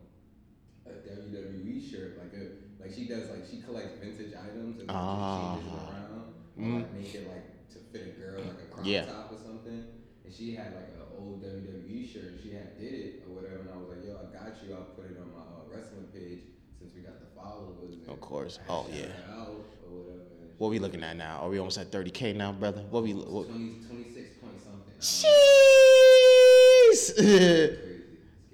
a 0.87 0.93
WWE 1.07 1.81
shirt, 1.81 2.19
like 2.19 2.33
a 2.37 2.45
like 2.83 2.93
she 2.95 3.07
does 3.09 3.31
like 3.31 3.45
she 3.49 3.61
collects 3.63 3.95
vintage 4.01 4.35
items 4.35 4.81
and 4.81 4.91
Ah. 4.91 5.57
just 5.57 5.65
changes 5.65 5.73
it 5.73 5.89
around, 5.89 6.25
or, 6.57 6.63
Mm. 6.63 6.77
like 6.85 6.93
make 6.95 7.15
it 7.15 7.27
like 7.29 7.47
to 7.73 7.79
fit 7.93 8.03
a 8.09 8.21
girl 8.21 8.45
like 8.45 8.61
a 8.61 8.67
crop 8.73 8.87
Yeah. 8.87 9.05
top 9.07 9.33
or 9.33 9.39
something. 9.39 9.85
And 10.25 10.33
she 10.35 10.55
had 10.55 10.75
like 10.75 10.93
an 10.95 11.03
old 11.17 11.41
WWE 11.43 12.07
shirt. 12.07 12.39
She 12.43 12.51
had 12.53 12.77
did 12.79 12.93
it 12.93 13.25
or 13.27 13.35
whatever, 13.35 13.61
and 13.65 13.71
I 13.71 13.77
was 13.77 13.89
like, 13.89 14.05
yo, 14.05 14.17
I 14.21 14.27
got 14.33 14.53
you. 14.63 14.75
I'll 14.75 14.93
put 14.95 15.07
it 15.11 15.17
on 15.19 15.33
my 15.33 15.41
uh, 15.41 15.65
wrestling 15.73 16.09
page 16.13 16.43
since 16.79 16.93
we 16.95 17.01
got 17.01 17.19
the 17.21 17.31
followers. 17.35 17.97
And 18.05 18.09
Of 18.09 18.21
course. 18.21 18.59
Oh, 18.69 18.87
yeah. 18.93 19.07
her 19.09 19.33
Out 19.41 19.65
or 19.87 19.91
whatever. 20.05 20.21
and 20.45 20.51
What 20.59 20.69
we 20.71 20.79
looking 20.79 21.03
at 21.03 21.17
now? 21.17 21.39
Are 21.41 21.49
we 21.49 21.59
almost 21.59 21.79
at 21.79 21.91
30k 21.91 22.33
now, 22.35 22.53
brother? 22.53 22.83
What 22.91 23.03
we? 23.03 23.13
What? 23.15 23.49
20, 23.49 23.81
26 23.89 24.31
point 24.41 24.61
something. 24.61 24.93
I 25.01 26.60
Jeez. 26.91 27.17
don't 27.17 27.27
know. 27.27 27.33
Crazy. 27.33 28.03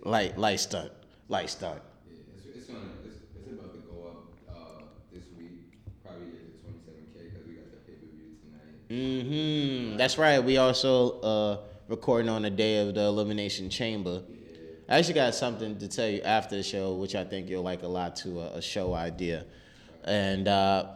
light, 0.04 0.38
light 0.38 0.60
stunt, 0.60 0.92
light 1.28 1.50
stunt. 1.50 1.80
Yeah, 2.08 2.16
it's, 2.36 2.46
it's 2.56 2.66
gonna 2.66 2.80
it's, 3.04 3.16
it's 3.36 3.52
about 3.52 3.72
to 3.72 3.78
go 3.80 4.08
up 4.08 4.24
uh, 4.48 4.82
this 5.12 5.24
week. 5.38 5.78
Probably 6.04 6.26
twenty 6.62 6.78
seven 6.84 7.06
k 7.14 7.20
because 7.24 7.46
we 7.46 7.54
got 7.54 7.70
the 7.70 7.78
pay 7.86 7.94
per 7.94 8.06
view 8.14 8.36
tonight. 8.88 9.92
hmm 9.92 9.96
That's 9.96 10.18
right. 10.18 10.38
We 10.42 10.56
also 10.58 11.20
uh, 11.20 11.58
recording 11.88 12.28
on 12.28 12.42
the 12.42 12.50
day 12.50 12.78
of 12.86 12.94
the 12.94 13.02
Elimination 13.02 13.70
Chamber. 13.70 14.22
I 14.88 14.98
actually 14.98 15.14
got 15.14 15.34
something 15.34 15.78
to 15.78 15.88
tell 15.88 16.08
you 16.08 16.22
after 16.22 16.54
the 16.56 16.62
show, 16.62 16.94
which 16.94 17.16
I 17.16 17.24
think 17.24 17.48
you'll 17.48 17.64
like 17.64 17.82
a 17.82 17.88
lot 17.88 18.14
to 18.16 18.40
a, 18.40 18.58
a 18.58 18.62
show 18.62 18.94
idea. 18.94 19.44
And 20.04 20.46
uh, 20.46 20.86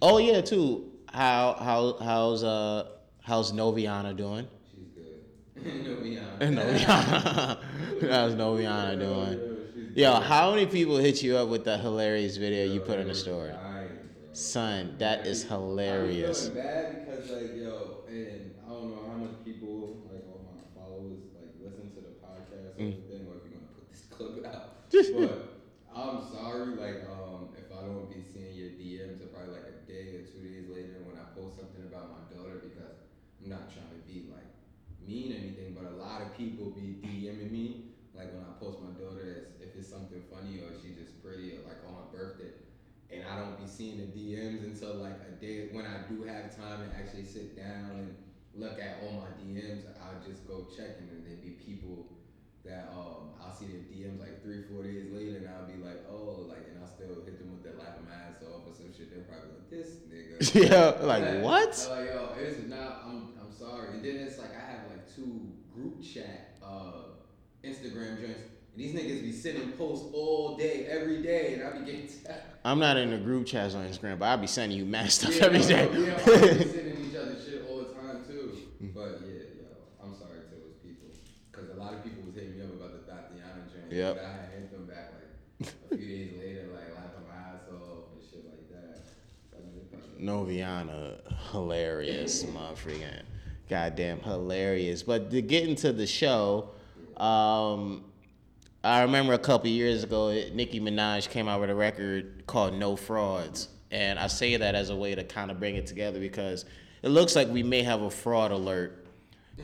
oh 0.00 0.18
yeah, 0.18 0.40
too. 0.40 0.92
How 1.12 1.54
how 1.58 1.96
how's 2.00 2.44
uh 2.44 2.86
how's 3.22 3.50
Noviana 3.52 4.16
doing? 4.16 4.46
No, 5.64 5.96
be 6.02 6.18
honest. 6.18 6.52
Noviana, 6.86 7.58
how's 8.00 8.34
Noviana 8.34 8.98
doing? 8.98 9.40
Yo, 9.94 10.14
how 10.20 10.50
many 10.52 10.66
people 10.66 10.96
hit 10.96 11.22
you 11.22 11.36
up 11.36 11.48
with 11.48 11.64
that 11.64 11.80
hilarious 11.80 12.36
video 12.36 12.64
you 12.64 12.80
put 12.80 12.98
in 12.98 13.08
the 13.08 13.14
story? 13.14 13.50
dying. 13.50 13.60
Son, 14.32 14.94
that 14.98 15.26
is 15.26 15.44
hilarious. 15.44 16.48
feeling 16.48 16.54
bad 16.54 17.06
because 17.06 17.30
like 17.30 17.54
yo, 17.56 18.04
and 18.08 18.54
I 18.64 18.68
don't 18.70 18.90
know 18.90 19.02
how 19.06 19.16
much 19.18 19.44
people 19.44 20.00
like 20.10 20.24
all 20.30 20.46
my 20.54 20.62
followers 20.74 21.20
like 21.34 21.52
listen 21.60 21.90
to 21.94 22.00
the 22.00 22.14
podcast 22.22 22.78
or 22.78 22.82
Mm. 22.82 22.94
anything, 22.94 23.26
or 23.28 23.36
if 23.36 23.44
you're 23.50 23.58
gonna 23.60 23.72
put 23.74 23.90
this 23.90 24.06
clip 24.10 24.46
out. 24.46 24.80
but 24.92 26.00
I'm 26.00 26.22
sorry, 26.32 26.74
like 26.76 27.04
um, 27.10 27.50
if 27.58 27.68
I 27.76 27.82
don't 27.82 28.08
be 28.08 28.22
seeing 28.32 28.54
your 28.56 28.70
DMs, 28.78 29.20
probably 29.34 29.54
like 29.54 29.66
a 29.68 29.76
day 29.90 30.14
or 30.16 30.22
two 30.22 30.40
days 30.46 30.68
later 30.70 31.02
when 31.04 31.16
I 31.18 31.26
post 31.34 31.58
something 31.58 31.84
about 31.84 32.10
my 32.14 32.22
daughter, 32.34 32.62
because 32.62 32.96
I'm 33.42 33.50
not 33.50 33.72
trying 33.72 33.90
to 33.90 34.00
be 34.06 34.26
like 34.30 34.49
mean 35.10 35.34
anything, 35.34 35.74
but 35.74 35.90
a 35.90 35.96
lot 35.98 36.22
of 36.22 36.36
people 36.38 36.70
be 36.70 37.02
DMing 37.02 37.50
me 37.50 37.90
like 38.14 38.30
when 38.30 38.46
I 38.46 38.54
post 38.62 38.78
my 38.78 38.94
daughter 38.94 39.50
as 39.50 39.58
if 39.58 39.74
it's 39.74 39.90
something 39.90 40.22
funny 40.30 40.62
or 40.62 40.70
she's 40.78 40.94
just 40.94 41.18
pretty 41.18 41.58
or 41.58 41.66
like 41.66 41.82
on 41.82 41.98
her 41.98 42.08
birthday 42.14 42.54
and 43.10 43.26
I 43.26 43.42
don't 43.42 43.58
be 43.58 43.66
seeing 43.66 43.98
the 43.98 44.06
DMs 44.14 44.62
until 44.62 45.02
like 45.02 45.18
a 45.26 45.34
day 45.42 45.68
when 45.72 45.84
I 45.84 46.06
do 46.06 46.22
have 46.22 46.54
time 46.54 46.86
to 46.86 46.88
actually 46.94 47.26
sit 47.26 47.58
down 47.58 47.90
and 47.98 48.14
look 48.54 48.78
at 48.78 49.02
all 49.02 49.26
my 49.26 49.30
DMs. 49.42 49.82
I'll 49.98 50.22
just 50.22 50.46
go 50.46 50.70
check 50.70 50.98
them 50.98 51.10
and 51.10 51.26
then 51.26 51.34
there 51.34 51.42
be 51.42 51.58
people 51.58 52.06
that 52.62 52.92
um 52.94 53.34
I'll 53.42 53.54
see 53.54 53.66
their 53.66 53.82
DMs 53.90 54.20
like 54.20 54.42
three 54.42 54.62
four 54.70 54.84
days 54.84 55.10
later 55.10 55.42
and 55.42 55.48
I'll 55.48 55.66
be 55.66 55.82
like 55.82 56.06
oh 56.06 56.46
like 56.46 56.70
and 56.70 56.78
I'll 56.78 56.90
still 56.90 57.24
hit 57.26 57.38
them 57.42 57.50
with 57.50 57.64
that 57.66 57.78
laughing 57.82 58.06
my 58.06 58.14
ass 58.14 58.42
off 58.46 58.62
or 58.68 58.74
some 58.74 58.94
shit. 58.94 59.10
They're 59.10 59.26
probably 59.26 59.58
like 59.58 59.70
this 59.74 60.06
nigga. 60.06 60.38
yeah, 60.70 61.02
like 61.02 61.24
I'm 61.24 61.42
what? 61.42 61.74
like 61.90 62.06
yo, 62.06 62.30
it's 62.38 62.68
not. 62.68 63.02
I'm 63.06 63.34
I'm 63.42 63.50
sorry. 63.50 63.98
And 63.98 64.04
then 64.04 64.16
it's 64.22 64.38
like 64.38 64.54
I 64.54 64.69
group 65.74 66.02
chat 66.02 66.56
uh 66.64 66.92
Instagram 67.64 68.20
joints. 68.20 68.40
And 68.74 68.84
these 68.84 68.94
niggas 68.94 69.20
be 69.22 69.32
sending 69.32 69.72
posts 69.72 70.06
all 70.14 70.56
day, 70.56 70.86
every 70.86 71.22
day, 71.22 71.54
and 71.54 71.62
I 71.64 71.78
be 71.78 71.84
getting 71.84 72.06
tapped. 72.08 72.56
I'm 72.64 72.78
not 72.78 72.96
in 72.96 73.10
the 73.10 73.18
group 73.18 73.46
chats 73.46 73.74
on 73.74 73.84
Instagram, 73.86 74.18
but 74.18 74.26
I'll 74.26 74.38
be 74.38 74.46
sending 74.46 74.78
you 74.78 74.84
mad 74.86 75.10
stuff 75.10 75.34
Yeah, 75.36 75.44
every 75.46 75.58
no, 75.58 75.66
day. 75.68 75.82
Yeah, 75.84 75.88
I 75.88 75.94
be 75.94 76.64
sending 76.64 77.10
each 77.10 77.16
other 77.16 77.34
shit 77.44 77.66
all 77.68 77.78
the 77.78 77.92
time 77.94 78.22
too. 78.26 78.56
But 78.94 79.20
yeah, 79.26 79.42
yo, 79.58 79.66
I'm 80.02 80.14
sorry 80.14 80.38
to 80.40 80.54
those 80.54 80.76
people, 80.82 81.08
cause 81.52 81.64
a 81.74 81.78
lot 81.80 81.94
of 81.94 82.04
people 82.04 82.22
was 82.26 82.34
hitting 82.34 82.56
me 82.58 82.62
up 82.64 82.72
about 82.72 82.92
the 82.92 83.10
Tatiana 83.12 83.66
joint. 83.74 83.92
Yep. 83.92 84.14
But 84.16 84.24
I 84.24 84.28
had 84.32 84.48
hit 84.54 84.70
them 84.72 84.86
back 84.86 85.12
like 85.60 85.72
a 85.92 85.96
few 85.96 86.06
days 86.06 86.32
later, 86.38 86.68
like 86.72 86.94
laughing 86.94 87.26
my 87.28 87.34
ass 87.34 87.66
off 87.74 88.14
and 88.14 88.22
shit 88.22 88.44
like 88.46 88.70
that. 88.70 89.02
So, 89.50 89.58
I 89.58 89.60
mean, 89.66 89.74
they 89.74 89.98
probably- 89.98 90.54
Noviana, 90.56 91.18
hilarious, 91.50 92.46
my 92.46 92.60
motherfucking, 92.60 93.22
goddamn 93.70 94.20
hilarious. 94.20 95.02
But 95.02 95.30
to 95.30 95.40
get 95.40 95.66
into 95.66 95.92
the 95.92 96.06
show, 96.06 96.70
um, 97.16 98.04
I 98.82 99.02
remember 99.02 99.32
a 99.32 99.38
couple 99.38 99.70
years 99.70 100.02
ago, 100.02 100.30
Nicki 100.52 100.80
Minaj 100.80 101.30
came 101.30 101.48
out 101.48 101.60
with 101.60 101.70
a 101.70 101.74
record 101.74 102.46
called 102.46 102.74
No 102.74 102.96
Frauds, 102.96 103.68
and 103.90 104.18
I 104.18 104.26
say 104.26 104.56
that 104.56 104.74
as 104.74 104.90
a 104.90 104.96
way 104.96 105.14
to 105.14 105.22
kind 105.22 105.50
of 105.50 105.60
bring 105.60 105.76
it 105.76 105.86
together 105.86 106.18
because 106.18 106.64
it 107.02 107.08
looks 107.08 107.36
like 107.36 107.48
we 107.48 107.62
may 107.62 107.82
have 107.82 108.02
a 108.02 108.10
fraud 108.10 108.50
alert 108.50 109.06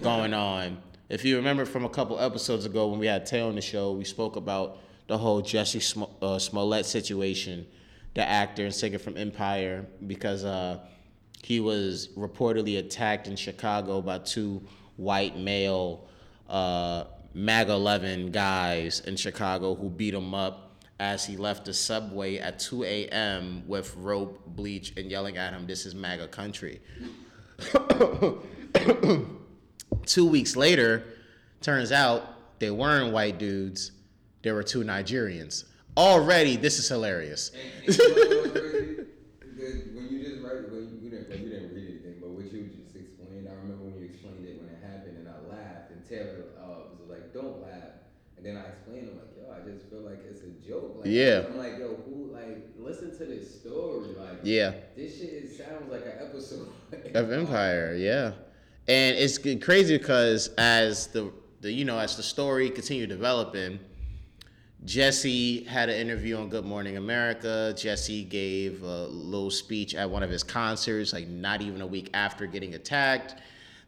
going 0.02 0.32
on. 0.32 0.78
If 1.08 1.24
you 1.24 1.36
remember 1.36 1.64
from 1.64 1.84
a 1.84 1.88
couple 1.88 2.18
episodes 2.20 2.64
ago 2.64 2.88
when 2.88 2.98
we 2.98 3.06
had 3.06 3.26
Tay 3.26 3.40
on 3.40 3.54
the 3.54 3.60
show, 3.60 3.92
we 3.92 4.04
spoke 4.04 4.36
about 4.36 4.78
the 5.08 5.18
whole 5.18 5.42
Jussie 5.42 6.06
uh, 6.22 6.38
Smollett 6.38 6.86
situation, 6.86 7.66
the 8.14 8.26
actor 8.26 8.64
and 8.64 8.74
singer 8.74 8.98
from 8.98 9.16
Empire, 9.16 9.86
because 10.06 10.44
uh, 10.44 10.80
he 11.42 11.60
was 11.60 12.08
reportedly 12.16 12.78
attacked 12.78 13.28
in 13.28 13.36
Chicago 13.36 14.00
by 14.02 14.18
two 14.18 14.62
white 14.96 15.36
male 15.38 16.08
uh, 16.48 17.04
MAGA 17.34 17.72
11 17.72 18.30
guys 18.30 19.00
in 19.00 19.16
Chicago 19.16 19.74
who 19.74 19.90
beat 19.90 20.14
him 20.14 20.34
up 20.34 20.62
as 20.98 21.24
he 21.26 21.36
left 21.36 21.66
the 21.66 21.74
subway 21.74 22.38
at 22.38 22.58
2 22.58 22.84
a.m. 22.84 23.62
with 23.66 23.94
rope, 23.96 24.42
bleach, 24.46 24.94
and 24.96 25.10
yelling 25.10 25.36
at 25.36 25.52
him, 25.52 25.66
This 25.66 25.84
is 25.84 25.94
MAGA 25.94 26.28
country. 26.28 26.80
Two 30.06 30.26
weeks 30.26 30.56
later, 30.56 31.04
turns 31.60 31.92
out 31.92 32.58
they 32.58 32.70
weren't 32.70 33.12
white 33.12 33.38
dudes, 33.38 33.92
there 34.42 34.54
were 34.54 34.62
two 34.62 34.82
Nigerians. 34.84 35.64
Already, 35.96 36.56
this 36.56 36.78
is 36.78 36.88
hilarious. 36.88 37.50
And, 37.50 37.60
and 37.88 37.96
you 37.98 38.04
know 38.04 38.38
what's 38.40 38.50
crazy? 38.52 38.94
The- 38.94 39.06
when 39.96 40.08
you 40.08 40.22
just 40.22 40.42
write, 40.44 40.70
when 40.70 40.84
you, 40.86 40.98
you 41.02 41.10
didn't, 41.10 41.28
well, 41.28 41.38
you 41.38 41.48
didn't 41.50 41.74
read 41.74 41.88
anything, 41.88 42.14
but 42.20 42.30
what 42.30 42.44
you 42.52 42.68
just 42.68 42.94
explained, 42.96 43.48
I 43.48 43.54
remember 43.56 43.84
when 43.84 43.94
you 43.98 44.04
explained 44.06 44.46
it 44.46 44.60
when 44.60 44.68
it 44.70 44.80
happened, 44.84 45.16
and 45.18 45.28
I 45.28 45.36
laughed, 45.48 45.90
and 45.90 46.04
Taylor 46.06 46.44
uh, 46.60 46.92
was 47.00 47.08
like, 47.08 47.32
"Don't 47.32 47.60
laugh," 47.64 47.96
and 48.36 48.44
then 48.44 48.56
I 48.60 48.68
explained, 48.68 49.08
I'm 49.10 49.16
like, 49.18 49.32
"Yo, 49.34 49.48
I 49.50 49.55
just 49.72 49.88
feel 49.90 50.00
like 50.00 50.20
it's 50.28 50.42
a 50.42 50.68
joke." 50.68 50.96
Like, 50.98 51.06
Yeah. 51.06 51.44
I'm 51.48 51.56
like, 51.58 51.78
"Yo, 51.78 51.96
who 52.06 52.32
like 52.32 52.68
listen 52.78 53.10
to 53.18 53.24
this 53.24 53.60
story? 53.60 54.08
Like, 54.18 54.40
Yeah. 54.42 54.72
this 54.96 55.18
shit 55.18 55.30
it 55.32 55.50
sounds 55.56 55.90
like 55.90 56.04
an 56.06 56.12
episode 56.20 56.68
of 57.14 57.32
Empire, 57.32 57.94
yeah. 57.98 58.32
And 58.88 59.16
it's 59.16 59.38
crazy 59.64 59.98
because 59.98 60.48
as 60.58 61.08
the, 61.08 61.32
the 61.60 61.72
you 61.72 61.84
know 61.84 61.98
as 61.98 62.16
the 62.16 62.22
story 62.22 62.70
continued 62.70 63.08
developing, 63.08 63.80
Jussie 64.84 65.66
had 65.66 65.88
an 65.88 65.96
interview 65.96 66.36
on 66.36 66.48
Good 66.48 66.64
Morning 66.64 66.96
America. 66.96 67.72
Jussie 67.74 68.28
gave 68.28 68.82
a 68.82 69.06
little 69.06 69.50
speech 69.50 69.94
at 69.94 70.08
one 70.08 70.22
of 70.22 70.30
his 70.30 70.42
concerts, 70.44 71.12
like 71.12 71.26
not 71.28 71.60
even 71.62 71.80
a 71.80 71.86
week 71.86 72.10
after 72.14 72.46
getting 72.46 72.74
attacked. 72.74 73.36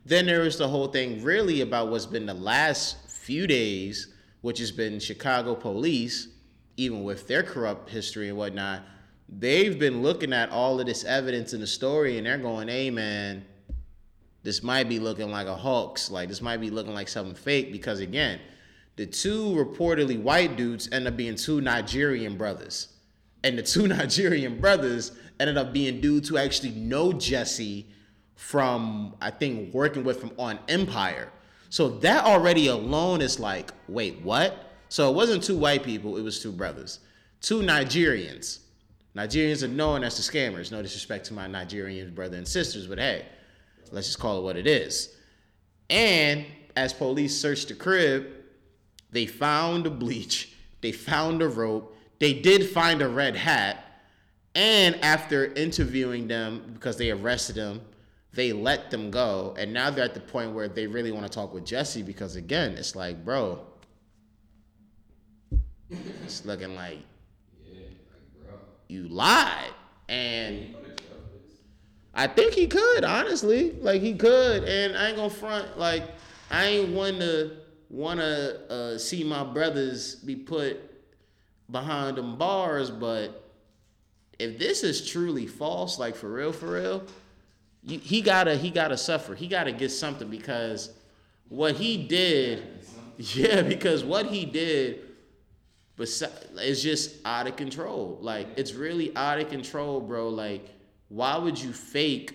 Then 0.04 0.26
there 0.26 0.40
was 0.40 0.56
the 0.58 0.66
whole 0.66 0.88
thing 0.88 1.22
really 1.22 1.60
about 1.60 1.88
what's 1.90 2.06
been 2.06 2.26
the 2.26 2.34
last 2.34 2.96
few 3.10 3.46
days, 3.46 4.08
which 4.48 4.61
has 4.61 4.72
been 4.72 4.98
Chicago 4.98 5.54
police, 5.54 6.28
even 6.78 7.04
with 7.04 7.28
their 7.28 7.42
corrupt 7.42 7.90
history 7.90 8.30
and 8.30 8.38
whatnot. 8.38 8.80
They've 9.28 9.78
been 9.78 10.00
looking 10.00 10.32
at 10.32 10.48
all 10.48 10.80
of 10.80 10.87
this 10.87 11.04
evidence 11.04 11.52
in 11.52 11.61
the 11.61 11.66
story 11.66 12.16
and 12.16 12.26
they're 12.26 12.38
going, 12.38 12.68
hey 12.68 12.88
man, 12.88 13.44
this 14.44 14.62
might 14.62 14.88
be 14.88 14.98
looking 15.00 15.30
like 15.30 15.48
a 15.48 15.54
hoax. 15.54 16.11
Like 16.11 16.30
this 16.30 16.40
might 16.40 16.62
be 16.62 16.70
looking 16.70 16.94
like 16.94 17.08
something 17.08 17.34
fake 17.34 17.72
because 17.72 18.00
again, 18.00 18.40
the 18.96 19.04
two 19.04 19.50
reportedly 19.50 20.18
white 20.18 20.56
dudes 20.56 20.88
end 20.92 21.06
up 21.06 21.14
being 21.14 21.34
two 21.34 21.61
Nigerian 21.61 22.38
brothers. 22.38 22.88
And 23.44 23.58
the 23.58 23.62
two 23.62 23.87
Nigerian 23.87 24.62
brothers 24.62 25.12
ended 25.38 25.58
up 25.58 25.74
being 25.74 26.00
dudes 26.00 26.26
who 26.26 26.38
actually 26.38 26.70
know 26.70 27.12
Jussie 27.12 27.84
from, 28.34 29.14
I 29.20 29.30
think, 29.30 29.74
working 29.74 30.04
with 30.04 30.22
him 30.22 30.30
on 30.38 30.58
Empire. 30.68 31.30
So 31.70 31.88
that 31.88 32.24
already 32.24 32.68
alone 32.68 33.20
is 33.20 33.38
like, 33.38 33.72
wait, 33.88 34.20
what? 34.22 34.72
So 34.88 35.11
it 35.11 35.14
wasn't 35.14 35.42
two 35.42 35.57
white 35.57 35.83
people, 35.83 36.16
it 36.16 36.22
was 36.22 36.42
two 36.42 36.52
brothers. 36.52 37.00
Two 37.40 37.61
Nigerians. 37.61 38.61
Nigerians 39.14 39.62
are 39.62 39.68
known 39.68 40.04
as 40.04 40.16
the 40.16 40.22
scammers. 40.22 40.70
No 40.70 40.81
disrespect 40.81 41.26
to 41.26 41.35
my 41.35 41.46
Nigerian 41.46 42.14
brother 42.14 42.37
and 42.37 42.46
sisters, 42.46 42.87
but 42.87 42.98
hey, 42.98 43.26
let's 43.90 44.07
just 44.07 44.18
call 44.18 44.38
it 44.38 44.42
what 44.42 44.57
it 44.57 44.66
is. 44.66 45.14
And 45.90 46.46
as 46.76 46.92
police 46.92 47.38
searched 47.38 47.68
the 47.68 47.74
crib, 47.74 48.26
they 49.11 49.26
found 49.26 49.85
the 49.85 49.90
bleach, 49.90 50.52
they 50.81 50.92
found 50.92 51.42
a 51.42 51.48
rope, 51.48 51.96
they 52.18 52.33
did 52.35 52.68
find 52.68 53.00
a 53.02 53.09
red 53.09 53.37
hat, 53.37 53.85
and 54.54 54.96
after 55.02 55.46
interviewing 55.54 56.28
them, 56.28 56.70
because 56.74 56.96
they 56.96 57.11
arrested 57.11 57.57
them, 57.57 57.81
they 58.32 58.52
let 58.52 58.90
them 58.90 59.10
go. 59.10 59.54
And 59.58 59.72
now 59.72 59.90
they're 59.90 60.04
at 60.04 60.14
the 60.14 60.20
point 60.20 60.52
where 60.52 60.68
they 60.68 60.86
really 60.86 61.12
want 61.12 61.24
to 61.24 61.32
talk 61.32 61.52
with 61.52 61.64
Jussie 61.64 62.04
because, 62.04 62.36
again, 62.36 62.72
it's 62.72 62.94
like, 62.94 63.24
bro, 63.24 63.60
it's 66.24 66.44
looking 66.44 66.74
like 66.74 66.98
you 68.88 69.08
lied. 69.08 69.72
And 70.08 70.74
to. 70.74 71.04
I 72.14 72.26
think 72.26 72.54
he 72.54 72.66
could, 72.66 73.04
honestly. 73.04 73.72
Like 73.80 74.02
he 74.02 74.14
could, 74.14 74.64
and 74.64 74.96
I 74.96 75.08
ain't 75.08 75.16
gonna 75.16 75.30
front. 75.30 75.78
Like 75.78 76.02
I 76.50 76.66
ain't 76.66 76.94
one 76.94 77.18
to 77.20 77.52
wanna 77.90 78.58
uh, 78.68 78.98
see 78.98 79.24
my 79.24 79.44
brothers 79.44 80.16
be 80.16 80.34
put 80.36 80.78
behind 81.70 82.16
them 82.16 82.36
bars, 82.36 82.90
but 82.90 83.52
if 84.38 84.58
this 84.58 84.82
is 84.82 85.06
truly 85.06 85.46
false, 85.46 85.98
like 85.98 86.14
for 86.16 86.32
real, 86.32 86.52
for 86.52 86.72
real, 86.72 87.02
you, 87.84 87.98
he 87.98 88.20
gotta 88.20 88.56
he 88.56 88.70
gotta 88.70 88.96
suffer. 88.96 89.34
He 89.34 89.48
gotta 89.48 89.72
get 89.72 89.90
something 89.90 90.28
because 90.28 90.90
what 91.48 91.76
he 91.76 91.96
did, 91.96 92.66
yeah, 93.16 93.62
because 93.62 94.04
what 94.04 94.26
he 94.26 94.44
did 94.44 95.08
but 95.98 96.08
it's 96.58 96.80
just 96.80 97.16
out 97.24 97.48
of 97.48 97.56
control. 97.56 98.18
Like 98.22 98.46
it's 98.56 98.72
really 98.72 99.14
out 99.16 99.40
of 99.40 99.50
control, 99.50 100.00
bro. 100.00 100.28
Like 100.28 100.70
why 101.08 101.36
would 101.36 101.60
you 101.60 101.72
fake 101.72 102.34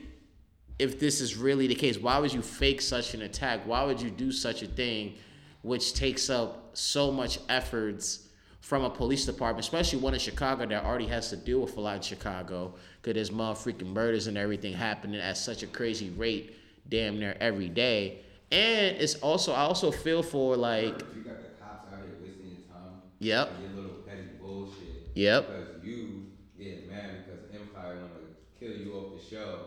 if 0.78 1.00
this 1.00 1.22
is 1.22 1.38
really 1.38 1.68
the 1.68 1.76
case? 1.76 1.98
Why 1.98 2.20
would 2.20 2.34
you 2.34 2.42
fake 2.42 2.82
such 2.82 3.14
an 3.14 3.22
attack? 3.22 3.62
Why 3.66 3.84
would 3.86 4.02
you 4.02 4.12
do 4.12 4.32
such 4.34 4.62
a 4.64 4.68
thing 4.68 5.16
which 5.62 5.94
takes 5.94 6.30
up 6.30 6.72
so 6.74 7.10
much 7.10 7.40
efforts 7.48 8.23
from 8.64 8.86
a 8.86 8.90
police 8.90 9.26
department, 9.26 9.60
especially 9.66 10.00
one 10.00 10.14
in 10.14 10.20
Chicago 10.22 10.66
that 10.66 10.86
already 10.86 11.06
has 11.06 11.30
to 11.30 11.36
deal 11.36 11.60
with 11.60 11.76
a 11.76 11.82
lot 11.82 11.98
in 11.98 12.02
Chicago 12.02 12.74
because 13.02 13.14
there's 13.14 13.30
motherfucking 13.30 13.86
murders 13.86 14.28
and 14.28 14.38
everything 14.38 14.72
happening 14.72 15.20
at 15.20 15.36
such 15.36 15.64
a 15.64 15.68
crazy 15.68 16.12
rate 16.12 16.56
damn 16.88 17.20
near 17.20 17.36
every 17.42 17.68
day. 17.68 18.20
And 18.54 18.96
it's 18.96 19.16
also 19.16 19.52
I 19.52 19.64
also 19.64 19.92
feel 19.92 20.24
for 20.24 20.56
like 20.56 20.86
You 21.14 21.24
got 21.24 21.44
the 21.44 21.50
cops 21.62 21.92
out 21.92 22.00
here 22.06 22.16
wasting 22.22 22.56
your 22.56 22.64
time. 22.72 23.02
Yep. 23.20 23.52
And 23.52 23.64
your 23.64 23.84
little 23.84 23.98
petty 24.08 24.22
bullshit. 24.40 25.12
Yep. 25.14 25.48
Because 25.48 25.84
you 25.84 26.28
get 26.58 26.90
mad 26.90 27.26
because 27.26 27.42
Empire 27.54 27.98
want 27.98 28.14
to 28.16 28.66
kill 28.66 28.78
you 28.80 28.94
off 28.94 29.20
the 29.20 29.36
show, 29.36 29.60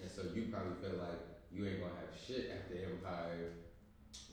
and 0.00 0.10
so 0.10 0.22
you 0.34 0.48
probably 0.50 0.72
feel 0.80 0.98
like 0.98 1.20
you 1.52 1.66
ain't 1.66 1.80
gonna 1.80 1.92
have 2.00 2.16
shit 2.16 2.50
after 2.56 2.80
Empire. 2.82 3.52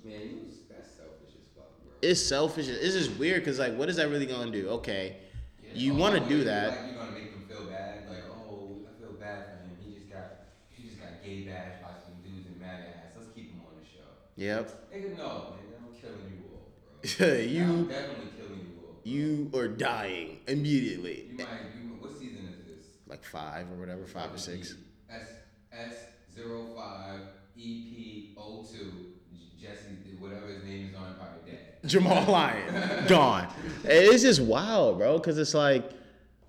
Man, 0.05 0.21
you 0.21 0.39
was 0.45 0.55
that's 0.69 0.95
selfish 0.95 1.35
as 1.35 1.51
fuck, 1.53 1.67
bro. 1.83 1.94
It's 2.05 2.21
selfish. 2.21 2.67
It's 2.67 2.93
just 2.95 3.11
weird 3.17 3.41
because 3.41 3.59
like, 3.59 3.75
what 3.75 3.89
is 3.89 3.95
that 3.97 4.09
really 4.09 4.25
gonna 4.25 4.51
do? 4.51 4.69
Okay, 4.69 5.17
Yeah, 5.63 5.69
you 5.73 5.93
want 5.95 6.15
to 6.15 6.21
do 6.29 6.43
that. 6.45 6.69
Like 6.69 6.79
you're 6.91 6.95
gonna 6.99 7.11
make 7.11 7.31
them 7.33 7.45
feel 7.47 7.65
bad. 7.65 8.07
Like, 8.09 8.23
oh, 8.31 8.77
I 8.87 9.01
feel 9.01 9.13
bad 9.13 9.45
for 9.45 9.51
him. 9.63 9.77
He 9.83 9.95
just 9.95 10.09
got 10.11 10.25
he 10.69 10.87
just 10.87 10.99
got 10.99 11.23
gay 11.23 11.41
bashed 11.41 11.81
by 11.81 11.89
some 12.03 12.15
dudes 12.23 12.47
in 12.47 12.59
mad 12.59 12.85
ass. 12.87 13.11
Let's 13.17 13.29
keep 13.33 13.51
him 13.51 13.61
on 13.67 13.73
the 13.79 13.85
show. 13.85 14.07
Yep. 14.35 14.91
Nigga, 14.93 15.17
no, 15.17 15.23
nigga, 15.23 15.77
I'm 15.81 15.99
killing 15.99 16.31
you 16.31 16.43
all, 16.53 16.71
bro. 17.17 17.27
I'm 17.27 17.49
you 17.49 17.85
definitely 17.89 18.31
killing 18.37 18.59
you 18.59 18.79
all. 18.85 18.99
you 19.03 19.51
are 19.55 19.67
dying 19.67 20.39
immediately. 20.47 21.27
You 21.31 21.37
might. 21.37 21.47
You, 21.75 21.95
what 21.99 22.11
season 22.17 22.47
is 22.47 22.65
this? 22.65 22.87
Like 23.07 23.23
five 23.23 23.69
or 23.71 23.75
whatever, 23.75 24.05
five 24.05 24.33
or 24.33 24.37
six. 24.37 24.75
S 25.09 25.27
S 25.71 25.93
zero 26.33 26.67
five 26.75 27.21
EP 27.57 28.35
02 28.35 29.13
Jussie 29.59 30.19
whatever 30.19 30.47
his 30.47 30.63
name 30.63 30.89
is 30.89 30.95
on 30.95 31.07
Empire 31.07 31.29
Dead. 31.45 31.59
Jamal 31.85 32.31
Lyon 32.31 33.05
gone. 33.07 33.47
It's 33.83 34.23
just 34.23 34.41
wild, 34.41 34.97
bro. 34.97 35.17
Because 35.17 35.37
it's 35.37 35.53
like, 35.53 35.89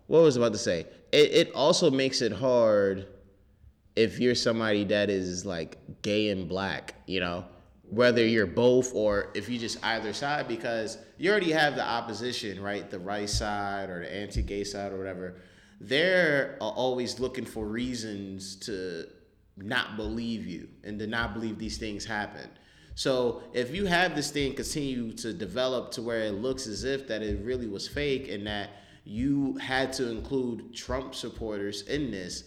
what 0.07 0.23
was 0.23 0.37
I 0.37 0.40
about 0.40 0.53
to 0.53 0.59
say? 0.59 0.87
It 1.12 1.31
it 1.33 1.53
also 1.53 1.90
makes 1.90 2.23
it 2.23 2.33
hard 2.33 3.07
if 3.97 4.19
you're 4.19 4.35
somebody 4.35 4.85
that 4.85 5.11
is 5.11 5.47
like 5.47 5.79
gay 6.03 6.29
and 6.31 6.49
black, 6.49 6.95
you 7.07 7.21
know, 7.21 7.45
whether 7.88 8.25
you're 8.25 8.47
both 8.47 8.95
or 8.95 9.31
if 9.35 9.49
you 9.49 9.59
just 9.59 9.83
either 9.85 10.12
side, 10.12 10.47
because 10.47 10.99
you 11.19 11.31
already 11.31 11.53
have 11.53 11.77
the 11.77 11.85
opposition, 11.85 12.61
right? 12.62 12.90
The 12.90 12.99
right 12.99 13.29
side 13.29 13.88
or 13.88 14.01
the 14.01 14.14
anti-gay 14.14 14.64
side 14.64 14.92
or 14.92 14.99
whatever. 14.99 15.37
They're 15.81 16.57
uh, 16.61 16.69
always 16.69 17.21
looking 17.21 17.45
for 17.45 17.66
reasons 17.66 18.57
to 18.57 19.07
not 19.57 19.97
believe 19.97 20.47
you 20.47 20.69
and 20.85 20.99
to 20.99 21.07
not 21.07 21.33
believe 21.33 21.59
these 21.59 21.79
things 21.79 22.05
happen. 22.05 22.49
So 22.96 23.42
if 23.52 23.74
you 23.74 23.85
have 23.85 24.16
this 24.16 24.30
thing 24.30 24.54
continue 24.54 25.12
to 25.12 25.35
develop 25.35 25.90
to 25.92 26.02
where 26.02 26.22
it 26.22 26.32
looks 26.32 26.66
as 26.66 26.85
if 26.85 27.06
that 27.09 27.22
it 27.22 27.44
really 27.44 27.68
was 27.68 27.87
fake 27.87 28.30
and 28.30 28.46
that 28.46 28.70
you 29.04 29.59
had 29.59 29.92
to 29.94 30.11
include 30.11 30.74
Trump 30.74 31.14
supporters 31.14 31.82
in 31.82 32.11
this, 32.11 32.44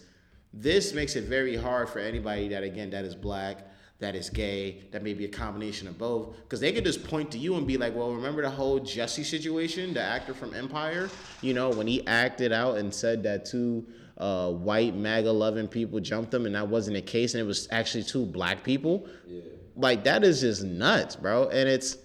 this 0.52 0.92
makes 0.92 1.14
it 1.14 1.24
very 1.24 1.54
hard 1.56 1.88
for 1.88 2.00
anybody 2.00 2.48
that 2.48 2.64
again 2.64 2.90
that 2.90 3.04
is 3.04 3.14
black, 3.14 3.58
that 4.00 4.16
is 4.16 4.28
gay, 4.28 4.82
that 4.90 5.04
may 5.04 5.14
be 5.14 5.24
a 5.24 5.28
combination 5.28 5.86
of 5.86 5.96
both, 5.96 6.34
because 6.42 6.58
they 6.58 6.72
could 6.72 6.84
just 6.84 7.04
point 7.04 7.30
to 7.30 7.38
you 7.38 7.54
and 7.54 7.64
be 7.64 7.76
like, 7.76 7.94
"Well, 7.94 8.12
remember 8.12 8.42
the 8.42 8.50
whole 8.50 8.80
Jussie 8.80 9.24
situation, 9.24 9.94
the 9.94 10.02
actor 10.02 10.34
from 10.34 10.52
Empire? 10.52 11.08
You 11.42 11.54
know, 11.54 11.70
when 11.70 11.86
he 11.86 12.04
acted 12.08 12.50
out 12.50 12.76
and 12.78 12.92
said 12.92 13.22
that 13.22 13.44
two 13.44 13.86
uh, 14.18 14.50
white 14.50 14.96
MAGA 14.96 15.30
loving 15.30 15.68
people 15.68 16.00
jumped 16.00 16.34
him, 16.34 16.44
and 16.44 16.56
that 16.56 16.66
wasn't 16.66 16.96
the 16.96 17.02
case, 17.02 17.34
and 17.34 17.40
it 17.40 17.46
was 17.46 17.68
actually 17.70 18.02
two 18.02 18.26
black 18.26 18.64
people. 18.64 19.06
Yeah. 19.28 19.42
Like 19.76 20.04
that 20.04 20.24
is 20.24 20.40
just 20.40 20.62
nuts, 20.64 21.16
bro. 21.16 21.48
And 21.48 21.68
it's 21.68 21.96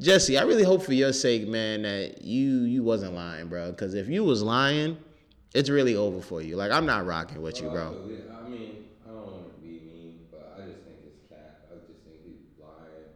Jussie. 0.00 0.38
I 0.38 0.42
really 0.44 0.64
hope 0.64 0.82
for 0.82 0.94
your 0.94 1.12
sake, 1.12 1.46
man, 1.46 1.82
that 1.82 2.22
you 2.22 2.62
you 2.62 2.82
wasn't 2.82 3.14
lying, 3.14 3.48
bro. 3.48 3.70
Because 3.70 3.94
if 3.94 4.08
you 4.08 4.24
was 4.24 4.42
lying, 4.42 4.96
it's 5.54 5.68
really 5.68 5.96
over 5.96 6.20
for 6.20 6.40
you. 6.42 6.56
Like 6.56 6.72
I'm 6.72 6.86
not 6.86 7.06
rocking 7.06 7.42
with 7.42 7.60
you, 7.60 7.68
bro. 7.70 7.88
Uh, 7.88 7.90
believe- 7.92 8.18
I 8.32 8.48
mean, 8.48 8.84
I 9.06 9.12
don't 9.12 9.26
want 9.26 9.54
to 9.54 9.60
be 9.60 9.80
mean, 9.86 10.18
but 10.30 10.56
I 10.58 10.66
just 10.66 10.82
think 10.84 10.98
it's 11.06 11.20
cap. 11.28 11.68
I 11.70 11.74
just 11.86 12.00
think 12.04 12.18
he's 12.24 12.48
lying. 12.58 13.08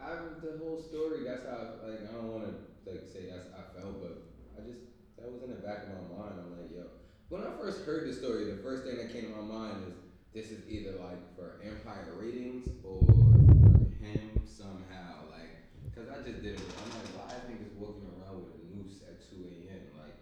I 0.00 0.16
the 0.44 0.58
whole 0.58 0.80
story. 0.82 1.24
That's 1.24 1.44
how. 1.44 1.78
Like 1.86 2.00
I 2.08 2.12
don't 2.14 2.32
want 2.32 2.44
to 2.48 2.90
like 2.90 3.04
say 3.12 3.28
that's 3.30 3.46
how 3.52 3.62
I 3.62 3.80
felt, 3.80 4.00
but 4.02 4.22
I 4.58 4.66
just 4.66 4.80
that 5.18 5.30
was 5.30 5.42
in 5.42 5.50
the 5.50 5.60
back 5.62 5.84
of 5.86 5.94
my 5.94 6.18
mind. 6.24 6.34
I'm 6.40 6.50
like, 6.58 6.72
yo. 6.72 6.88
When 7.28 7.42
I 7.42 7.50
first 7.60 7.84
heard 7.84 8.08
the 8.08 8.12
story, 8.14 8.44
the 8.50 8.60
first 8.62 8.84
thing 8.84 8.96
that 8.96 9.12
came 9.12 9.28
to 9.30 9.36
my 9.36 9.44
mind 9.44 9.84
is 9.88 9.94
this 10.34 10.50
is 10.50 10.68
either 10.68 10.92
like 11.00 11.20
for 11.36 11.60
Empire 11.64 12.14
ratings 12.18 12.68
or 12.84 13.00
for 13.00 14.04
him 14.04 14.40
somehow. 14.46 15.28
Like, 15.30 15.94
cause 15.94 16.08
I 16.08 16.22
just 16.28 16.42
didn't. 16.42 16.60
I'm 16.60 16.90
like, 16.90 17.08
why 17.16 17.34
are 17.34 17.44
niggas 17.50 17.76
walking 17.78 18.08
around 18.08 18.42
with 18.42 18.54
a 18.54 18.76
noose 18.76 19.02
at 19.02 19.20
2 19.30 19.36
a.m. 19.44 19.80
Like, 19.98 20.16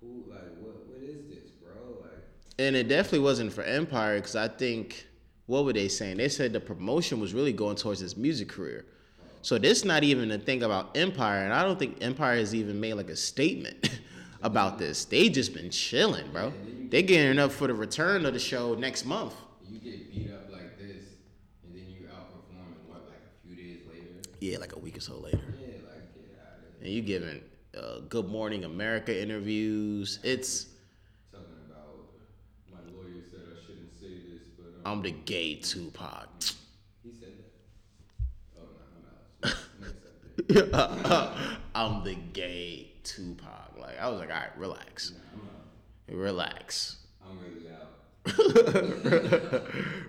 who? 0.00 0.30
Like, 0.30 0.56
what? 0.60 0.88
What 0.88 1.02
is 1.02 1.28
this, 1.28 1.50
bro? 1.50 1.98
Like. 2.00 2.24
And 2.58 2.76
it 2.76 2.88
definitely 2.88 3.20
wasn't 3.20 3.52
for 3.52 3.62
Empire 3.62 4.16
because 4.16 4.36
I 4.36 4.48
think 4.48 5.06
what 5.46 5.64
were 5.64 5.72
they 5.72 5.88
saying? 5.88 6.16
They 6.16 6.28
said 6.28 6.52
the 6.52 6.60
promotion 6.60 7.20
was 7.20 7.34
really 7.34 7.52
going 7.52 7.76
towards 7.76 8.00
his 8.00 8.16
music 8.16 8.48
career. 8.48 8.86
So 9.42 9.58
this 9.58 9.84
not 9.84 10.04
even 10.04 10.30
a 10.30 10.38
thing 10.38 10.62
about 10.62 10.96
Empire, 10.96 11.44
and 11.44 11.52
I 11.52 11.62
don't 11.64 11.78
think 11.78 11.98
Empire 12.00 12.36
has 12.36 12.54
even 12.54 12.80
made 12.80 12.94
like 12.94 13.10
a 13.10 13.16
statement 13.16 13.90
about 14.42 14.78
this. 14.78 15.04
They 15.04 15.28
just 15.28 15.54
been 15.54 15.70
chilling, 15.70 16.30
bro. 16.32 16.52
They 16.88 17.02
getting 17.02 17.38
up 17.38 17.52
for 17.52 17.66
the 17.66 17.74
return 17.74 18.26
of 18.26 18.34
the 18.34 18.38
show 18.38 18.74
next 18.74 19.04
month. 19.06 19.34
You 19.68 19.78
get 19.78 20.12
beat 20.12 20.30
up 20.30 20.52
like 20.52 20.78
this, 20.78 21.06
and 21.64 21.74
then 21.74 21.86
you 21.88 22.08
outperform 22.08 22.66
in 22.66 22.88
what, 22.88 23.08
like 23.08 23.18
a 23.18 23.46
few 23.46 23.56
days 23.56 23.80
later? 23.88 24.28
Yeah, 24.40 24.58
like 24.58 24.74
a 24.74 24.78
week 24.78 24.98
or 24.98 25.00
so 25.00 25.18
later. 25.18 25.40
Yeah, 25.58 25.66
like 25.88 26.14
get 26.14 26.38
out 26.42 26.58
of. 26.58 26.82
And 26.82 26.90
you 26.90 27.00
giving 27.00 27.40
uh, 27.78 28.00
Good 28.08 28.28
Morning 28.28 28.64
America 28.64 29.18
interviews. 29.18 30.18
It's 30.22 30.66
Talking 31.30 31.46
about 31.70 32.10
my 32.70 32.80
lawyer 32.92 33.22
said 33.30 33.40
I 33.40 33.64
shouldn't 33.64 33.94
say 33.98 34.08
this, 34.08 34.42
but 34.58 34.86
um, 34.88 34.96
I'm 34.98 35.02
the 35.02 35.12
gay 35.12 35.54
Tupac. 35.54 36.28
he 37.02 37.12
said 37.18 37.30
that. 37.38 38.58
Oh 38.58 38.66
no, 39.42 39.52
I'm 40.52 41.22
out. 41.22 41.36
I'm 41.74 42.04
the 42.04 42.14
gay 42.14 42.91
Tupac. 43.04 43.76
Like 43.78 43.98
I 44.00 44.08
was 44.08 44.18
like, 44.20 44.30
all 44.30 44.36
right, 44.36 44.56
relax, 44.56 45.12
relax, 46.08 46.96
I'm 47.24 47.38
really 47.38 47.68
out. 47.70 47.88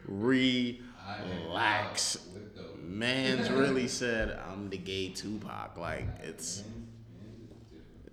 relax. 0.08 2.18
Out. 2.18 2.84
Man's 2.84 3.50
really 3.50 3.88
said 3.88 4.38
I'm 4.52 4.70
the 4.70 4.78
gay 4.78 5.10
Tupac. 5.10 5.78
Like 5.78 6.06
it's 6.24 6.62
Man, 6.62 6.88
man, 7.20 7.48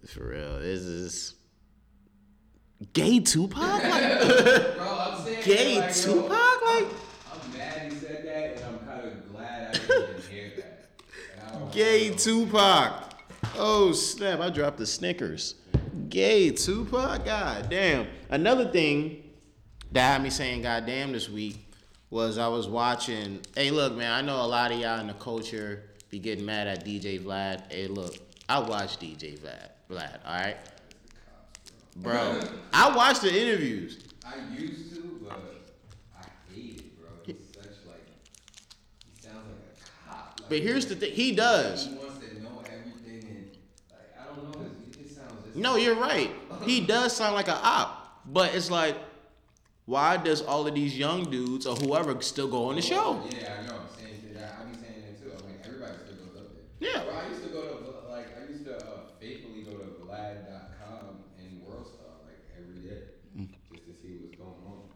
it's 0.03 0.13
for 0.15 0.29
real. 0.29 0.59
This 0.61 0.81
is 0.81 1.35
Gay 2.95 3.21
Tupac? 3.21 3.61
Like, 3.61 3.83
Bro, 4.77 4.89
I'm 4.89 5.21
saying 5.25 5.43
Gay 5.45 5.81
like, 5.81 5.97
yo, 5.97 6.03
Tupac? 6.03 6.63
Like- 6.63 6.87
I'm, 7.33 7.53
mad 7.59 7.93
he 7.93 7.99
said 7.99 8.25
that, 8.25 8.57
and 8.57 8.65
I'm 8.65 8.79
kind 8.87 9.05
of 9.07 9.33
glad 9.33 9.75
I 9.75 9.79
didn't 9.79 10.25
hear 10.31 10.51
that. 10.57 11.73
Gay 11.73 12.11
know. 12.11 12.17
Tupac. 12.17 13.10
Oh 13.57 13.93
snap! 13.93 14.41
I 14.41 14.51
dropped 14.51 14.79
the 14.79 14.87
Snickers. 14.87 15.57
Gay 16.09 16.51
Tupac. 16.51 17.25
God 17.25 17.69
damn. 17.71 18.07
Another 18.29 18.71
thing 18.71 19.23
that 19.93 20.13
had 20.13 20.23
me 20.23 20.31
saying 20.31 20.63
"God 20.63 20.87
damn" 20.87 21.13
this 21.13 21.29
week 21.29 21.59
was 22.11 22.39
I 22.39 22.49
was 22.49 22.69
watching. 22.69 23.41
Hey, 23.55 23.71
look, 23.71 23.95
man. 23.95 24.13
I 24.13 24.21
know 24.21 24.45
a 24.45 24.47
lot 24.47 24.73
of 24.73 24.79
y'all 24.79 25.01
in 25.01 25.07
the 25.07 25.15
culture 25.15 25.85
be 26.11 26.19
getting 26.19 26.45
mad 26.45 26.67
at 26.67 26.85
DJ 26.85 27.21
Vlad. 27.21 27.73
Hey, 27.73 27.87
look. 27.87 28.17
I 28.49 28.59
watch 28.59 28.99
DJ 28.99 29.39
Vlad. 29.39 29.69
Vlad. 29.89 30.19
All 30.27 30.35
right, 30.35 30.57
bro. 31.97 32.41
I 32.73 32.95
watch 32.97 33.21
the 33.21 33.33
interviews. 33.33 33.99
I 34.27 34.35
used 34.59 34.95
to, 34.97 35.21
but 35.23 35.41
I 36.19 36.25
hate 36.53 36.81
it, 36.81 37.01
bro. 37.01 37.11
He's 37.25 37.37
such 37.55 37.87
like 37.87 38.05
he 39.15 39.23
sounds 39.23 39.37
like 39.47 39.79
a 39.79 40.09
cop. 40.09 40.41
Like, 40.41 40.49
But 40.49 40.59
here's 40.59 40.87
the 40.87 40.97
thing. 40.97 41.13
He 41.13 41.33
does. 41.33 41.87
He 41.87 41.95
wants 41.95 42.19
to 42.19 42.43
know 42.43 42.63
everything, 42.67 43.25
and 43.29 43.51
like 43.91 44.19
I 44.21 44.25
don't 44.35 44.51
know. 44.53 44.67
It 44.67 45.01
just 45.01 45.15
sounds 45.17 45.33
just. 45.33 45.40
No, 45.55 45.77
you're 45.77 45.95
right. 45.97 46.31
He 46.65 46.81
does 46.81 47.15
sound 47.17 47.35
like 47.35 47.49
an 47.49 47.59
op, 47.63 48.23
but 48.27 48.55
it's 48.55 48.71
like, 48.71 48.97
why 49.87 50.17
does 50.17 50.43
all 50.43 50.67
of 50.67 50.75
these 50.75 50.97
young 50.97 51.31
dudes 51.31 51.67
or 51.67 51.75
whoever 51.77 52.21
still 52.23 52.49
go 52.49 52.67
on 52.67 52.77
the 52.77 52.83
show? 52.83 53.23
Yeah, 53.31 53.55
I 53.63 53.67
know. 53.67 53.81
Same 53.99 54.07
thing. 54.21 54.37
I, 54.37 54.63
I 54.63 54.65
be 54.67 54.75
saying 54.77 55.03
that 55.07 55.21
too. 55.21 55.33
I'm 55.37 55.45
like 55.51 55.67
everybody 55.67 55.93
still 56.07 56.27
goes 56.27 56.37
up 56.39 56.49
there. 56.55 56.65
Yeah. 56.91 57.03
Bro, 57.05 57.15
I 57.15 57.29
used 57.29 57.43
to 57.43 57.49
go 57.49 57.63
to 57.63 58.09
like 58.11 58.29
I 58.39 58.51
used 58.53 58.65
to 58.67 58.77
uh, 58.77 58.91
faithfully 59.21 59.63
go 59.63 59.73
to 59.73 59.87
Vlad.com 60.07 61.25
and 61.39 61.63
WorldStar 61.63 62.23
like 62.25 62.39
every 62.57 62.89
day 62.89 63.03
Mm. 63.37 63.49
just 63.73 63.87
to 63.87 63.93
see 63.95 64.19
what's 64.21 64.37
going 64.37 64.51
on. 64.67 64.91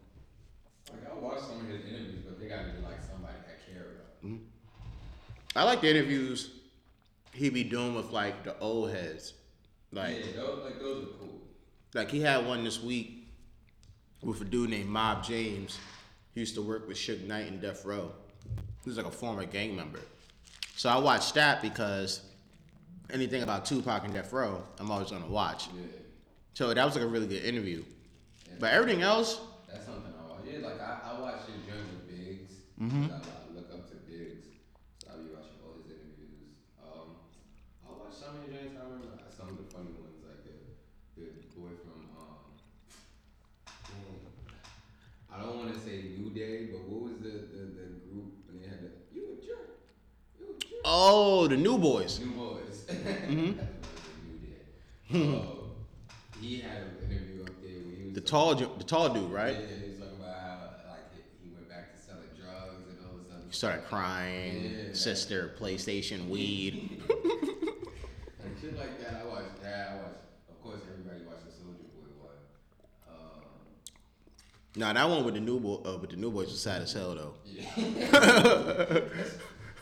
Like 0.91 1.11
I 1.11 1.15
watch 1.19 1.39
some 1.41 1.59
of 1.61 1.67
his 1.67 1.85
interviews, 1.85 2.23
but 2.25 2.39
they 2.39 2.47
gotta 2.47 2.71
be 2.75 2.83
like 2.83 3.01
somebody 3.03 3.35
I 3.43 3.71
care 3.71 3.83
about. 3.83 4.23
Mm. 4.31 4.39
I 5.55 5.63
like 5.63 5.81
the 5.81 5.89
interviews 5.89 6.51
he 7.33 7.49
be 7.49 7.63
doing 7.65 7.95
with 7.95 8.11
like 8.11 8.43
the 8.45 8.57
old 8.59 8.91
heads, 8.91 9.33
like 9.95 10.17
yeah, 10.17 10.41
those 10.41 10.63
like 10.63 10.79
those 10.79 11.03
are 11.03 11.07
cool. 11.19 11.41
like 11.93 12.11
he 12.11 12.21
had 12.21 12.45
one 12.45 12.63
this 12.63 12.81
week 12.81 13.27
with 14.21 14.41
a 14.41 14.45
dude 14.45 14.69
named 14.69 14.89
Mob 14.89 15.23
James. 15.23 15.79
He 16.33 16.41
used 16.41 16.55
to 16.55 16.61
work 16.61 16.87
with 16.87 16.97
Suge 16.97 17.25
Knight 17.25 17.47
and 17.47 17.61
Death 17.61 17.85
Row. 17.85 18.11
He 18.83 18.89
was 18.89 18.97
like 18.97 19.05
a 19.07 19.11
former 19.11 19.45
gang 19.45 19.75
member. 19.75 19.99
So 20.75 20.89
I 20.89 20.97
watched 20.97 21.33
that 21.35 21.61
because 21.61 22.21
anything 23.11 23.41
about 23.43 23.65
Tupac 23.65 24.03
and 24.03 24.13
Death 24.13 24.33
Row, 24.33 24.61
I'm 24.79 24.91
always 24.91 25.11
gonna 25.11 25.27
watch. 25.27 25.67
Yeah. 25.67 25.81
So 26.53 26.73
that 26.73 26.85
was 26.85 26.95
like 26.95 27.03
a 27.03 27.07
really 27.07 27.27
good 27.27 27.43
interview. 27.43 27.83
But 28.59 28.73
everything 28.73 29.01
else, 29.01 29.39
That's 29.67 29.85
something 29.85 30.13
I 30.13 30.31
watch. 30.31 30.41
Yeah, 30.45 30.65
like 30.65 30.79
I, 30.81 30.99
I 31.11 31.19
watch 31.21 31.41
his 31.47 31.59
joint 31.67 31.83
with 31.91 32.07
Biggs. 32.07 32.53
Mm-hmm. 32.81 33.11
I, 33.11 33.15
I 33.15 33.55
look 33.55 33.67
up 33.73 33.89
to 33.89 33.95
Biggs. 34.07 34.47
So 35.03 35.11
I 35.11 35.17
be 35.19 35.35
watching 35.35 35.59
all 35.63 35.75
his 35.83 35.91
interviews. 35.91 36.55
Um, 36.79 37.19
I 37.83 37.91
watch 37.91 38.15
some 38.15 38.39
of 38.39 38.43
his 38.47 38.55
joints. 38.55 38.75
I 38.79 38.83
remember 38.87 39.19
uh, 39.19 39.27
some 39.35 39.49
of 39.51 39.57
the 39.59 39.67
funny 39.67 39.91
ones, 39.99 40.23
like 40.23 40.43
the 40.47 40.55
the 41.19 41.43
boy 41.59 41.75
from 41.83 42.07
um. 42.15 42.55
dang, 43.91 44.23
I 45.35 45.41
don't 45.41 45.57
want 45.57 45.73
to 45.73 45.79
say 45.79 46.03
New 46.17 46.29
Day, 46.31 46.67
but 46.71 46.81
what 46.87 47.01
was 47.03 47.13
the, 47.21 47.29
the, 47.29 47.63
the 47.75 47.87
group 48.09 48.33
when 48.47 48.61
they 48.61 48.67
had 48.67 48.79
the 48.81 48.89
you 49.13 49.37
a 49.41 49.45
jerk, 49.45 49.79
you 50.39 50.45
a 50.55 50.59
jerk. 50.59 50.81
oh, 50.85 51.47
the 51.47 51.57
New 51.57 51.77
Boyz. 51.77 52.19
New 52.19 52.31
Boyz. 52.31 52.61
Mm-hmm. 53.25 53.57
That 53.57 53.67
was 53.81 53.89
a 55.11 55.17
New 55.17 55.27
Day. 55.33 55.37
uh, 55.37 55.41
he 56.39 56.59
had 56.61 56.77
an 56.77 56.97
interview 57.09 57.41
up 57.43 57.49
there 57.61 57.71
where 57.81 57.95
he 57.97 58.05
was 58.05 58.13
The 58.13 58.21
tall, 58.21 58.55
the 58.55 58.83
tall 58.83 59.09
dude, 59.13 59.31
right? 59.31 59.53
yeah, 59.55 59.75
he 59.83 59.89
was 59.89 59.99
talking 59.99 60.19
about 60.19 60.35
how 60.37 60.59
like 60.91 61.09
he 61.43 61.49
went 61.51 61.67
back 61.69 61.95
to 61.95 62.01
selling 62.01 62.29
drugs 62.39 62.85
and 62.89 62.97
all 63.05 63.17
this 63.17 63.31
other 63.33 63.43
He 63.49 63.53
started 63.53 63.85
crying. 63.87 64.63
Yeah. 64.87 64.93
Sister, 64.93 65.55
PlayStation, 65.59 66.29
weed. 66.29 67.01
And 68.45 68.53
shit 68.61 68.77
like 68.77 68.99
that, 69.01 69.23
I 69.23 69.27
watched 69.27 69.61
that. 69.63 69.89
I 69.89 69.95
watched, 69.95 70.21
of 70.49 70.61
course, 70.63 70.81
everybody 70.87 71.25
watched 71.25 71.45
the 71.45 71.51
Soulja 71.51 71.81
Boy 71.97 72.13
one. 72.21 72.37
Um, 73.09 73.41
Nah, 74.77 74.91
that 74.93 75.09
one 75.09 75.23
with 75.23 75.35
the 75.35 75.39
new 75.39 75.59
boy, 75.59 75.75
uh, 75.89 75.97
with 75.97 76.09
the 76.09 76.17
New 76.17 76.31
Boyz 76.31 76.47
was 76.47 76.61
sad 76.61 76.81
as 76.81 76.91
hell 76.91 77.15
though. 77.15 77.33
Yeah. 77.45 77.63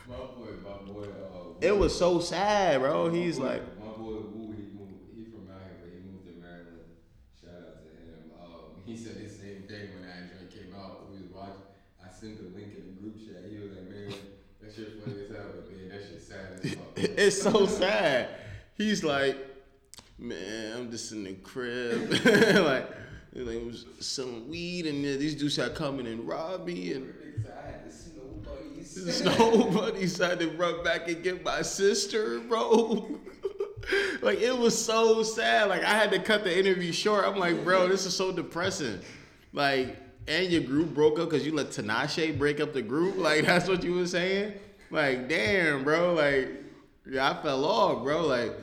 my 0.07 0.15
boy, 0.15 0.53
my 0.63 0.91
boy. 0.91 1.03
Uh, 1.03 1.53
It 1.61 1.75
was 1.75 1.97
so 1.97 2.19
sad, 2.19 2.79
bro. 2.81 3.09
my 3.09 3.15
He's 3.17 3.39
boy- 3.39 3.45
like, 3.45 3.79
my 3.79 3.85
boy 3.87 4.21
Wu. 4.21 4.53
He 4.55 4.63
moved. 4.77 4.93
He 5.15 5.23
from 5.25 5.49
out 5.51 5.61
here, 5.65 5.77
but 5.81 5.89
he 5.93 5.99
moved 6.07 6.25
to 6.27 6.33
Maryland. 6.39 6.93
Shout 7.41 7.49
out 7.55 7.81
to 7.81 7.89
him. 7.89 8.31
Um, 8.39 8.81
he 8.85 8.95
said 8.95 9.15
the 9.17 9.27
same 9.29 9.63
thing 9.67 9.89
when 9.97 10.03
that 10.07 10.29
joint 10.29 10.51
came 10.51 10.75
out. 10.77 11.09
We 11.09 11.21
was 11.23 11.31
watching. 11.33 11.65
I 12.05 12.13
sent 12.13 12.37
the 12.37 12.55
link 12.55 12.75
in 12.77 12.93
the 12.93 13.01
group 13.01 13.17
chat. 13.17 13.49
He 13.49 13.57
was 13.57 13.71
like, 13.73 13.89
"Man, 13.89 14.13
that 14.61 14.75
shit 14.75 15.01
funny 15.03 15.23
as 15.25 15.29
hell, 15.31 15.49
but 15.55 15.71
man, 15.71 15.89
that 15.89 16.01
shit 16.07 16.21
sad 16.21 16.59
as 16.61 16.69
fuck." 16.75 16.85
it's 16.97 17.41
so 17.41 17.65
sad. 17.65 18.29
He's 18.75 19.03
like, 19.03 19.37
man, 20.19 20.77
I'm 20.77 20.91
just 20.91 21.11
in 21.11 21.23
the 21.23 21.33
crib, 21.33 22.09
like, 22.65 22.89
like 23.35 23.61
I 23.61 23.65
was 23.65 23.85
selling 23.99 24.47
weed, 24.47 24.85
and 24.85 25.03
then 25.03 25.19
these 25.19 25.35
dudes 25.35 25.55
started 25.55 25.75
coming 25.75 26.05
and 26.07 26.27
rob 26.27 26.65
me, 26.65 26.93
and 26.93 27.13
Niggas, 27.33 27.51
I 27.51 27.71
had 27.71 27.85
to 27.85 27.91
see 27.91 28.11
nobody's. 28.15 28.95
There's 28.95 29.21
nobody 29.39 30.01
decided 30.01 30.39
to 30.51 30.57
run 30.57 30.83
back 30.83 31.07
and 31.07 31.23
get 31.23 31.43
my 31.43 31.61
sister, 31.61 32.39
bro. 32.41 33.19
like 34.21 34.39
it 34.39 34.57
was 34.57 34.77
so 34.77 35.23
sad. 35.23 35.69
Like 35.69 35.83
I 35.83 35.95
had 35.95 36.11
to 36.11 36.19
cut 36.19 36.43
the 36.43 36.57
interview 36.57 36.91
short. 36.91 37.25
I'm 37.25 37.37
like, 37.37 37.63
bro, 37.63 37.87
this 37.87 38.05
is 38.05 38.15
so 38.15 38.31
depressing. 38.31 38.99
Like, 39.51 39.97
and 40.27 40.47
your 40.47 40.61
group 40.61 40.93
broke 40.93 41.19
up 41.19 41.29
because 41.29 41.45
you 41.45 41.53
let 41.53 41.67
Tinashe 41.67 42.37
break 42.37 42.59
up 42.59 42.73
the 42.73 42.81
group. 42.81 43.17
Like 43.17 43.45
that's 43.45 43.67
what 43.67 43.83
you 43.83 43.95
were 43.95 44.07
saying. 44.07 44.53
Like, 44.91 45.27
damn, 45.27 45.83
bro. 45.83 46.13
Like, 46.13 46.49
yeah, 47.09 47.31
I 47.31 47.41
fell 47.41 47.65
off, 47.65 48.03
bro. 48.03 48.25
Like, 48.27 48.53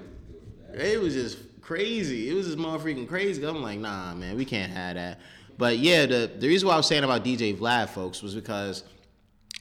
it 0.73 1.01
was 1.01 1.15
just 1.15 1.39
crazy. 1.71 2.29
It 2.29 2.35
was 2.35 2.47
just 2.47 2.59
motherfucking 2.59 3.07
crazy. 3.07 3.45
I'm 3.45 3.63
like, 3.63 3.79
nah, 3.79 4.13
man, 4.13 4.37
we 4.37 4.45
can't 4.45 4.73
have 4.73 4.97
that. 4.97 5.21
But 5.57 5.79
yeah, 5.79 6.05
the 6.05 6.29
the 6.37 6.49
reason 6.49 6.67
why 6.67 6.75
I 6.75 6.77
was 6.79 6.89
saying 6.89 7.05
about 7.05 7.25
DJ 7.25 7.57
Vlad, 7.57 7.91
folks, 7.91 8.23
was 8.23 8.35
because 8.35 8.83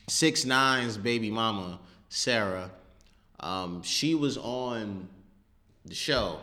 Six 0.07 0.43
Nine's 0.43 0.97
baby 0.97 1.29
mama, 1.29 1.79
Sara, 2.09 2.71
um, 3.41 3.83
she 3.83 4.15
was 4.15 4.39
on 4.39 5.07
the 5.85 5.93
show 5.93 6.39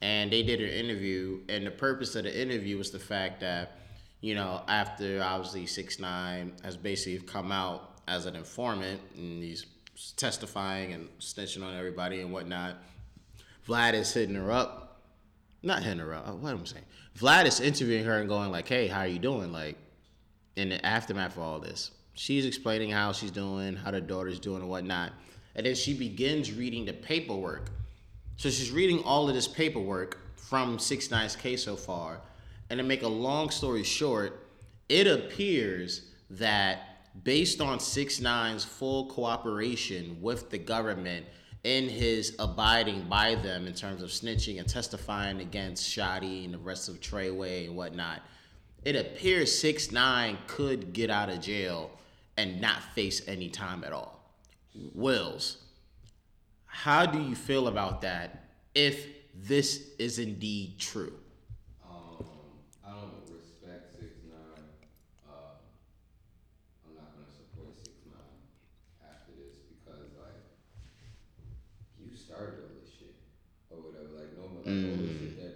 and 0.00 0.30
they 0.30 0.44
did 0.44 0.60
an 0.60 0.68
interview. 0.68 1.40
And 1.48 1.66
the 1.66 1.72
purpose 1.72 2.14
of 2.14 2.22
the 2.22 2.40
interview 2.40 2.78
was 2.78 2.92
the 2.92 3.00
fact 3.00 3.40
that, 3.40 3.78
you 4.20 4.36
know, 4.36 4.62
after 4.68 5.20
obviously 5.20 5.66
Six 5.66 5.98
Nine 5.98 6.52
has 6.62 6.76
basically 6.76 7.26
come 7.26 7.50
out 7.50 8.02
as 8.06 8.26
an 8.26 8.36
informant 8.36 9.00
and 9.16 9.42
he's 9.42 9.66
testifying 10.16 10.92
and 10.92 11.08
snitching 11.18 11.64
on 11.64 11.76
everybody 11.76 12.20
and 12.20 12.32
whatnot, 12.32 12.76
Vlad 13.66 13.94
is 13.94 14.14
hitting 14.14 14.36
her 14.36 14.52
up. 14.52 14.81
Not 15.62 15.86
uh, 15.86 16.32
What 16.32 16.50
am 16.50 16.60
I 16.60 16.64
saying? 16.64 16.84
Vlad 17.18 17.46
is 17.46 17.60
interviewing 17.60 18.04
her 18.04 18.18
and 18.18 18.28
going 18.28 18.50
like, 18.50 18.68
"Hey, 18.68 18.88
how 18.88 19.00
are 19.00 19.06
you 19.06 19.18
doing?" 19.18 19.52
Like, 19.52 19.76
in 20.56 20.70
the 20.70 20.84
aftermath 20.84 21.36
of 21.36 21.42
all 21.42 21.58
this. 21.58 21.90
She's 22.14 22.44
explaining 22.44 22.90
how 22.90 23.12
she's 23.12 23.30
doing, 23.30 23.76
how 23.76 23.90
the 23.90 24.00
daughter's 24.00 24.38
doing, 24.38 24.60
and 24.60 24.68
whatnot. 24.68 25.12
And 25.54 25.66
then 25.66 25.74
she 25.74 25.94
begins 25.94 26.52
reading 26.52 26.84
the 26.84 26.92
paperwork. 26.92 27.70
So 28.36 28.50
she's 28.50 28.70
reading 28.70 29.02
all 29.02 29.28
of 29.28 29.34
this 29.34 29.48
paperwork 29.48 30.18
from 30.36 30.78
Six 30.78 31.10
Nine's 31.10 31.36
case 31.36 31.64
so 31.64 31.76
far. 31.76 32.20
And 32.70 32.78
to 32.78 32.84
make 32.84 33.02
a 33.02 33.08
long 33.08 33.50
story 33.50 33.82
short, 33.82 34.46
it 34.88 35.06
appears 35.06 36.10
that 36.30 37.22
based 37.24 37.60
on 37.60 37.80
Six 37.80 38.20
Nine's 38.20 38.64
full 38.64 39.06
cooperation 39.06 40.18
with 40.20 40.50
the 40.50 40.58
government 40.58 41.26
in 41.64 41.88
his 41.88 42.34
abiding 42.38 43.08
by 43.08 43.36
them 43.36 43.66
in 43.66 43.74
terms 43.74 44.02
of 44.02 44.10
snitching 44.10 44.58
and 44.58 44.68
testifying 44.68 45.40
against 45.40 45.84
Shotti 45.88 46.44
and 46.44 46.54
the 46.54 46.58
rest 46.58 46.88
of 46.88 47.00
Treyway 47.00 47.66
and 47.66 47.76
whatnot, 47.76 48.22
it 48.84 48.96
appears 48.96 49.56
six 49.56 49.92
nine 49.92 50.38
could 50.46 50.92
get 50.92 51.08
out 51.10 51.28
of 51.28 51.40
jail 51.40 51.90
and 52.36 52.60
not 52.60 52.82
face 52.94 53.22
any 53.28 53.48
time 53.48 53.84
at 53.84 53.92
all. 53.92 54.20
Willz, 54.94 55.58
how 56.66 57.06
do 57.06 57.20
you 57.20 57.36
feel 57.36 57.68
about 57.68 58.00
that 58.02 58.48
if 58.74 59.06
this 59.34 59.90
is 59.98 60.18
indeed 60.18 60.78
true? 60.78 61.12
Um, 61.88 62.24
I 62.84 62.90
don't 62.90 63.22
respect 63.30 63.92
six 64.00 64.16
nine. 64.28 64.64
Uh, 65.28 65.60
I'm 66.88 66.94
not 66.96 67.12
gonna 67.14 67.30
support 67.30 67.76
six 67.76 67.92
nine 68.08 68.40
after 69.04 69.32
this 69.36 69.60
because 69.60 70.08
like 70.18 70.42
you 72.00 72.16
started 72.16 72.64
all 72.64 72.74
this 72.80 72.90
shit 72.98 73.14
or 73.70 73.76
whatever. 73.76 74.08
Like 74.62 74.74
like 74.78 74.90
all 74.94 75.02
the 75.02 75.12
shit 75.18 75.34
that 75.42 75.54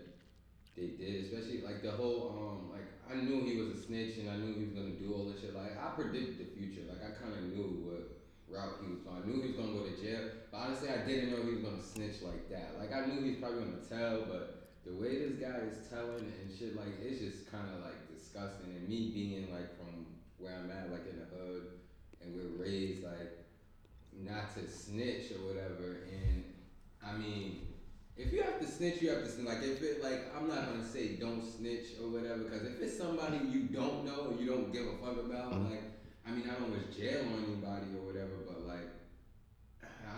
they 0.74 0.98
did, 0.98 1.24
especially 1.24 1.62
like 1.62 1.82
the 1.82 1.94
whole 1.94 2.34
um 2.34 2.70
like 2.74 2.90
I 3.06 3.22
knew 3.22 3.46
he 3.46 3.56
was 3.56 3.78
a 3.78 3.78
snitch 3.78 4.18
and 4.18 4.28
I 4.30 4.36
knew 4.36 4.54
he 4.54 4.64
was 4.66 4.74
gonna 4.74 4.98
do 4.98 5.14
all 5.14 5.30
this 5.30 5.40
shit. 5.40 5.54
Like 5.54 5.78
I 5.78 5.94
predicted 5.94 6.42
the 6.42 6.48
future. 6.58 6.82
Like 6.90 7.00
I 7.06 7.14
kind 7.14 7.32
of 7.32 7.42
knew 7.54 7.86
what 7.86 8.18
route 8.50 8.82
he 8.82 8.90
was 8.90 9.00
going. 9.06 9.22
I 9.22 9.26
knew 9.26 9.42
he 9.42 9.54
was 9.54 9.56
gonna 9.56 9.78
go 9.78 9.86
to 9.86 9.94
jail, 9.94 10.26
but 10.50 10.58
honestly 10.58 10.90
I 10.90 11.06
didn't 11.06 11.30
know 11.30 11.46
he 11.46 11.56
was 11.56 11.62
gonna 11.62 11.82
snitch 11.82 12.22
like 12.22 12.50
that. 12.50 12.74
Like 12.78 12.90
I 12.90 13.06
knew 13.06 13.22
he 13.22 13.38
was 13.38 13.38
probably 13.38 13.62
gonna 13.62 13.86
tell, 13.86 14.26
but 14.26 14.74
the 14.86 14.94
way 14.94 15.18
this 15.18 15.38
guy 15.38 15.66
is 15.66 15.86
telling 15.88 16.26
and 16.26 16.46
shit, 16.50 16.76
like 16.76 16.98
it's 17.02 17.22
just 17.22 17.50
kind 17.50 17.66
of 17.70 17.86
like 17.86 17.98
disgusting. 18.10 18.74
And 18.74 18.88
me 18.88 19.10
being 19.14 19.54
like 19.54 19.78
from 19.78 20.06
where 20.38 20.54
I'm 20.54 20.70
at, 20.70 20.90
like 20.90 21.06
in 21.10 21.18
the 21.18 21.30
hood, 21.30 21.78
and 22.22 22.34
we're 22.34 22.58
raised 22.58 23.02
like 23.02 23.46
not 24.12 24.54
to 24.54 24.68
snitch 24.68 25.32
or 25.32 25.46
whatever. 25.46 26.06
And 26.10 26.44
I 27.04 27.16
mean, 27.16 27.66
if 28.16 28.32
you 28.32 28.42
have 28.42 28.58
to 28.60 28.66
snitch, 28.66 29.02
you 29.02 29.10
have 29.10 29.22
to 29.24 29.30
snitch. 29.30 29.46
Like 29.46 29.62
if 29.62 29.82
it, 29.82 30.02
like 30.02 30.34
I'm 30.36 30.48
not 30.48 30.66
gonna 30.66 30.86
say 30.86 31.16
don't 31.16 31.42
snitch 31.44 31.98
or 32.00 32.08
whatever, 32.08 32.44
because 32.44 32.66
if 32.66 32.80
it's 32.80 32.96
somebody 32.98 33.38
you 33.48 33.64
don't 33.64 34.04
know 34.04 34.30
or 34.30 34.40
you 34.40 34.46
don't 34.50 34.72
give 34.72 34.86
a 34.86 34.96
fuck 34.96 35.18
about, 35.24 35.52
Mhm. 35.52 35.70
like 35.70 35.82
I 36.26 36.30
mean, 36.32 36.48
I 36.50 36.54
don't 36.58 36.72
wish 36.72 36.96
jail 36.96 37.20
on 37.24 37.44
anybody 37.44 37.86
or 37.96 38.06
whatever, 38.06 38.36
but 38.46 38.66
like. 38.66 38.88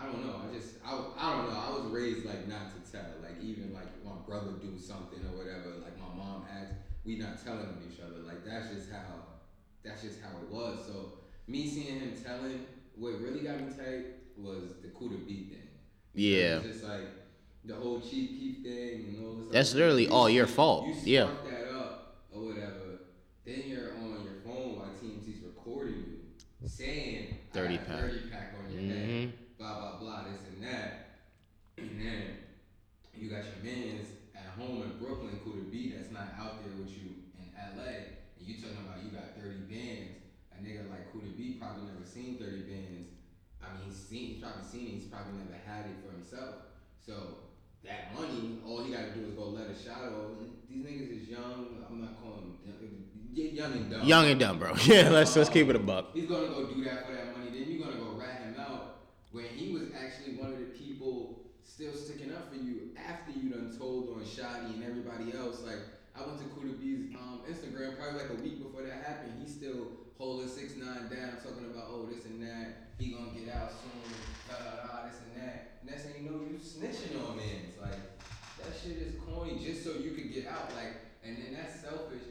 I 0.01 0.07
don't 0.07 0.25
know. 0.25 0.37
I 0.49 0.55
just 0.55 0.75
I, 0.85 0.93
I 1.19 1.37
don't 1.37 1.51
know. 1.53 1.59
I 1.59 1.71
was 1.71 1.91
raised 1.91 2.25
like 2.25 2.47
not 2.47 2.71
to 2.71 2.93
tell. 2.93 3.19
Like 3.21 3.43
even 3.43 3.73
like 3.75 4.05
my 4.05 4.13
brother 4.27 4.53
do 4.63 4.79
something 4.79 5.19
or 5.27 5.37
whatever. 5.37 5.75
Like 5.83 5.99
my 5.99 6.15
mom 6.15 6.45
asked, 6.49 6.75
we 7.05 7.19
not 7.19 7.43
telling 7.45 7.67
on 7.67 7.83
each 7.91 7.99
other. 8.01 8.19
Like 8.25 8.45
that's 8.45 8.73
just 8.73 8.91
how 8.93 9.43
that's 9.83 10.03
just 10.03 10.21
how 10.23 10.31
it 10.39 10.49
was. 10.51 10.87
So 10.87 11.19
me 11.49 11.69
seeing 11.69 11.99
him 11.99 12.13
telling, 12.23 12.65
what 12.95 13.21
really 13.21 13.41
got 13.41 13.61
me 13.61 13.73
tight 13.75 14.07
was 14.37 14.79
the 14.83 14.89
Kooda 14.89 15.27
B 15.27 15.49
thing. 15.51 15.69
Yeah. 16.15 16.59
It's 16.59 16.67
just 16.67 16.85
like 16.85 17.09
the 17.65 17.75
whole 17.75 18.01
Chief 18.01 18.31
Keef 18.31 18.63
thing 18.65 19.15
and 19.17 19.27
all 19.27 19.35
this. 19.35 19.53
That's 19.53 19.71
other- 19.73 19.79
literally 19.81 20.05
you 20.07 20.11
all 20.13 20.31
your 20.31 20.47
spark- 20.47 20.57
fault. 20.57 20.87
You 21.05 21.13
Yeah. 21.15 21.35
that 21.51 21.69
up 21.75 22.25
or 22.33 22.45
whatever. 22.47 23.01
Then 23.45 23.63
you're 23.67 23.95
on 23.97 24.23
your 24.25 24.41
phone 24.45 24.77
while 24.79 24.91
TMZ's 25.01 25.43
recording 25.43 25.95
you, 26.63 26.69
saying 26.69 27.39
30 27.53 27.75
I 27.75 27.79
pack. 27.79 28.01
30 28.01 28.31
pack 28.31 28.55
on 28.59 28.73
your 28.73 28.83
head 28.83 29.09
Mhm. 29.09 29.33
blah 29.59 29.79
blah 29.79 29.99
blah, 29.99 30.25
this 30.31 30.43
and 30.53 30.63
that. 30.65 31.05
And 31.77 32.01
then 32.01 32.23
you 33.15 33.29
got 33.31 33.45
your 33.45 33.63
mans 33.65 34.09
at 34.35 34.47
home 34.59 34.83
in 34.83 34.99
Brooklyn, 34.99 35.41
Kooda 35.45 35.71
B 35.71 35.93
that's 35.93 36.11
not 36.11 36.35
out 36.39 36.63
there 36.65 36.73
with 36.77 36.91
you 36.91 37.15
in 37.39 37.51
LA, 37.57 38.19
and 38.39 38.47
you 38.47 38.55
talking 38.61 38.79
about 38.85 39.03
you 39.03 39.11
got 39.11 39.37
30 39.37 39.61
bands. 39.69 40.13
A 40.53 40.61
nigga 40.63 40.89
like 40.91 41.13
Kooda 41.13 41.37
B 41.37 41.55
probably 41.61 41.87
never 41.93 42.05
seen 42.05 42.37
30 42.39 42.63
bands. 42.63 43.11
I 43.63 43.75
mean, 43.75 43.89
he's 43.89 43.97
seen, 43.97 44.35
he's 44.35 44.43
probably 44.43 44.65
seen 44.65 44.87
it, 44.89 44.91
he's 44.95 45.07
probably 45.09 45.39
never 45.39 45.55
had 45.55 45.87
it 45.87 45.97
for 46.05 46.13
himself. 46.13 46.55
So 47.05 47.37
that 47.85 48.15
money, 48.15 48.59
all 48.67 48.83
he 48.83 48.93
gotta 48.93 49.11
do 49.13 49.27
is 49.27 49.33
go 49.33 49.45
let 49.51 49.71
a 49.71 49.75
shot 49.75 50.03
off. 50.05 50.39
These 50.69 50.85
niggas 50.85 51.23
is 51.23 51.29
young. 51.29 51.85
I'm 51.89 52.01
not 52.01 52.21
calling 52.23 52.59
them 52.67 53.07
young, 53.33 53.55
young 53.55 53.73
and 53.73 53.91
dumb. 53.91 54.03
Young 54.07 54.27
and 54.31 54.41
dumb, 54.41 54.59
bro. 54.59 54.75
Yeah, 54.85 55.09
let's 55.11 55.35
let's 55.37 55.49
keep 55.49 55.69
it 55.69 55.77
a 55.77 55.79
buck. 55.79 56.15
He's 56.15 56.27
gonna 56.27 56.49
go 56.49 56.67
do 56.67 56.85
that 56.85 57.07
for 57.07 57.13
that 57.13 57.37
money. 57.37 57.51
Then 57.51 57.71
you're 57.71 57.87
gonna 57.87 58.01
go 58.01 58.19
rat 58.19 58.43
him 58.43 58.57
out 58.59 59.07
when 59.33 59.45
he 59.45 59.73
was 59.73 59.85
actually 59.95 60.35
one 60.37 60.53
of 60.53 60.59
the 60.59 60.67
people 60.67 61.45
still 61.65 61.95
sticking 61.95 62.33
up 62.35 62.51
for 62.51 62.57
you 62.57 62.91
after 62.97 63.33
you 63.33 63.51
done 63.51 63.75
told 63.79 64.09
on 64.11 64.25
Shotti 64.25 64.75
and 64.75 64.85
everybody 64.85 65.37
else. 65.37 65.63
Like 65.63 65.79
I 66.17 66.27
went 66.27 66.39
to 66.41 66.47
Kooda 66.47 66.79
B's 66.81 67.15
um, 67.15 67.41
Instagram 67.49 67.97
probably 67.97 68.21
like 68.21 68.31
a 68.31 68.43
week 68.43 68.63
before 68.63 68.83
that 68.83 69.05
happened. 69.07 69.35
He's 69.41 69.55
still 69.55 69.93
holding 70.19 70.49
six 70.49 70.75
nine 70.77 71.09
down, 71.09 71.39
talking 71.43 71.71
about 71.71 71.87
oh 71.89 72.07
this 72.11 72.25
and 72.25 72.43
that. 72.43 72.91
He 72.99 73.13
gonna 73.13 73.31
get 73.31 73.55
out 73.55 73.71
soon. 73.71 74.13
Da 74.49 74.59
da 74.59 74.87
da. 74.87 75.07
This 75.07 75.21
and 75.23 75.43
that. 75.43 75.68
Next 75.89 76.05
thing 76.05 76.25
you 76.25 76.31
know, 76.31 76.41
you 76.45 76.59
snitching 76.61 77.17
on 77.27 77.37
men. 77.37 77.69
It's 77.69 77.81
like 77.81 77.97
that 78.61 78.73
shit 78.77 78.99
is 78.99 79.15
corny 79.25 79.59
just 79.65 79.85
so 79.85 79.93
you 79.95 80.13
could 80.13 80.33
get 80.33 80.47
out. 80.47 80.71
Like 80.77 80.97
and 81.25 81.37
then 81.37 81.57
that's 81.57 81.81
selfish. 81.81 82.23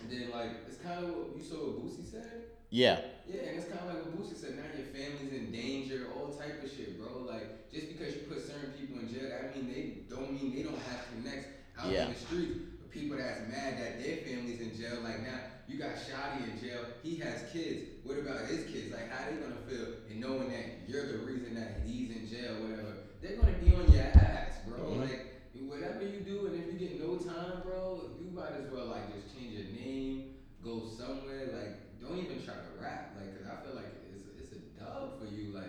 And 0.00 0.10
then 0.10 0.30
like 0.30 0.50
it's 0.68 0.78
kind 0.78 1.04
of 1.04 1.10
what 1.10 1.36
you 1.36 1.42
saw 1.42 1.56
what 1.72 1.84
Boosie 1.86 2.04
said. 2.10 2.44
Yeah. 2.70 3.00
Yeah, 3.26 3.48
and 3.48 3.58
it's 3.58 3.68
kind 3.68 3.80
of 3.80 3.94
like 3.94 4.04
what 4.04 4.16
Boosie 4.20 4.36
said. 4.36 4.56
Now 4.56 4.68
your 4.76 4.86
family's 4.92 5.32
in 5.32 5.50
danger, 5.50 6.06
all 6.14 6.28
type 6.32 6.62
of 6.62 6.70
shit, 6.70 7.00
bro. 7.00 7.24
Like 7.26 7.70
just 7.72 7.88
because 7.88 8.14
you 8.14 8.22
put 8.28 8.44
certain 8.46 8.72
people 8.78 9.00
in 9.00 9.08
jail, 9.12 9.32
I 9.32 9.56
mean 9.56 9.66
they 9.72 10.04
don't 10.14 10.32
mean 10.32 10.54
they 10.54 10.62
don't 10.62 10.78
have 10.92 11.08
connects 11.12 11.48
out 11.78 11.90
Yeah. 11.90 12.06
in 12.06 12.12
the 12.12 12.18
streets. 12.18 12.58
But 12.80 12.90
people 12.90 13.16
that's 13.16 13.48
mad 13.48 13.78
that 13.80 14.02
their 14.02 14.18
family's 14.22 14.60
in 14.60 14.76
jail, 14.76 15.00
like 15.02 15.22
now 15.22 15.40
you 15.68 15.78
got 15.78 15.90
Shotti 15.94 16.50
in 16.52 16.60
jail. 16.60 16.84
He 17.02 17.16
has 17.16 17.44
kids. 17.52 17.84
What 18.04 18.18
about 18.18 18.46
his 18.46 18.64
kids? 18.66 18.92
Like 18.92 19.10
how 19.10 19.30
they 19.30 19.36
gonna 19.36 19.60
feel 19.68 19.86
in 20.10 20.20
knowing 20.20 20.48
that 20.50 20.88
you're 20.88 21.06
the 21.12 21.18
reason 21.18 21.54
that 21.54 21.82
he's 21.86 22.10
in 22.10 22.26
jail, 22.28 22.54
whatever? 22.62 22.94
They're 23.22 23.36
gonna 23.36 23.52
be 23.58 23.74
on 23.74 23.92
your 23.92 24.02
ass, 24.02 24.60
bro. 24.66 24.78
Mhm. 24.78 25.00
Like 25.00 25.24
whatever 25.68 26.02
you 26.06 26.20
do, 26.20 26.46
and 26.46 26.54
if 26.64 26.72
you 26.72 26.78
get 26.88 27.00
no 27.00 27.16
time, 27.18 27.62
bro, 27.64 28.02
you 28.18 28.30
might 28.30 28.52
as 28.52 28.70
well 28.72 28.86
like 28.86 29.12
just 29.14 29.36
change 29.36 29.52
your 29.52 29.66
name, 29.78 30.34
go 30.64 30.88
somewhere. 30.88 31.50
Like 31.52 32.00
don't 32.00 32.18
even 32.18 32.42
try 32.42 32.54
to 32.54 32.82
rap, 32.82 33.14
like, 33.18 33.36
cause 33.38 33.46
I 33.52 33.64
feel 33.66 33.74
like 33.76 33.92
it's 34.10 34.24
it's 34.40 34.52
a 34.52 34.80
dub 34.80 35.18
for 35.20 35.26
you, 35.26 35.52
like. 35.52 35.64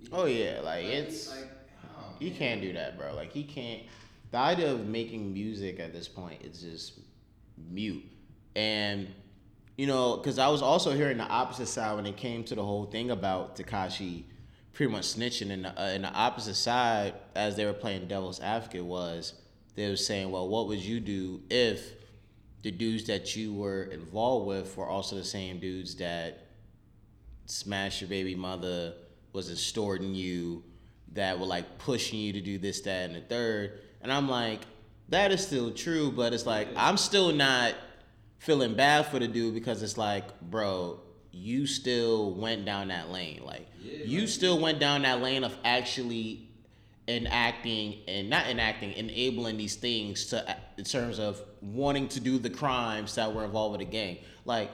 you- 0.00 0.08
Oh 0.12 0.26
yeah, 0.26 0.60
like 0.62 0.84
it's 0.84 1.30
like, 1.30 1.48
oh, 1.98 2.14
you 2.20 2.30
man. 2.30 2.38
can't 2.38 2.60
do 2.60 2.72
that, 2.74 2.98
bro. 2.98 3.14
Like 3.14 3.32
he 3.32 3.44
can't. 3.44 3.82
The 4.32 4.38
idea 4.38 4.70
of 4.72 4.86
making 4.86 5.32
music 5.32 5.80
at 5.80 5.92
this 5.92 6.06
point 6.08 6.42
is 6.42 6.60
just 6.60 7.00
mute, 7.56 8.04
and 8.54 9.08
you 9.80 9.86
know, 9.86 10.18
because 10.18 10.38
I 10.38 10.48
was 10.48 10.60
also 10.60 10.90
hearing 10.90 11.16
the 11.16 11.24
opposite 11.24 11.68
side 11.68 11.96
when 11.96 12.04
it 12.04 12.18
came 12.18 12.44
to 12.44 12.54
the 12.54 12.62
whole 12.62 12.84
thing 12.84 13.10
about 13.10 13.56
Tekashi 13.56 14.24
pretty 14.74 14.92
much 14.92 15.04
snitching, 15.04 15.50
and 15.50 15.64
the, 15.64 15.70
uh, 15.70 15.86
and 15.86 16.04
the 16.04 16.12
opposite 16.12 16.56
side, 16.56 17.14
as 17.34 17.56
they 17.56 17.64
were 17.64 17.72
playing 17.72 18.06
devil's 18.06 18.40
advocate, 18.40 18.84
was 18.84 19.32
they 19.76 19.88
were 19.88 19.96
saying, 19.96 20.30
well, 20.30 20.46
what 20.50 20.68
would 20.68 20.80
you 20.80 21.00
do 21.00 21.40
if 21.48 21.94
the 22.60 22.70
dudes 22.70 23.06
that 23.06 23.34
you 23.34 23.54
were 23.54 23.84
involved 23.84 24.46
with 24.46 24.76
were 24.76 24.86
also 24.86 25.16
the 25.16 25.24
same 25.24 25.58
dudes 25.58 25.94
that 25.94 26.46
smashed 27.46 28.02
your 28.02 28.10
baby 28.10 28.34
mother, 28.34 28.92
was 29.32 29.50
extorting 29.50 30.14
you, 30.14 30.62
that 31.12 31.40
were 31.40 31.46
like 31.46 31.78
pushing 31.78 32.18
you 32.18 32.34
to 32.34 32.42
do 32.42 32.58
this, 32.58 32.82
that, 32.82 33.08
and 33.08 33.16
the 33.16 33.22
third. 33.22 33.80
And 34.02 34.12
I'm 34.12 34.28
like, 34.28 34.60
that 35.08 35.32
is 35.32 35.40
still 35.46 35.70
true, 35.70 36.12
but 36.12 36.34
it's 36.34 36.44
like 36.44 36.68
I'm 36.76 36.98
still 36.98 37.32
not 37.32 37.74
feeling 38.40 38.74
bad 38.74 39.06
for 39.06 39.18
the 39.20 39.28
dude 39.28 39.54
because 39.54 39.82
it's 39.82 39.96
like, 39.96 40.24
bro, 40.40 40.98
you 41.30 41.66
still 41.66 42.34
went 42.34 42.64
down 42.64 42.88
that 42.88 43.10
lane. 43.10 43.40
Like 43.44 43.68
Yeah, 43.80 43.98
you 44.04 44.20
like- 44.20 44.28
still 44.28 44.58
went 44.58 44.80
down 44.80 45.02
that 45.02 45.22
lane 45.22 45.44
of 45.44 45.56
actually 45.64 46.48
enacting 47.06 47.98
and 48.08 48.28
not 48.30 48.46
enacting, 48.46 48.92
enabling 48.94 49.56
these 49.56 49.76
things 49.76 50.26
to 50.26 50.56
in 50.78 50.84
terms 50.84 51.18
of 51.18 51.40
wanting 51.60 52.08
to 52.08 52.20
do 52.20 52.38
the 52.38 52.50
crimes 52.50 53.14
that 53.16 53.32
were 53.34 53.44
involved 53.44 53.72
with 53.78 53.80
the 53.86 53.90
gang. 53.92 54.18
Like 54.44 54.70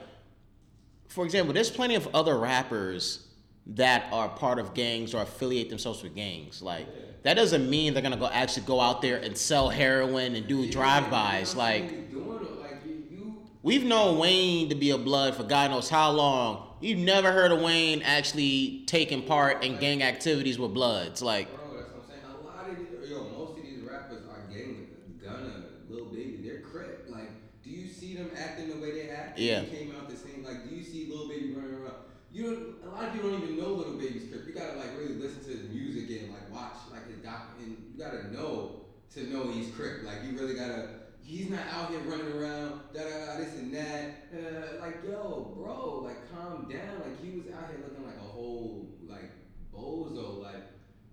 for 1.09 1.25
example, 1.25 1.53
there's 1.53 1.69
plenty 1.69 1.95
of 1.95 2.07
other 2.15 2.37
rappers 2.37 3.25
that 3.67 4.05
are 4.13 4.29
part 4.29 4.59
of 4.59 4.73
gangs 4.73 5.13
or 5.13 5.21
affiliate 5.23 5.69
themselves 5.69 6.01
with 6.03 6.15
gangs. 6.15 6.61
Like 6.61 6.87
that 7.23 7.33
doesn't 7.33 7.69
mean 7.69 7.93
they're 7.93 8.03
gonna 8.03 8.15
go 8.17 8.27
actually 8.27 8.65
go 8.65 8.79
out 8.79 9.01
there 9.01 9.17
and 9.17 9.37
sell 9.37 9.69
heroin 9.69 10.35
and 10.35 10.47
do 10.47 10.59
Yeah, 10.61 10.71
drive-bys. 10.71 11.51
you 11.53 11.57
know 11.57 11.63
what 11.63 11.71
Like 11.73 11.89
saying? 11.89 12.07
doing 12.11 12.39
it, 12.45 12.59
like 12.61 12.81
you, 12.85 13.03
you 13.09 13.35
we've 13.63 13.83
known 13.83 14.17
Wayne 14.17 14.69
to 14.69 14.75
be 14.75 14.91
a 14.91 14.97
blood 14.97 15.35
for 15.35 15.43
God 15.43 15.71
knows 15.71 15.89
how 15.89 16.11
long. 16.11 16.63
You've 16.79 16.99
never 16.99 17.31
heard 17.31 17.51
of 17.51 17.61
Wayne 17.61 18.01
actually 18.03 18.83
taking 18.85 19.23
part 19.23 19.63
in 19.63 19.77
gang 19.77 20.03
activities 20.03 20.59
with 20.59 20.73
Bloods. 20.73 21.21
Like 21.21 21.47
Bro, 21.55 21.77
that's 21.77 21.91
what 21.91 22.03
I'm 22.03 22.09
saying. 22.09 22.21
A 22.39 22.45
lot 22.45 22.69
of 22.69 22.77
these, 22.77 23.09
yo, 23.09 23.23
most 23.35 23.57
of 23.57 23.63
these 23.63 23.81
rappers 23.81 24.23
are 24.29 24.53
gang, 24.53 24.87
Gunna, 25.23 25.63
Lil 25.89 26.05
Baby, 26.05 26.39
they're 26.43 26.61
crip. 26.61 27.07
Like, 27.09 27.29
do 27.63 27.69
you 27.69 27.87
see 27.87 28.15
them 28.15 28.29
acting 28.37 28.69
the 28.69 28.77
way 28.77 28.91
they 28.91 29.09
act? 29.09 29.39
Yeah. 29.39 29.61
They 29.61 29.67
came 29.67 29.95
out 29.95 30.09
the 30.09 30.15
same. 30.15 30.43
Like, 30.43 30.69
do 30.69 30.75
you 30.75 30.83
see 30.83 31.07
Lil 31.09 31.27
Baby 31.27 31.53
running 31.53 31.73
around? 31.75 31.95
You 32.31 32.43
don't. 32.43 32.91
A 32.91 32.93
lot 32.93 33.05
of 33.05 33.13
people 33.13 33.31
don't 33.31 33.43
even 33.43 33.57
know 33.57 33.69
Lil 33.69 33.97
Baby's 33.97 34.29
crip. 34.29 34.45
You 34.45 34.53
gotta 34.53 34.77
like 34.77 34.95
really 34.97 35.15
listen 35.15 35.43
to 35.45 35.49
his 35.49 35.69
music 35.69 36.21
and 36.21 36.31
like 36.31 36.53
watch 36.53 36.77
like 36.91 37.07
his 37.07 37.17
doc, 37.17 37.57
and 37.59 37.69
you 37.69 37.97
gotta 37.97 38.31
know 38.31 38.81
to 39.15 39.23
know 39.33 39.49
he's 39.49 39.73
crip. 39.73 40.03
Like, 40.03 40.17
you 40.23 40.37
really 40.37 40.53
gotta. 40.53 40.89
He's 41.27 41.49
not 41.49 41.67
out 41.75 41.89
here 41.89 41.99
running 42.07 42.31
around, 42.31 42.79
da 42.93 43.03
da 43.03 43.25
da, 43.25 43.37
this 43.37 43.53
and 43.55 43.73
that. 43.73 44.31
Uh, 44.31 44.79
like, 44.79 45.03
yo, 45.03 45.51
bro, 45.59 46.07
like, 46.07 46.31
calm 46.31 46.71
down. 46.71 47.03
Like, 47.03 47.21
he 47.21 47.35
was 47.35 47.51
out 47.51 47.67
here 47.67 47.83
looking 47.83 48.07
like 48.07 48.15
a 48.15 48.31
whole 48.31 48.87
like 49.03 49.35
bozo. 49.75 50.41
Like, 50.41 50.71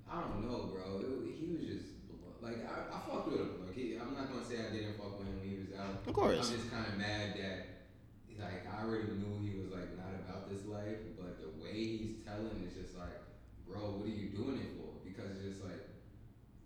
I 0.08 0.20
don't 0.20 0.46
know, 0.46 0.70
bro. 0.70 1.02
It, 1.02 1.34
he 1.34 1.50
was 1.50 1.66
just 1.66 1.94
like 2.44 2.62
I, 2.62 2.94
I 2.94 2.98
fucked 3.10 3.32
with 3.32 3.40
him. 3.40 3.66
Like 3.66 3.74
he, 3.74 3.98
I'm 3.98 4.14
not 4.14 4.30
gonna 4.30 4.44
say 4.44 4.60
I 4.60 4.70
didn't 4.70 5.00
fuck 5.00 5.18
with 5.18 5.26
him 5.26 5.40
when 5.40 5.48
he 5.48 5.56
was 5.58 5.72
out. 5.74 6.04
Of 6.06 6.12
course. 6.12 6.52
I'm 6.52 6.56
just 6.60 6.70
kind 6.70 6.86
of 6.86 6.94
mad 6.94 7.34
that 7.40 7.88
like 8.38 8.68
I 8.68 8.84
already 8.84 9.16
knew 9.16 9.40
he 9.40 9.56
was 9.56 9.72
like 9.72 9.96
not 9.96 10.12
about 10.12 10.52
this 10.52 10.62
life, 10.68 11.00
but 11.16 11.40
the 11.40 11.50
way 11.56 11.74
he's 11.74 12.22
telling 12.22 12.62
is 12.62 12.76
just 12.76 12.94
like, 12.94 13.16
bro, 13.66 13.98
what 13.98 14.06
are 14.06 14.14
you 14.14 14.30
doing 14.30 14.60
it 14.60 14.76
for? 14.76 14.92
Because 15.02 15.40
it's 15.40 15.58
just 15.58 15.64
like 15.64 15.82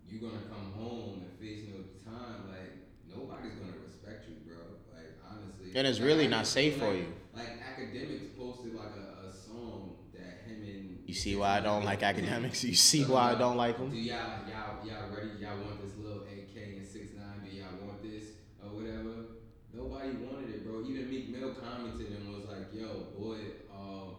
you're 0.05 0.21
gonna 0.21 0.45
come 0.51 0.75
home 0.75 1.23
and 1.23 1.31
face 1.39 1.63
no 1.71 1.79
time. 2.03 2.51
Like 2.51 2.78
nobody's 3.15 3.53
gonna 3.55 3.77
respect 3.85 4.27
you, 4.29 4.35
bro. 4.45 4.57
Like 4.93 5.17
honestly. 5.29 5.71
And 5.75 5.87
it's 5.87 5.99
Like, 5.99 6.07
really 6.07 6.27
not 6.27 6.47
safe 6.47 6.75
feel 6.77 6.87
for 6.89 6.95
you. 6.95 7.07
Like 7.35 7.59
Akademiks 7.61 8.37
posted 8.37 8.75
like 8.75 8.95
a, 8.97 9.27
a 9.27 9.31
song 9.33 9.95
that 10.13 10.43
him 10.45 10.61
and 10.63 10.99
you 11.05 11.13
see 11.13 11.35
why 11.35 11.57
I 11.57 11.59
don't 11.61 11.83
like 11.85 12.01
Akademiks. 12.09 12.63
You 12.63 12.75
see 12.75 13.03
why 13.05 13.31
I 13.31 13.35
don't 13.35 13.57
like 13.57 13.77
them. 13.77 13.89
do 13.91 13.97
y'all 13.97 14.17
y'all 14.47 14.85
y'all 14.85 15.09
ready? 15.15 15.29
Y'all 15.39 15.57
want 15.63 15.81
this 15.83 15.95
little 15.97 16.23
AK 16.23 16.55
and 16.77 16.87
six 16.87 17.13
nine? 17.17 17.41
Do 17.43 17.55
y'all 17.55 17.77
want 17.85 18.01
this 18.03 18.25
or 18.63 18.69
whatever? 18.75 19.39
Nobody 19.73 20.09
wanted 20.17 20.49
it, 20.49 20.65
bro. 20.65 20.81
Even 20.83 21.09
Meek 21.09 21.29
Mill 21.29 21.53
commented 21.53 22.11
and 22.11 22.33
was 22.33 22.45
like, 22.49 22.73
"Yo, 22.73 23.13
boy, 23.17 23.37
uh, 23.71 24.17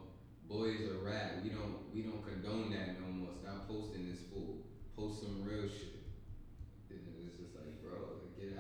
boys 0.49 0.81
are 0.89 1.05
rat. 1.05 1.41
We 1.43 1.51
don't 1.51 1.93
we 1.95 2.03
don't 2.03 2.23
condone 2.25 2.71
that 2.71 3.01
no 3.01 3.07
more. 3.13 3.31
Stop 3.43 3.69
posting 3.69 4.09
this 4.11 4.21
fool. 4.33 4.59
Post 4.97 5.21
some 5.23 5.43
real 5.45 5.69
shit." 5.69 5.90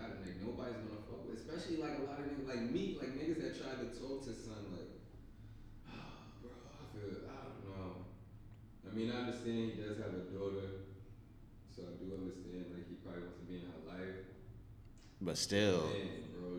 And 0.04 0.24
it's 0.24 0.40
just 0.40 0.40
like, 0.40 0.40
bro, 0.40 0.56
like, 0.56 0.72
get 0.76 0.80
not 0.80 0.80
like 0.80 0.80
nobody's 0.80 0.80
gonna 0.86 1.04
fuck 1.08 1.22
with, 1.28 1.38
especially 1.40 1.76
like 1.82 1.98
a 1.98 2.04
lot 2.08 2.18
of 2.20 2.26
niggas 2.30 2.48
like 2.48 2.64
me, 2.70 2.96
like 3.00 3.12
niggas 3.18 3.40
that 3.42 3.52
tried 3.58 3.78
to 3.84 3.88
talk 3.92 4.24
to 4.24 4.32
son 4.32 4.60
like, 4.72 4.90
ah, 5.92 6.24
bro, 6.40 6.50
I 6.50 6.82
feel 6.92 7.08
I 7.28 7.36
don't 7.44 7.60
know. 7.68 8.08
I 8.86 8.90
mean, 8.94 9.08
I 9.12 9.26
understand 9.26 9.72
he 9.72 9.80
does 9.80 9.98
have 9.98 10.14
a 10.14 10.24
daughter, 10.32 10.88
so 11.74 11.82
I 11.86 11.92
do 12.00 12.06
understand 12.16 12.72
like 12.72 12.88
he 12.88 12.94
probably 13.04 13.28
wants 13.28 13.38
to 13.40 13.46
be 13.46 13.54
in 13.60 13.66
her 13.68 13.82
life. 13.86 14.24
But 15.20 15.36
still, 15.36 15.92
Man, 15.92 16.32
bro, 16.32 16.50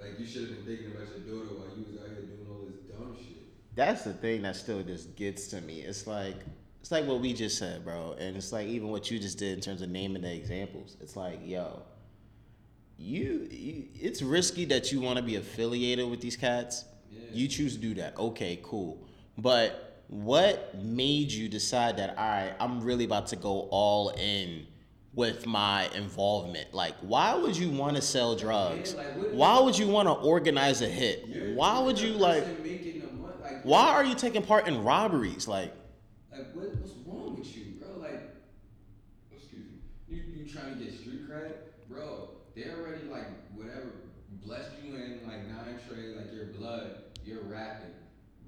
like 0.00 0.18
you 0.18 0.26
should 0.26 0.48
have 0.48 0.52
been 0.56 0.66
thinking 0.66 0.92
about 0.96 1.08
your 1.12 1.24
daughter 1.28 1.52
while 1.60 1.70
you 1.76 1.84
was 1.84 2.00
out 2.00 2.08
here 2.08 2.24
doing 2.24 2.46
all 2.48 2.64
this 2.66 2.80
dumb 2.88 3.16
shit. 3.16 3.44
that's 3.76 4.02
the 4.04 4.14
thing 4.14 4.42
that 4.42 4.56
still 4.56 4.82
just 4.82 5.14
gets 5.16 5.48
to 5.48 5.60
me. 5.60 5.80
It's 5.82 6.06
like 6.06 6.36
it's 6.80 6.90
like 6.90 7.06
what 7.06 7.20
we 7.20 7.32
just 7.34 7.58
said, 7.58 7.84
bro, 7.84 8.16
and 8.18 8.36
it's 8.36 8.52
like 8.52 8.66
even 8.68 8.88
what 8.88 9.10
you 9.10 9.18
just 9.18 9.38
did 9.38 9.54
in 9.54 9.60
terms 9.60 9.82
of 9.82 9.90
naming 9.90 10.22
the 10.22 10.32
examples. 10.34 10.96
It's 11.00 11.16
like, 11.16 11.40
yo, 11.44 11.82
you, 12.98 13.48
you 13.50 13.88
it's 13.94 14.22
risky 14.22 14.64
that 14.66 14.92
you 14.92 15.00
want 15.00 15.18
to 15.18 15.22
be 15.22 15.36
affiliated 15.36 16.08
with 16.10 16.20
these 16.20 16.36
cats. 16.36 16.84
Yeah. 17.10 17.20
You 17.30 17.48
choose 17.48 17.74
to 17.76 17.80
do 17.80 17.94
that. 17.94 18.18
Okay, 18.18 18.60
cool. 18.62 19.06
But 19.38 20.04
what 20.08 20.74
made 20.76 21.30
you 21.32 21.48
decide 21.48 21.98
that? 21.98 22.10
All 22.18 22.28
right, 22.28 22.54
I'm 22.60 22.80
really 22.82 23.04
about 23.04 23.28
to 23.28 23.36
go 23.36 23.68
all 23.70 24.10
in 24.10 24.66
with 25.14 25.46
my 25.46 25.88
involvement. 25.94 26.74
Like, 26.74 26.94
why 27.00 27.34
would 27.34 27.56
you 27.56 27.70
want 27.70 27.96
to 27.96 28.02
sell 28.02 28.36
drugs? 28.36 28.94
like, 28.94 29.06
Why 29.30 29.60
would 29.60 29.78
you 29.78 29.88
want 29.88 30.08
to 30.08 30.12
organize 30.14 30.82
a 30.82 30.88
hit? 30.88 31.24
Why 31.28 31.78
would 31.80 32.00
you 32.00 32.12
like? 32.12 32.44
person 32.44 32.62
making 32.62 33.00
the 33.00 33.06
money, 33.12 33.34
like, 33.40 33.60
Why 33.62 33.88
are 33.88 34.04
you 34.04 34.14
taking 34.14 34.42
part 34.42 34.66
in 34.68 34.82
robberies? 34.82 35.48
Like, 35.48 35.74
Like 36.32 36.52
what, 36.54 36.74
what's 36.76 36.92
wrong 37.06 37.36
with 37.38 37.56
you, 37.56 37.74
bro? 37.80 37.98
Like, 38.00 38.20
excuse 39.32 39.64
me, 39.66 39.78
you 40.08 40.22
you 40.44 40.50
trying 40.50 40.78
to 40.78 40.84
get 40.84 40.94
street 40.94 41.28
cred, 41.28 41.52
bro? 41.88 42.27
They 42.58 42.70
already 42.70 43.04
like 43.08 43.28
whatever 43.54 43.92
blessed 44.44 44.72
you 44.82 44.96
in 44.96 45.20
like 45.28 45.46
nine 45.46 45.78
trade, 45.88 46.16
like 46.16 46.34
your 46.34 46.46
blood, 46.46 46.96
you're 47.24 47.42
rapping, 47.42 47.94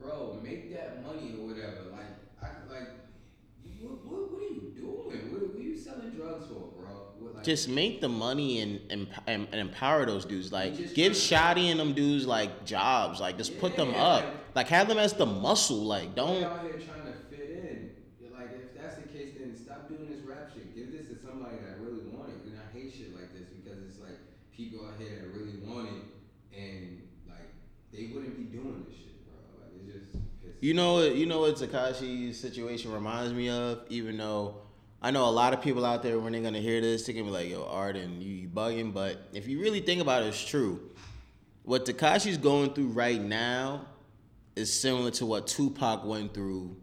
bro. 0.01 0.41
Make 0.43 0.75
that 0.75 1.05
money 1.07 1.37
or 1.39 1.47
whatever. 1.47 1.77
Like 1.93 2.11
I 2.43 2.47
like, 2.69 2.89
what 3.81 4.05
what, 4.05 4.33
what 4.33 4.43
are 4.43 4.53
you 4.53 4.73
doing? 4.77 5.31
What, 5.31 5.43
what 5.53 5.61
are 5.61 5.63
you 5.63 5.79
selling 5.79 6.11
drugs 6.11 6.47
for, 6.49 6.73
bro? 6.77 6.89
What, 7.21 7.37
like, 7.37 7.45
just 7.45 7.69
make 7.69 8.01
the 8.01 8.09
money 8.09 8.59
and 8.59 8.81
and, 8.91 9.07
and, 9.29 9.47
empower 9.55 10.05
those 10.07 10.25
dudes. 10.25 10.51
Like, 10.51 10.77
give 10.95 11.13
Shotti 11.13 11.71
and 11.71 11.79
them 11.79 11.93
dudes 11.93 12.27
like 12.27 12.65
jobs. 12.65 13.21
Like, 13.21 13.37
just 13.39 13.61
put 13.61 13.77
them 13.77 13.91
Yeah, 13.93 14.03
up. 14.03 14.25
like- 14.25 14.35
Like, 14.57 14.69
have 14.71 14.89
them 14.89 14.99
as 14.99 15.13
the 15.13 15.27
muscle. 15.27 15.85
Like, 15.85 16.17
don't. 16.17 16.43
out 16.43 16.63
here 16.63 16.73
trying 16.73 17.07
to 17.07 17.15
fit 17.31 17.51
in. 17.63 17.91
You're 18.21 18.33
like, 18.35 18.51
if 18.51 18.75
that's 18.75 18.97
the 18.97 19.07
case, 19.07 19.35
then 19.39 19.55
stop 19.55 19.87
doing 19.89 20.11
this 20.11 20.19
rap 20.27 20.51
shit. 20.53 20.75
Give 20.75 20.91
this 20.91 21.07
to 21.07 21.15
somebody 21.25 21.59
that 21.63 21.79
really 21.79 22.03
want 22.11 22.31
it. 22.31 22.51
And 22.51 22.59
I 22.59 22.67
hate 22.77 22.91
shit 22.93 23.15
like 23.15 23.31
this 23.33 23.47
because 23.47 23.79
it's 23.87 24.01
like 24.01 24.19
people 24.51 24.85
out 24.85 24.99
here 24.99 25.23
that 25.23 25.29
really 25.39 25.57
want 25.63 25.87
it, 25.89 26.03
and 26.59 27.01
like 27.31 27.55
they 27.95 28.11
wouldn't 28.13 28.35
be 28.37 28.51
doing 28.51 28.85
this 28.91 28.99
shit, 28.99 29.23
bro. 29.25 29.39
Like 29.63 29.71
it's 29.79 29.87
just 29.87 30.19
pisses 30.43 30.50
You 30.61 30.75
know? 30.75 31.03
You 31.03 31.27
know 31.27 31.41
what 31.41 31.57
Tekashi's 31.57 32.39
situation 32.39 32.93
reminds 32.93 33.33
me 33.33 33.49
of. 33.49 33.83
Even 33.89 34.17
though 34.17 34.57
I 35.03 35.11
know 35.11 35.29
a 35.29 35.31
lot 35.31 35.55
of 35.55 35.63
people 35.63 35.85
out 35.85 36.03
there 36.03 36.19
when 36.19 36.33
they're 36.33 36.43
gonna 36.43 36.59
hear 36.61 36.81
this, 36.81 37.07
they're 37.07 37.15
gonna 37.15 37.27
be 37.27 37.33
like, 37.33 37.51
"Yo, 37.51 37.65
Arden, 37.65 38.21
you, 38.21 38.33
you 38.35 38.49
bugging." 38.49 38.93
But 38.93 39.29
if 39.33 39.49
you 39.49 39.61
really 39.61 39.81
think 39.81 40.01
about 40.01 40.23
it, 40.23 40.27
it's 40.27 40.45
true. 40.45 40.81
What 41.65 41.87
Tekashi's 41.87 42.37
going 42.37 42.75
through 42.75 42.89
right 42.89 43.21
now 43.21 43.87
is 44.57 44.73
similar 44.73 45.11
to 45.13 45.27
what 45.27 45.47
Tupac 45.47 46.05
went 46.05 46.35
through 46.35 46.77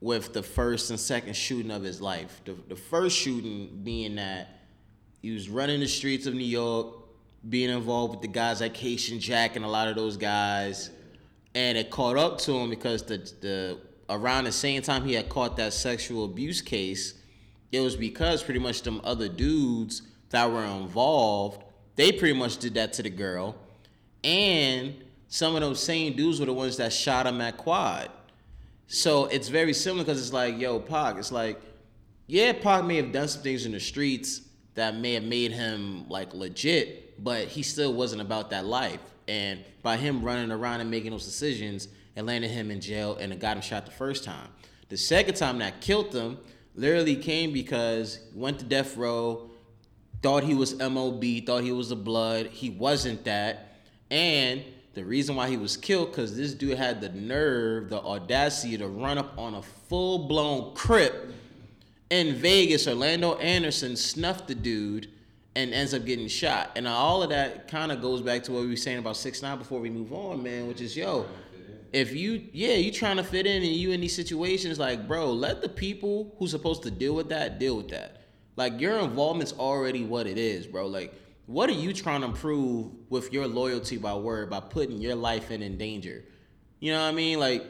with 0.00 0.32
the 0.32 0.42
first 0.42 0.90
and 0.90 1.00
second 1.00 1.34
shooting 1.34 1.70
of 1.70 1.82
his 1.82 2.00
life. 2.00 2.40
The, 2.44 2.56
the 2.68 2.76
first 2.76 3.16
shooting 3.16 3.80
being 3.82 4.16
that 4.16 4.60
he 5.22 5.32
was 5.32 5.48
running 5.48 5.80
the 5.80 5.88
streets 5.88 6.26
of 6.26 6.34
New 6.34 6.44
York, 6.44 6.94
being 7.48 7.70
involved 7.70 8.12
with 8.12 8.22
the 8.22 8.28
guys 8.28 8.60
like 8.60 8.76
Haitian 8.76 9.18
Jack 9.18 9.56
and 9.56 9.64
a 9.64 9.68
lot 9.68 9.88
of 9.88 9.96
those 9.96 10.16
guys, 10.16 10.90
and 11.56 11.78
it 11.78 11.88
caught 11.90 12.18
up 12.18 12.36
to 12.36 12.52
him 12.52 12.68
because 12.68 13.02
the 13.04 13.16
the 13.40 13.78
around 14.10 14.44
the 14.44 14.52
same 14.52 14.82
time 14.82 15.04
he 15.04 15.14
had 15.14 15.28
caught 15.28 15.56
that 15.56 15.72
sexual 15.72 16.26
abuse 16.26 16.60
case, 16.60 17.14
it 17.72 17.80
was 17.80 17.96
because 17.96 18.42
pretty 18.42 18.60
much 18.60 18.82
them 18.82 19.00
other 19.02 19.26
dudes 19.26 20.02
that 20.30 20.48
were 20.48 20.64
involved, 20.64 21.64
they 21.96 22.12
pretty 22.12 22.38
much 22.38 22.58
did 22.58 22.74
that 22.74 22.92
to 22.92 23.02
the 23.02 23.10
girl, 23.10 23.56
and 24.22 24.94
some 25.28 25.54
of 25.54 25.62
those 25.62 25.82
same 25.82 26.14
dudes 26.14 26.38
were 26.38 26.46
the 26.46 26.52
ones 26.52 26.76
that 26.76 26.92
shot 26.92 27.26
him 27.26 27.40
at 27.40 27.56
Quad. 27.56 28.10
So 28.86 29.24
it's 29.24 29.48
very 29.48 29.72
similar 29.72 30.04
because 30.04 30.20
it's 30.20 30.32
like, 30.32 30.60
yo, 30.60 30.78
Pac, 30.78 31.16
it's 31.16 31.32
like, 31.32 31.60
yeah, 32.28 32.52
Pac 32.52 32.84
may 32.84 32.96
have 32.96 33.10
done 33.12 33.26
some 33.26 33.42
things 33.42 33.66
in 33.66 33.72
the 33.72 33.80
streets 33.80 34.42
that 34.74 34.94
may 34.94 35.14
have 35.14 35.24
made 35.24 35.52
him 35.52 36.06
like 36.08 36.34
legit, 36.34 37.24
but 37.24 37.48
he 37.48 37.62
still 37.62 37.94
wasn't 37.94 38.20
about 38.20 38.50
that 38.50 38.66
life. 38.66 39.00
And 39.28 39.64
by 39.82 39.96
him 39.96 40.22
running 40.22 40.50
around 40.50 40.80
and 40.80 40.90
making 40.90 41.10
those 41.10 41.24
decisions, 41.24 41.88
it 42.14 42.22
landed 42.24 42.50
him 42.50 42.70
in 42.70 42.80
jail 42.80 43.16
and 43.20 43.32
it 43.32 43.40
got 43.40 43.56
him 43.56 43.62
shot 43.62 43.84
the 43.84 43.92
first 43.92 44.24
time. 44.24 44.48
The 44.88 44.96
second 44.96 45.34
time 45.34 45.58
that 45.58 45.80
killed 45.80 46.14
him 46.14 46.38
literally 46.74 47.16
came 47.16 47.52
because 47.52 48.20
went 48.34 48.58
to 48.60 48.64
death 48.64 48.96
row, 48.96 49.50
thought 50.22 50.44
he 50.44 50.54
was 50.54 50.78
MOB, 50.78 51.24
thought 51.44 51.62
he 51.62 51.72
was 51.72 51.90
a 51.90 51.96
blood. 51.96 52.46
He 52.46 52.70
wasn't 52.70 53.24
that. 53.24 53.78
And 54.10 54.62
the 54.94 55.04
reason 55.04 55.36
why 55.36 55.48
he 55.48 55.56
was 55.56 55.76
killed 55.76 56.10
because 56.10 56.36
this 56.36 56.54
dude 56.54 56.78
had 56.78 57.00
the 57.00 57.08
nerve, 57.10 57.90
the 57.90 58.00
audacity 58.00 58.78
to 58.78 58.88
run 58.88 59.18
up 59.18 59.36
on 59.36 59.54
a 59.54 59.62
full 59.62 60.26
blown 60.26 60.74
crip 60.74 61.34
in 62.10 62.34
Vegas. 62.36 62.86
Orlando 62.86 63.34
Anderson 63.34 63.96
snuffed 63.96 64.48
the 64.48 64.54
dude 64.54 65.10
and 65.56 65.72
ends 65.72 65.94
up 65.94 66.04
getting 66.04 66.28
shot. 66.28 66.72
And 66.76 66.86
all 66.86 67.22
of 67.22 67.30
that 67.30 67.66
kind 67.66 67.90
of 67.90 68.02
goes 68.02 68.20
back 68.20 68.42
to 68.44 68.52
what 68.52 68.62
we 68.62 68.68
were 68.68 68.76
saying 68.76 68.98
about 68.98 69.16
six 69.16 69.40
nine 69.42 69.58
before 69.58 69.80
we 69.80 69.88
move 69.88 70.12
on, 70.12 70.42
man. 70.42 70.68
Which 70.68 70.82
is 70.82 70.96
yo, 70.96 71.26
if 71.92 72.14
you 72.14 72.44
yeah 72.52 72.74
you 72.74 72.92
trying 72.92 73.16
to 73.16 73.24
fit 73.24 73.46
in 73.46 73.62
and 73.62 73.72
you 73.72 73.90
in 73.90 74.00
these 74.00 74.14
situations, 74.14 74.78
like 74.78 75.08
bro, 75.08 75.32
let 75.32 75.62
the 75.62 75.68
people 75.68 76.36
who's 76.38 76.50
supposed 76.50 76.82
to 76.82 76.90
deal 76.90 77.14
with 77.14 77.30
that 77.30 77.58
deal 77.58 77.76
with 77.76 77.88
that. 77.88 78.22
Like 78.56 78.80
your 78.80 78.98
involvement's 78.98 79.54
already 79.54 80.04
what 80.04 80.26
it 80.26 80.36
is, 80.36 80.66
bro. 80.66 80.86
Like 80.86 81.14
what 81.46 81.70
are 81.70 81.74
you 81.74 81.92
trying 81.94 82.20
to 82.20 82.28
prove 82.28 82.92
with 83.08 83.32
your 83.32 83.46
loyalty 83.46 83.96
by 83.96 84.14
word 84.14 84.50
by 84.50 84.60
putting 84.60 85.00
your 85.00 85.14
life 85.14 85.50
in 85.50 85.62
in 85.62 85.78
danger? 85.78 86.22
You 86.80 86.92
know 86.92 87.00
what 87.00 87.08
I 87.08 87.12
mean? 87.12 87.40
Like 87.40 87.64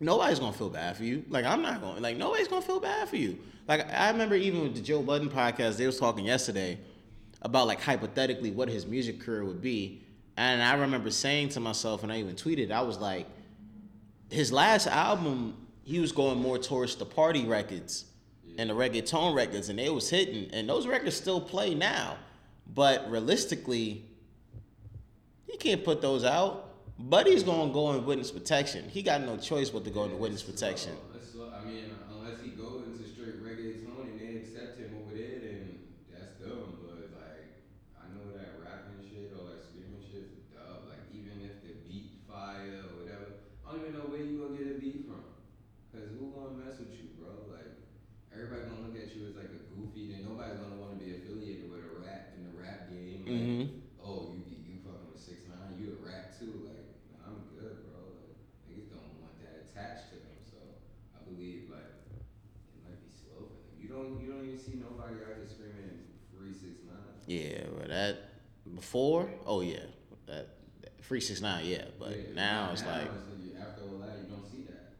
nobody's 0.00 0.38
gonna 0.38 0.54
feel 0.54 0.70
bad 0.70 0.96
for 0.96 1.04
you. 1.04 1.22
Like 1.28 1.44
I'm 1.44 1.60
not 1.60 1.82
going. 1.82 2.00
Like 2.00 2.16
nobody's 2.16 2.48
gonna 2.48 2.62
feel 2.62 2.80
bad 2.80 3.10
for 3.10 3.16
you. 3.16 3.38
Like 3.68 3.92
I 3.92 4.10
remember 4.10 4.36
even 4.36 4.62
with 4.62 4.74
the 4.74 4.80
Joe 4.80 5.02
Budden 5.02 5.28
podcast, 5.28 5.76
they 5.76 5.86
was 5.86 5.98
talking 5.98 6.24
yesterday 6.24 6.78
about 7.44 7.66
like 7.66 7.80
hypothetically 7.80 8.50
what 8.50 8.68
his 8.68 8.86
music 8.86 9.20
career 9.20 9.44
would 9.44 9.62
be, 9.62 10.02
and 10.36 10.62
I 10.62 10.74
remember 10.74 11.10
saying 11.10 11.50
to 11.50 11.60
myself, 11.60 12.02
and 12.02 12.12
I 12.12 12.18
even 12.18 12.34
tweeted, 12.36 12.70
I 12.72 12.82
was 12.82 12.98
like, 12.98 13.26
his 14.30 14.52
last 14.52 14.86
album, 14.86 15.56
he 15.84 16.00
was 16.00 16.12
going 16.12 16.38
more 16.38 16.58
towards 16.58 16.96
the 16.96 17.04
party 17.04 17.44
records 17.44 18.06
and 18.58 18.70
the 18.70 18.74
reggaeton 18.74 19.34
records, 19.34 19.68
and 19.68 19.78
they 19.78 19.90
was 19.90 20.08
hitting, 20.10 20.50
and 20.52 20.68
those 20.68 20.86
records 20.86 21.16
still 21.16 21.40
play 21.40 21.74
now, 21.74 22.16
but 22.74 23.10
realistically, 23.10 24.04
he 25.46 25.56
can't 25.56 25.84
put 25.84 26.00
those 26.00 26.24
out. 26.24 26.70
Buddy's 26.98 27.42
gonna 27.42 27.72
go 27.72 27.92
in 27.92 28.04
witness 28.06 28.30
protection. 28.30 28.88
He 28.88 29.02
got 29.02 29.20
no 29.22 29.36
choice 29.36 29.70
but 29.70 29.84
to 29.84 29.90
go 29.90 30.04
into 30.04 30.16
witness 30.16 30.42
protection. 30.42 30.96
It's 31.14 31.32
slow. 31.32 31.50
I 31.50 31.64
mean, 31.66 31.98
unless 32.10 32.40
he 32.42 32.50
go 32.50 32.82
into 32.86 33.02
straight 33.08 33.42
reggaeton 33.42 34.14
and 34.14 34.20
they 34.20 34.36
accept 34.40 34.78
him 34.78 34.94
over 35.02 35.14
there, 35.14 35.40
then 35.42 35.78
that's 36.12 36.38
dumb. 36.38 36.78
But 36.86 37.10
like, 37.18 37.50
I 37.98 38.06
know 38.14 38.30
that 38.38 38.62
rapping 38.62 39.02
shit 39.02 39.34
or 39.34 39.42
like 39.50 39.62
screaming 39.66 40.06
shit 40.06 40.30
is 40.38 40.46
dumb. 40.54 40.86
Like 40.86 41.02
even 41.10 41.42
if 41.42 41.66
the 41.66 41.74
beat 41.82 42.22
fire 42.30 42.78
or 42.94 43.02
whatever, 43.02 43.26
I 43.66 43.74
don't 43.74 43.80
even 43.90 43.94
know 43.98 44.06
where 44.06 44.22
you 44.22 44.38
gonna 44.38 44.54
get 44.54 44.70
a 44.70 44.78
beat 44.78 45.02
from. 45.10 45.26
Cause 45.90 46.14
who 46.14 46.30
gonna 46.30 46.54
mess 46.62 46.78
with 46.78 46.94
you, 46.94 47.10
bro? 47.18 47.50
Like 47.50 47.74
everybody 48.30 48.70
gonna 48.70 48.86
look 48.86 48.96
at 48.98 49.10
you 49.14 49.26
as 49.30 49.34
like 49.34 49.50
a 49.50 49.62
goofy. 49.74 50.14
Then 50.14 50.26
nobody's 50.26 50.58
gonna 50.62 50.78
want 50.78 50.94
to 50.94 50.98
be 51.02 51.10
affiliated 51.14 51.70
with 51.70 51.82
a 51.82 51.90
rap 52.02 52.34
in 52.38 52.46
the 52.46 52.54
rap 52.54 52.86
game. 52.90 53.26
Like, 53.26 53.34
Mhm. 53.34 53.62
oh, 54.02 54.34
you 54.34 54.42
be 54.46 54.58
you 54.66 54.76
fucking 54.82 55.06
with 55.10 55.22
six 55.22 55.46
nine, 55.46 55.78
you 55.78 55.94
a 55.94 55.98
rap 56.02 56.34
too. 56.34 56.66
Like 56.66 56.86
nah, 57.14 57.30
I'm 57.30 57.46
good, 57.54 57.86
bro. 57.86 57.98
Like 58.18 58.34
niggas 58.66 58.90
don't 58.90 59.06
want 59.22 59.38
that 59.42 59.70
attached 59.70 60.10
to 60.12 60.16
them. 60.18 60.38
So 60.50 60.58
I 61.14 61.22
believe 61.24 61.70
like 61.70 61.94
it 62.10 62.78
might 62.82 62.98
be 63.00 63.10
slow 63.14 63.46
for 63.48 63.58
them. 63.62 63.78
You 63.78 63.88
don't 63.88 64.18
you 64.18 64.28
don't 64.34 64.44
even 64.44 64.58
see 64.58 64.76
nobody 64.82 65.22
out 65.22 65.38
here 65.38 65.46
screaming 65.46 66.10
free 66.34 66.52
six 66.52 66.82
nine. 66.84 67.22
Yeah, 67.30 67.70
but 67.78 67.88
that 67.88 68.42
before, 68.94 69.28
oh 69.44 69.60
yeah, 69.60 69.80
that, 70.26 70.46
that 70.82 71.04
free 71.04 71.20
six 71.20 71.40
nine, 71.40 71.66
yeah. 71.66 71.82
But 71.98 72.10
Yeah, 72.10 72.34
now 72.36 72.70
it's 72.72 72.84
like 72.84 73.10
after 73.60 73.82
all 73.82 73.98
that 73.98 74.18
you 74.22 74.28
don't 74.30 74.48
see 74.48 74.64
that. 74.68 74.92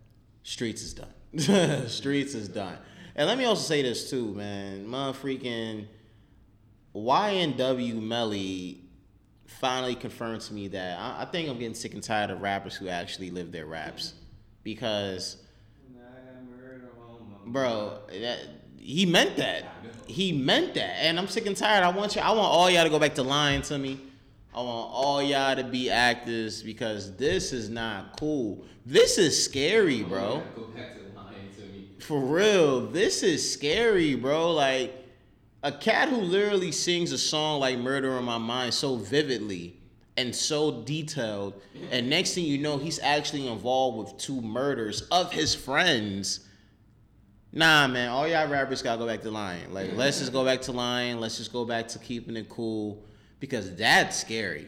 streets 0.42 0.82
is 0.82 0.95
done. 0.95 1.86
streets 1.88 2.34
is 2.34 2.49
done. 2.49 2.76
And 3.14 3.28
let 3.28 3.38
me 3.38 3.45
also 3.45 3.62
say 3.62 3.82
this 3.82 4.11
too, 4.11 4.34
man. 4.34 4.88
My 4.88 5.12
freaking 5.12 5.86
YNW 6.92 8.03
Melly 8.03 8.80
finally 9.47 9.95
confirmed 9.95 10.40
to 10.40 10.55
me 10.55 10.66
that 10.68 10.99
I, 10.99 11.22
I 11.22 11.24
think 11.26 11.49
I'm 11.49 11.61
getting 11.61 11.76
sick 11.76 11.95
and 11.95 12.03
tired 12.03 12.30
of 12.30 12.40
rappers 12.42 12.74
who 12.74 12.88
actually 12.88 13.30
live 13.30 13.53
their 13.53 13.66
raps 13.66 14.14
because 14.64 15.36
bro, 17.47 18.01
that 18.09 18.40
he 18.85 19.07
meant 19.07 19.39
that. 19.39 19.64
he 20.07 20.30
meant 20.30 20.74
that, 20.74 20.97
and 21.03 21.18
I'm 21.18 21.26
sick 21.26 21.47
and 21.47 21.57
tired. 21.57 21.82
I 21.82 21.89
want 21.89 22.14
you. 22.14 22.20
I 22.20 22.30
want 22.32 22.53
all 22.53 22.70
y'all 22.70 22.85
to 22.85 22.91
go 22.91 22.99
back 22.99 23.14
to 23.14 23.22
lying 23.22 23.62
to 23.62 23.78
me. 23.78 23.99
I 24.55 24.59
want 24.59 24.91
all 24.93 25.22
y'all 25.22 25.57
to 25.57 25.64
be 25.64 25.91
actors 25.91 26.62
because 26.62 27.16
this 27.16 27.53
is 27.53 27.70
not 27.70 28.20
cool. 28.20 28.64
This 28.85 29.16
is 29.16 29.43
scary, 29.43 30.03
bro. 30.03 30.43
Oh, 30.45 30.61
go 30.61 30.66
back 30.66 30.95
to 30.95 31.01
lying 31.16 31.49
to 31.57 31.62
me. 31.62 31.89
For 31.99 32.20
real, 32.20 32.87
this 32.87 33.22
is 33.22 33.51
scary, 33.51 34.14
bro. 34.14 34.53
Like 34.53 34.95
a 35.62 35.72
cat 35.72 36.11
who 36.11 36.16
literally 36.18 36.70
sings 36.70 37.11
a 37.12 37.18
song 37.18 37.61
like 37.61 37.78
"Murder 37.78 38.12
on 38.12 38.24
My 38.24 38.37
Mind" 38.39 38.74
so 38.74 38.97
vividly 38.97 39.76
and 40.18 40.37
so 40.37 40.82
detailed, 40.82 41.61
and 41.91 42.11
next 42.11 42.35
thing 42.35 42.45
you 42.45 42.59
know, 42.59 42.76
he's 42.76 42.99
actually 43.01 43.49
involved 43.49 43.97
with 43.97 44.18
two 44.18 44.43
murders 44.43 45.01
of 45.11 45.32
his 45.32 45.55
friends. 45.55 46.47
Nah, 47.57 47.86
man, 47.86 48.09
all 48.09 48.26
y'all 48.26 48.48
rappers 48.48 48.82
gotta 48.82 48.98
go 48.98 49.07
back 49.07 49.22
to 49.22 49.30
lying. 49.30 49.72
Like, 49.72 49.92
let's 49.94 50.18
just 50.18 50.32
go 50.32 50.44
back 50.44 50.61
to 50.62 50.72
lying. 50.72 51.20
Let's 51.20 51.36
just 51.38 51.52
go 51.52 51.64
back 51.64 51.86
to 51.88 52.00
keeping 52.00 52.36
it 52.36 52.48
cool 52.48 53.05
because 53.38 53.74
that's 53.76 54.18
scary. 54.18 54.66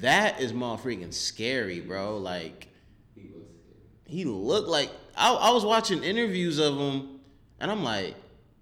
That 0.00 0.40
is 0.40 0.52
motherfucking 0.52 1.12
scary, 1.12 1.80
bro. 1.80 2.18
Like, 2.18 2.68
He 3.16 3.22
looks 3.22 3.50
scared. 3.64 3.80
he 4.06 4.24
looked 4.24 4.68
like 4.68 4.90
I, 5.16 5.32
I 5.32 5.50
was 5.50 5.64
watching 5.64 6.04
interviews 6.04 6.58
of 6.60 6.78
him, 6.78 7.18
and 7.58 7.68
I'm 7.70 7.82
like, 7.82 8.14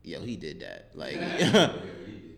yo, 0.03 0.21
he 0.21 0.37
did 0.37 0.61
that. 0.61 0.91
Like, 0.95 1.17
Yeah, 1.17 1.37
he 1.37 1.45
did 1.53 1.63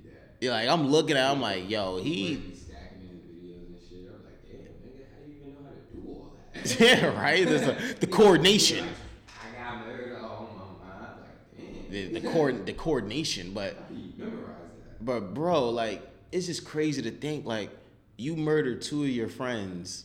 that. 0.05 0.37
yeah, 0.41 0.51
like 0.53 0.69
I'm 0.69 0.89
looking 0.89 1.17
at, 1.17 1.27
him, 1.31 1.37
I'm 1.37 1.41
like, 1.43 1.71
yo, 1.71 1.99
he, 1.99 2.37
be 2.37 2.57
stacking 2.57 3.03
in 3.03 3.09
his 3.09 3.23
videos 3.23 3.67
and 3.69 3.79
shit. 3.89 4.11
I'm 4.13 4.25
like, 4.25 4.43
damn, 4.51 4.59
nigga, 4.83 5.05
how 5.13 5.25
do 5.25 5.31
you 5.31 5.37
even 5.43 5.55
know 5.55 5.61
how 5.63 5.71
to 5.71 5.95
do 5.95 6.09
all 6.09 6.33
that? 6.55 6.81
yeah, 7.15 7.21
right. 7.23 7.47
There's 7.47 7.63
a, 7.69 7.95
the 8.01 8.07
coordination, 8.09 8.89
I 9.29 9.63
got 9.63 9.87
murder 9.87 10.17
on 10.23 10.47
my 10.81 10.89
mind. 10.89 11.21
Like, 11.21 11.57
damn. 11.85 11.86
The 11.97 12.21
the 12.21 12.29
cord, 12.29 12.67
the 12.67 12.73
coordination, 12.73 13.53
but 13.53 13.75
How 13.75 13.81
do 13.89 13.95
you 14.01 14.13
memorize 14.19 14.55
that? 14.79 15.05
but 15.05 15.35
bro, 15.35 15.71
like 15.71 16.03
it's 16.33 16.47
just 16.47 16.65
crazy 16.65 17.03
to 17.03 17.11
think 17.11 17.47
like 17.47 17.71
you 18.17 18.37
murdered 18.37 18.83
two 18.83 19.03
of 19.03 19.09
your 19.11 19.29
friends, 19.29 20.05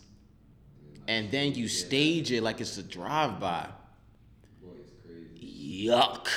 and 1.07 1.29
then 1.31 1.53
you 1.53 1.67
stage 1.67 2.31
it 2.31 2.41
like 2.43 2.61
it's 2.61 2.77
a 2.77 2.83
drive 2.83 3.39
by. 3.39 3.67
Boy. 4.61 4.69
Yuck. 5.41 6.27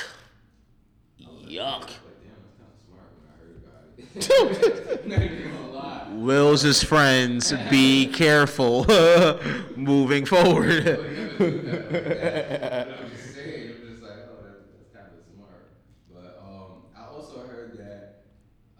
Yuck. 1.19 1.81
Like, 1.81 1.89
damn, 2.21 2.35
that's 2.41 2.55
kind 2.57 2.71
of 2.71 2.79
smart 2.85 3.09
when 3.15 3.27
I 3.29 3.33
heard 3.39 3.57
about 3.63 4.97
it. 4.97 5.07
Not 5.07 5.21
even 5.21 5.51
gonna 5.51 5.71
lie. 5.71 6.07
Will's 6.13 6.83
friends, 6.83 7.53
be 7.69 8.07
careful 8.07 8.85
moving 9.75 10.25
forward. 10.25 10.87
I'm 11.35 13.11
just 13.11 13.35
saying, 13.35 13.75
I'm 13.75 13.91
just 13.91 14.01
like, 14.01 14.23
oh, 14.31 14.39
that, 14.41 14.63
that's 14.71 14.87
kind 14.95 15.11
of 15.11 15.19
smart. 15.35 15.67
But 16.13 16.39
um, 16.41 16.87
I 16.95 17.11
also 17.13 17.45
heard 17.45 17.77
that 17.77 18.23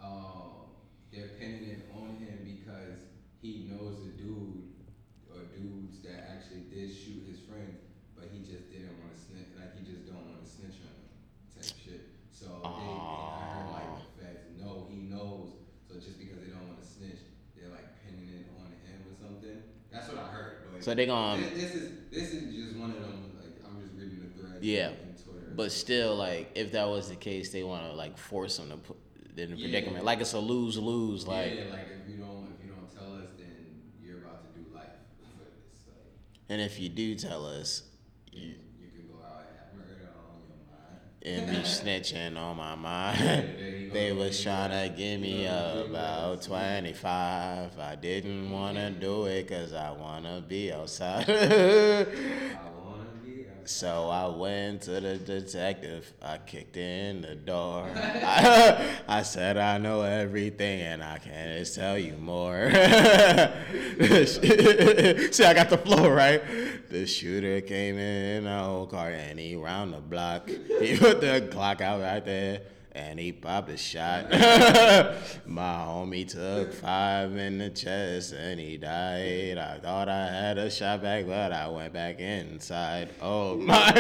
um, 0.02 0.72
they're 1.12 1.36
pinning 1.38 1.68
it 1.70 1.90
on 1.94 2.16
him 2.16 2.40
because 2.48 3.04
he 3.42 3.68
knows 3.70 4.00
a 4.08 4.12
dude 4.18 4.72
or 5.30 5.44
dudes 5.52 6.00
that 6.04 6.32
actually 6.32 6.64
did 6.72 6.90
shoot 6.96 7.28
his 7.28 7.40
friends, 7.44 7.84
but 8.16 8.30
he 8.32 8.40
just 8.40 8.72
didn't 8.72 8.96
want 9.04 9.12
to 9.14 9.20
snitch. 9.20 9.52
Like 9.60 9.76
he 9.78 9.84
just 9.84 10.08
don't 10.08 10.24
want 10.32 10.40
to 10.44 10.48
snitch 10.50 10.80
on 10.80 10.96
them, 10.96 11.12
type 11.60 11.76
shit. 11.84 12.08
So 12.32 12.48
they, 12.64 12.88
I 12.88 13.44
heard 13.52 13.68
like 13.76 13.92
the 14.00 14.08
feds 14.24 14.48
know 14.64 14.88
he 14.90 15.04
knows. 15.12 15.52
So 15.92 16.00
just 16.00 16.16
because 16.20 16.40
they 16.40 16.56
don't 16.56 16.64
want 16.72 16.80
to 16.80 16.88
snitch, 16.88 17.20
they're 17.60 17.68
like 17.72 17.88
pinning 18.08 18.32
it 18.32 18.48
on 18.64 18.72
him 18.88 19.04
or 19.12 19.16
something. 19.20 19.60
That's 19.92 20.08
what 20.08 20.24
I 20.24 20.28
heard. 20.32 20.64
But 20.72 20.75
So 20.86 20.94
they 20.94 21.08
gon' 21.08 21.42
This, 21.42 21.74
is 21.74 21.92
this 22.12 22.32
is 22.32 22.54
just 22.54 22.78
one 22.78 22.92
of 22.92 23.02
them. 23.02 23.32
Like 23.42 23.60
I'm 23.66 23.82
just 23.82 23.96
reading 23.98 24.20
the 24.22 24.40
thread. 24.40 24.64
Yeah. 24.64 24.92
But 25.56 25.72
still, 25.72 26.16
like, 26.16 26.52
if 26.54 26.74
that 26.74 26.88
was 26.88 27.10
the 27.10 27.16
case, 27.16 27.52
they 27.52 27.64
want 27.64 27.86
to 27.90 27.94
like 27.94 28.20
force 28.20 28.58
them 28.58 28.70
to 28.70 28.78
put 28.78 28.98
in 29.36 29.54
a 29.54 29.56
Yeah. 29.56 29.64
predicament. 29.64 30.06
Like 30.06 30.20
it's 30.22 30.34
a 30.34 30.40
lose 30.40 30.78
lose. 30.78 31.26
Like, 31.26 31.54
yeah, 31.56 31.72
like 31.72 31.88
if 31.90 32.08
you 32.08 32.18
don't 32.18 32.54
if 32.54 32.64
you 32.64 32.70
don't 32.72 32.94
tell 32.96 33.16
us, 33.16 33.30
then 33.36 33.82
you're 34.00 34.20
about 34.20 34.54
to 34.54 34.60
do 34.60 34.76
life. 34.76 34.94
Like 35.24 35.50
and 36.50 36.62
if 36.62 36.80
you 36.80 36.90
do 36.90 37.16
tell 37.16 37.48
us, 37.48 37.82
you, 38.32 38.42
you, 38.44 38.54
you 38.80 38.90
can 38.94 39.08
go 39.08 39.26
out 39.26 39.42
and 39.50 39.58
have 39.58 39.74
murder 39.74 40.12
on 40.22 40.38
your 40.46 40.62
mind. 40.70 41.02
And 41.26 41.48
be 41.50 41.64
snitching 41.64 42.38
on 42.38 42.58
my 42.58 42.76
mind. 42.76 43.20
there 43.20 43.80
you 43.80 43.88
go. 43.92 43.94
they 43.94 44.14
was 44.14 44.42
trying 44.42 44.72
to 44.72 44.96
give 44.96 45.20
me 45.22 45.46
about 45.46 46.42
25. 46.44 47.78
I 47.80 47.96
didn't 47.96 48.52
want 48.52 48.78
to 48.78 48.92
do 48.92 49.26
it 49.26 49.48
because 49.48 49.74
I 49.74 49.92
want 49.92 50.26
to 50.26 50.44
be 50.48 50.72
outside. 50.72 51.30
I 51.30 52.70
wanna 52.74 53.16
be 53.24 53.48
outside. 53.50 53.55
So 53.68 54.10
I 54.10 54.28
went 54.28 54.84
to 54.84 55.00
the 55.02 55.18
detective. 55.18 56.14
I 56.22 56.38
kicked 56.38 56.78
in 56.78 57.22
the 57.22 57.36
door. 57.36 57.90
I, 57.96 58.96
I 59.08 59.24
said 59.24 59.58
I 59.58 59.78
know 59.80 60.04
everything 60.04 60.82
and 60.82 61.04
I 61.04 61.18
can't 61.18 61.58
just 61.58 61.76
tell 61.76 61.98
you 61.98 62.14
more. 62.18 62.70
See, 62.72 62.78
I 65.44 65.54
got 65.54 65.70
the 65.70 65.82
flow 65.84 66.10
right. 66.10 66.42
The 66.90 67.08
shooter 67.08 67.62
came 67.62 67.98
in 67.98 68.46
a 68.46 68.68
old 68.68 68.92
car 68.92 69.10
and 69.10 69.40
he 69.40 69.56
round 69.56 69.94
the 69.94 70.00
block. 70.00 70.48
He 70.48 70.98
put 70.98 71.22
the 71.22 71.48
clock 71.52 71.82
out 71.82 72.02
right 72.02 72.24
there. 72.24 72.62
And 72.96 73.20
he 73.20 73.34
popped 73.34 73.70
a 73.70 73.78
shot. 73.78 74.32
My 75.46 75.74
homie 75.86 76.26
took 76.28 76.74
five 76.74 77.36
in 77.36 77.58
the 77.58 77.70
chest 77.70 78.32
and 78.34 78.58
he 78.58 78.78
died. 78.78 79.58
I 79.58 79.80
thought 79.80 80.08
I 80.08 80.28
had 80.28 80.58
a 80.58 80.72
shot 80.72 81.02
back, 81.02 81.28
but 81.28 81.52
I 81.52 81.68
went 81.68 81.92
back 81.92 82.20
inside. 82.20 83.10
Oh 83.22 83.56
my. 83.60 83.92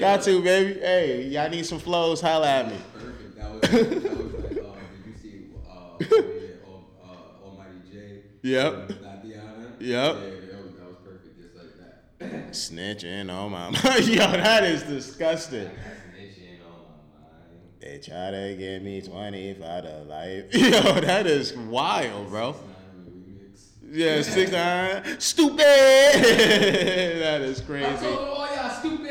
Got 0.00 0.22
to, 0.22 0.42
baby. 0.42 0.80
Hey, 0.80 1.22
y'all 1.28 1.48
need 1.48 1.64
some 1.64 1.78
flows? 1.78 2.20
Holla 2.20 2.46
at 2.48 2.68
me. 2.68 2.76
Perfect. 2.92 3.36
That 3.36 3.50
was, 3.50 3.60
that 3.62 3.72
was 3.72 4.34
like, 4.34 4.64
uh, 4.64 4.76
did 4.92 5.06
you 5.06 5.14
see 5.22 5.46
uh, 5.66 5.96
uh, 7.04 7.44
Almighty 7.46 7.80
Jay? 7.90 8.22
Yep. 8.42 8.90
Yep. 8.90 8.98
Yeah, 9.80 10.02
that 10.02 10.14
was, 10.14 10.74
that 10.74 10.86
was 10.86 10.96
perfect, 11.04 11.40
just 11.40 11.56
like 11.56 11.76
that. 11.78 12.13
Snitching 12.50 13.30
on 13.32 13.50
my 13.52 13.70
mind. 13.84 14.06
Yo, 14.06 14.16
that 14.16 14.64
is 14.64 14.82
disgusting. 14.82 15.64
That's 15.64 15.74
snitching 15.76 16.60
on 16.64 16.82
my 16.82 17.28
mind. 17.28 17.80
They 17.80 17.98
try 17.98 18.30
to 18.30 18.56
give 18.58 18.82
me 18.82 19.00
25 19.02 19.82
to 19.84 20.02
life. 20.04 20.44
Yo, 20.54 21.00
that 21.00 21.26
is 21.26 21.56
wild, 21.56 22.28
bro. 22.28 22.50
It's 22.50 22.58
not 22.60 22.66
in 22.96 23.04
the 23.04 23.10
remix. 23.10 23.70
Yeah, 23.90 24.22
six 24.22 24.50
nine. 24.50 25.20
Stupid. 25.20 25.58
that 25.58 27.40
is 27.42 27.60
crazy. 27.60 27.86
I 27.86 27.96
told 27.96 28.18
all 28.18 28.46
y'all 28.54 28.70
stupid. 28.70 29.10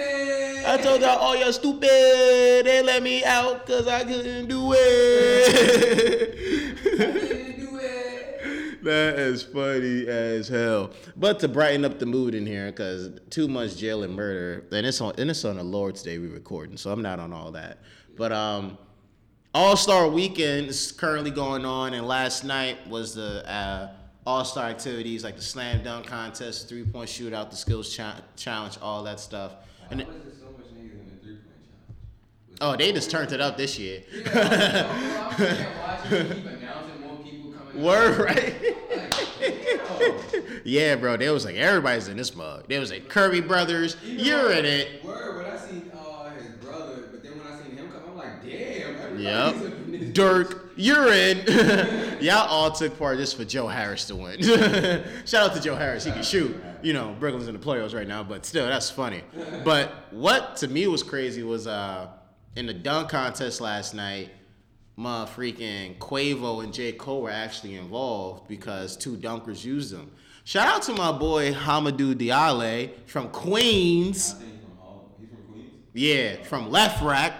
I 0.65 0.77
told 0.77 1.01
y'all, 1.01 1.17
oh, 1.19 1.33
y'all 1.33 1.51
stupid. 1.51 2.65
They 2.65 2.81
let 2.83 3.03
me 3.03 3.23
out 3.25 3.65
because 3.65 3.85
I 3.87 4.03
couldn't 4.05 4.47
do 4.47 4.73
it. 4.75 5.53
Didn't 8.83 8.85
do 8.85 8.89
it. 8.89 9.15
that 9.15 9.19
is 9.19 9.43
funny 9.43 10.07
as 10.07 10.47
hell. 10.47 10.91
But 11.15 11.39
to 11.39 11.47
brighten 11.47 11.85
up 11.85 11.99
the 11.99 12.05
mood 12.05 12.35
in 12.35 12.45
here, 12.45 12.67
because 12.67 13.19
too 13.29 13.47
much 13.47 13.77
jail 13.77 14.03
and 14.03 14.15
murder, 14.15 14.65
and 14.71 14.85
it's 14.85 15.01
on 15.01 15.13
and 15.17 15.29
it's 15.29 15.45
on 15.45 15.57
the 15.57 15.63
Lord's 15.63 16.03
Day 16.03 16.17
we 16.17 16.27
recording, 16.27 16.77
so 16.77 16.91
I'm 16.91 17.01
not 17.01 17.19
on 17.19 17.33
all 17.33 17.51
that. 17.53 17.79
But 18.15 18.31
um, 18.31 18.77
All 19.53 19.75
Star 19.75 20.07
Weekend 20.07 20.67
is 20.67 20.91
currently 20.91 21.31
going 21.31 21.65
on, 21.65 21.93
and 21.93 22.07
last 22.07 22.43
night 22.43 22.87
was 22.87 23.15
the 23.15 23.47
uh, 23.49 23.91
All 24.25 24.45
Star 24.45 24.65
activities 24.69 25.23
like 25.23 25.35
the 25.35 25.41
slam 25.41 25.83
dunk 25.83 26.05
contest, 26.07 26.69
three 26.69 26.83
point 26.83 27.09
shootout, 27.09 27.49
the 27.49 27.55
skills 27.55 27.93
cha- 27.95 28.21
challenge, 28.35 28.77
all 28.81 29.03
that 29.03 29.19
stuff. 29.19 29.53
And 29.89 29.99
Why 30.01 30.05
it- 30.07 30.13
was 30.13 30.23
there 30.23 30.33
so 30.39 30.45
much 30.57 30.67
niggas 30.67 30.93
in 30.93 31.05
the 31.09 31.23
three 31.23 31.35
point 31.35 31.45
challenge? 31.65 32.49
Was 32.49 32.57
oh, 32.61 32.75
they 32.77 32.91
just 32.91 33.09
turned 33.11 33.31
it 33.31 33.41
up 33.41 33.57
this 33.57 33.77
year. 33.79 34.03
Word 37.75 38.19
right. 38.19 38.55
Yeah, 40.65 40.95
bro. 40.95 41.17
There 41.17 41.33
was 41.33 41.43
like 41.45 41.55
everybody's 41.55 42.07
in 42.07 42.15
this 42.17 42.35
mug. 42.35 42.65
There 42.69 42.79
was 42.79 42.89
like 42.91 43.09
Curry 43.09 43.41
Brothers. 43.41 43.97
You're 44.03 44.51
in 44.53 44.63
it. 44.65 45.03
Word, 45.03 45.37
when 45.43 45.45
I 45.53 45.57
seen 45.57 45.91
uh, 45.93 46.29
his 46.31 46.47
brother, 46.65 47.03
but 47.11 47.21
then 47.21 47.33
when 47.37 47.47
I 47.47 47.61
seen 47.61 47.75
him 47.75 47.91
come, 47.91 48.01
I'm 48.11 48.17
like, 48.17 48.41
damn, 48.43 48.95
everybody's 48.95 49.21
Yep. 49.25 49.55
up 49.55 49.55
in 49.85 49.91
this 49.91 50.13
Dirk, 50.13 50.71
you're 50.77 51.11
in. 51.11 52.17
Y'all 52.23 52.47
all 52.47 52.71
took 52.71 52.97
part 52.97 53.17
just 53.17 53.35
for 53.35 53.43
Joe 53.43 53.67
Harris 53.67 54.05
to 54.05 54.15
win. 54.15 54.41
Shout 55.25 55.49
out 55.49 55.55
to 55.55 55.61
Joe 55.61 55.75
Harris. 55.75 56.05
He 56.05 56.11
can 56.11 56.23
shoot. 56.23 56.55
You 56.81 56.93
know, 56.93 57.15
Brooklyn's 57.19 57.47
in 57.49 57.53
the 57.53 57.59
playoffs 57.65 57.93
right 57.93 58.07
now, 58.07 58.23
but 58.23 58.45
still, 58.45 58.65
that's 58.67 58.89
funny. 58.89 59.21
But 59.65 59.91
what 60.11 60.55
to 60.57 60.67
me 60.69 60.87
was 60.87 61.03
crazy 61.03 61.43
was 61.43 61.67
uh 61.67 62.07
in 62.55 62.67
the 62.67 62.73
dunk 62.73 63.09
contest 63.09 63.59
last 63.59 63.93
night, 63.93 64.29
my 64.95 65.25
freaking 65.25 65.97
Quavo 65.97 66.63
and 66.63 66.73
J. 66.73 66.91
Cole 66.91 67.23
were 67.23 67.31
actually 67.31 67.75
involved 67.75 68.47
because 68.47 68.95
two 68.95 69.17
dunkers 69.17 69.65
used 69.65 69.93
them. 69.93 70.11
Shout 70.43 70.67
out 70.67 70.83
to 70.83 70.93
my 70.93 71.11
boy 71.11 71.53
Hamidou 71.53 72.13
Diallo 72.15 72.91
from 73.07 73.29
Queens. 73.29 74.33
From 74.33 74.41
from 75.27 75.53
Queens. 75.53 75.71
Yeah, 75.93 76.43
from 76.43 76.69
Lefrak. 76.69 77.33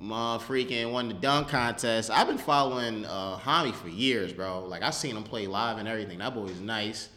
My 0.00 0.38
freaking 0.38 0.92
won 0.92 1.08
the 1.08 1.14
dunk 1.14 1.48
contest. 1.48 2.08
I've 2.10 2.28
been 2.28 2.38
following 2.38 3.04
uh 3.04 3.36
Hami 3.38 3.74
for 3.74 3.88
years, 3.88 4.32
bro. 4.32 4.64
Like 4.64 4.82
I 4.82 4.90
seen 4.90 5.16
him 5.16 5.24
play 5.24 5.48
live 5.48 5.78
and 5.78 5.88
everything. 5.88 6.18
That 6.18 6.34
boy's 6.34 6.60
nice. 6.60 7.08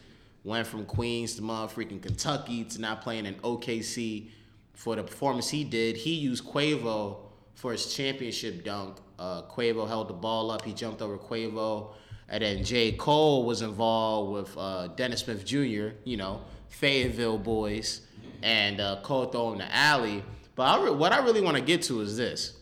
Went 0.43 0.65
from 0.65 0.85
Queens 0.85 1.35
to 1.35 1.43
motherfucking 1.43 2.01
Kentucky 2.01 2.63
to 2.63 2.81
now 2.81 2.95
playing 2.95 3.27
in 3.27 3.35
OKC. 3.35 4.29
for 4.73 4.95
the 4.95 5.03
performance 5.03 5.49
he 5.49 5.63
did. 5.63 5.95
He 5.97 6.15
used 6.15 6.43
Quavo 6.43 7.17
for 7.53 7.73
his 7.73 7.93
championship 7.93 8.63
dunk. 8.63 8.97
Uh, 9.21 9.43
Quavo 9.43 9.87
held 9.87 10.07
the 10.07 10.13
ball 10.13 10.49
up. 10.49 10.63
He 10.65 10.73
jumped 10.73 10.99
over 11.01 11.15
Quavo. 11.15 11.93
And 12.27 12.41
then 12.43 12.63
J. 12.63 12.93
Cole 12.93 13.45
was 13.45 13.61
involved 13.61 14.31
with 14.31 14.57
uh, 14.57 14.87
Dennis 14.87 15.19
Smith 15.19 15.45
Jr., 15.45 15.89
you 16.05 16.17
know, 16.17 16.41
Fayetteville 16.69 17.37
boys. 17.37 18.01
And 18.41 18.81
uh, 18.81 18.99
Cole 19.03 19.25
throwing 19.27 19.59
the 19.59 19.71
alley. 19.75 20.23
But 20.55 20.63
I 20.63 20.83
re- 20.83 20.91
what 20.91 21.11
I 21.11 21.19
really 21.23 21.41
want 21.41 21.55
to 21.57 21.61
get 21.63 21.83
to 21.83 22.01
is 22.01 22.17
this. 22.17 22.57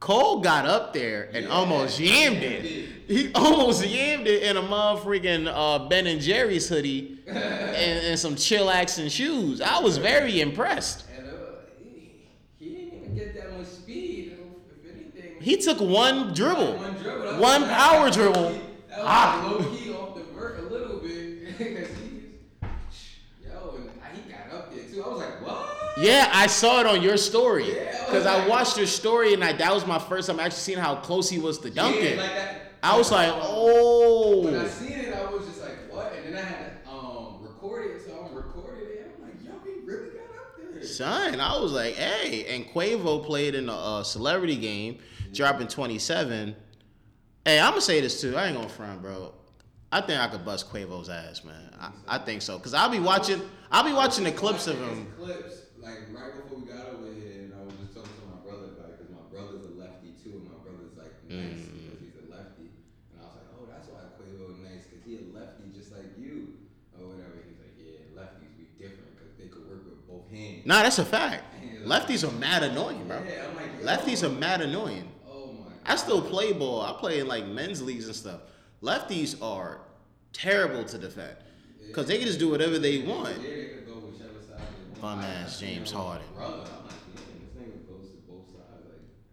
Cole 0.00 0.40
got 0.40 0.66
up 0.66 0.92
there 0.92 1.30
and 1.32 1.44
Yeah, 1.44 1.50
almost 1.50 2.00
yammed 2.00 2.42
it. 2.42 2.64
He 3.06 3.32
almost 3.34 3.82
yammed 3.82 4.26
it 4.26 4.42
in 4.42 4.56
a 4.56 4.62
motherfucking 4.62 5.50
uh, 5.52 5.88
Ben 5.88 6.06
and 6.08 6.20
Jerry's 6.20 6.68
hoodie 6.68 7.20
and, 7.26 7.36
and 7.38 8.18
some 8.18 8.34
chillaxing 8.34 9.10
shoes. 9.10 9.60
I 9.60 9.78
was 9.78 9.96
very 9.98 10.40
impressed. 10.40 11.04
And 11.16 11.28
uh, 11.28 11.32
he, 11.78 12.24
he 12.58 12.68
didn't 12.74 12.94
even 12.94 13.14
get 13.14 13.34
that 13.36 13.56
much 13.56 13.68
speed. 13.68 14.36
If 14.70 14.92
anything, 14.92 15.35
He 15.46 15.56
took 15.56 15.80
one 15.80 16.34
dribble, 16.34 16.72
One 16.76 16.94
dribble. 16.94 17.40
one 17.40 17.62
like- 17.62 17.70
power 17.70 18.10
dribble. 18.10 18.42
was 18.50 18.58
Ah. 18.98 19.48
low 19.48 19.58
key 19.76 19.92
off 19.92 20.16
the 20.16 20.24
vert 20.34 20.58
a 20.58 20.62
little 20.62 20.96
bit. 20.96 21.56
'Cause 21.56 21.56
he 21.68 21.74
just, 21.76 21.92
yo, 23.44 23.76
and 23.76 23.88
he 24.12 24.28
got 24.32 24.52
up 24.52 24.74
there 24.74 24.82
too. 24.92 25.04
I 25.04 25.08
was 25.08 25.18
like, 25.20 25.46
what? 25.46 25.68
Yeah, 25.98 26.28
I 26.34 26.48
saw 26.48 26.80
it 26.80 26.86
on 26.86 27.00
your 27.00 27.16
story 27.16 27.72
Yeah, 27.72 27.96
I 28.02 28.04
because 28.06 28.26
I 28.26 28.48
watched 28.48 28.76
your 28.76 28.88
story 28.88 29.34
and 29.34 29.44
I, 29.44 29.52
that 29.52 29.72
was 29.72 29.86
my 29.86 30.00
first 30.00 30.28
time 30.28 30.40
actually 30.40 30.58
seeing 30.58 30.78
how 30.80 30.96
close 30.96 31.30
he 31.30 31.38
was 31.38 31.60
to 31.60 31.70
dunking. 31.70 32.16
Yeah, 32.16 32.22
like 32.22 32.34
that. 32.34 32.62
I 32.82 32.98
was 32.98 33.12
like, 33.12 33.32
oh. 33.32 34.42
When 34.46 34.56
I 34.56 34.64
oh. 34.64 34.66
seen 34.66 34.92
it, 34.98 35.14
I 35.14 35.30
was 35.30 35.46
just 35.46 35.60
like, 35.60 35.76
what? 35.92 36.12
And 36.12 36.34
then 36.34 36.42
I 36.44 36.48
had 36.48 36.84
to 36.84 36.90
um, 36.90 37.38
record 37.42 37.86
it, 37.92 38.02
so 38.04 38.28
I'm 38.28 38.34
recording 38.34 38.82
it. 38.88 39.14
I'm 39.16 39.22
like, 39.22 39.44
yo, 39.44 39.52
he 39.64 39.86
really 39.86 40.08
got 40.10 40.22
up 40.40 40.72
there. 40.74 40.82
Son, 40.82 41.40
I 41.40 41.56
was 41.60 41.70
like, 41.70 41.94
hey, 41.94 42.46
and 42.52 42.66
Quavo 42.66 43.24
played 43.24 43.54
in 43.54 43.68
a 43.68 43.76
uh, 43.76 44.02
celebrity 44.02 44.56
game, 44.56 44.98
dropping 45.32 45.68
27. 45.68 46.56
Hey, 47.44 47.60
I'm 47.60 47.70
gonna 47.70 47.80
say 47.80 48.00
this 48.00 48.20
too. 48.20 48.36
I 48.36 48.46
ain't 48.48 48.56
gonna 48.56 48.68
front, 48.68 49.02
bro. 49.02 49.32
I 49.92 50.00
think 50.00 50.20
I 50.20 50.26
could 50.28 50.44
bust 50.44 50.70
Quavo's 50.72 51.08
ass, 51.08 51.44
man. 51.44 51.70
I, 51.80 51.90
I 52.08 52.18
think 52.18 52.42
so, 52.42 52.58
cause 52.58 52.74
I'll 52.74 52.90
be 52.90 52.98
watching. 52.98 53.40
I'll 53.70 53.84
be 53.84 53.92
watching 53.92 54.24
the 54.24 54.32
clips 54.32 54.66
of 54.66 54.78
him. 54.78 55.06
Clips, 55.16 55.62
like 55.80 56.10
right 56.12 56.34
before 56.42 56.58
we 56.58 56.66
got 56.66 56.86
over 56.90 57.06
here, 57.14 57.46
and 57.46 57.54
I 57.54 57.62
was 57.64 57.74
just 57.80 57.94
talking 57.94 58.10
to 58.10 58.26
my 58.26 58.42
brother 58.42 58.74
about 58.74 58.90
it 58.90 58.98
because 58.98 59.14
my 59.14 59.22
brother's 59.30 59.62
a 59.64 59.72
lefty 59.78 60.10
too, 60.22 60.42
and 60.42 60.50
my 60.50 60.58
brother's 60.66 60.96
like 60.98 61.14
nice 61.30 61.62
Mm. 61.62 61.70
because 61.86 62.00
he's 62.02 62.18
a 62.18 62.26
lefty, 62.34 62.66
and 63.14 63.22
I 63.22 63.30
was 63.30 63.34
like, 63.38 63.48
oh, 63.54 63.64
that's 63.70 63.86
why 63.86 64.02
Quavo 64.18 64.58
nice 64.66 64.90
because 64.90 65.06
he 65.06 65.22
a 65.22 65.24
lefty 65.30 65.70
just 65.70 65.94
like 65.94 66.10
you, 66.18 66.58
or 66.98 67.14
whatever. 67.14 67.38
He's 67.46 67.58
like, 67.62 67.74
yeah, 67.78 68.02
lefties 68.18 68.58
be 68.58 68.66
different 68.74 69.14
because 69.14 69.30
they 69.38 69.46
could 69.46 69.70
work 69.70 69.86
with 69.86 70.02
both 70.10 70.26
hands. 70.34 70.66
Nah, 70.66 70.82
that's 70.82 70.98
a 70.98 71.06
fact. 71.06 71.46
Lefties 71.86 72.26
are 72.26 72.34
mad 72.42 72.64
annoying, 72.66 73.06
bro. 73.06 73.22
Yeah, 73.22 73.46
I'm 73.46 73.54
like. 73.54 74.02
Lefties 74.02 74.26
are 74.26 74.34
mad 74.34 74.60
annoying. 74.60 75.06
I 75.86 75.96
still 75.96 76.20
play 76.22 76.52
ball. 76.52 76.82
I 76.82 76.92
play 76.92 77.20
in 77.20 77.26
like 77.28 77.46
men's 77.46 77.82
leagues 77.82 78.06
and 78.06 78.14
stuff. 78.16 78.40
Lefties 78.82 79.40
are 79.42 79.80
terrible 80.32 80.84
to 80.84 80.98
defend 80.98 81.36
because 81.86 82.06
they 82.06 82.18
can 82.18 82.26
just 82.26 82.38
do 82.38 82.50
whatever 82.50 82.78
they 82.78 82.98
want. 83.02 83.40
Yeah, 83.40 83.48
they 83.48 83.64
could 83.66 83.86
go 83.86 83.92
whichever 83.94 84.40
side 84.46 84.58
they 84.58 85.00
want. 85.00 85.00
Bum 85.00 85.20
ass 85.20 85.60
James 85.60 85.90
Harden. 85.90 86.26
I'm 86.36 86.42
like, 86.42 86.56
man, 86.56 86.66
this 87.14 87.22
nigga 87.56 87.88
goes 87.88 88.10
to 88.10 88.16
both 88.28 88.46
sides 88.50 88.84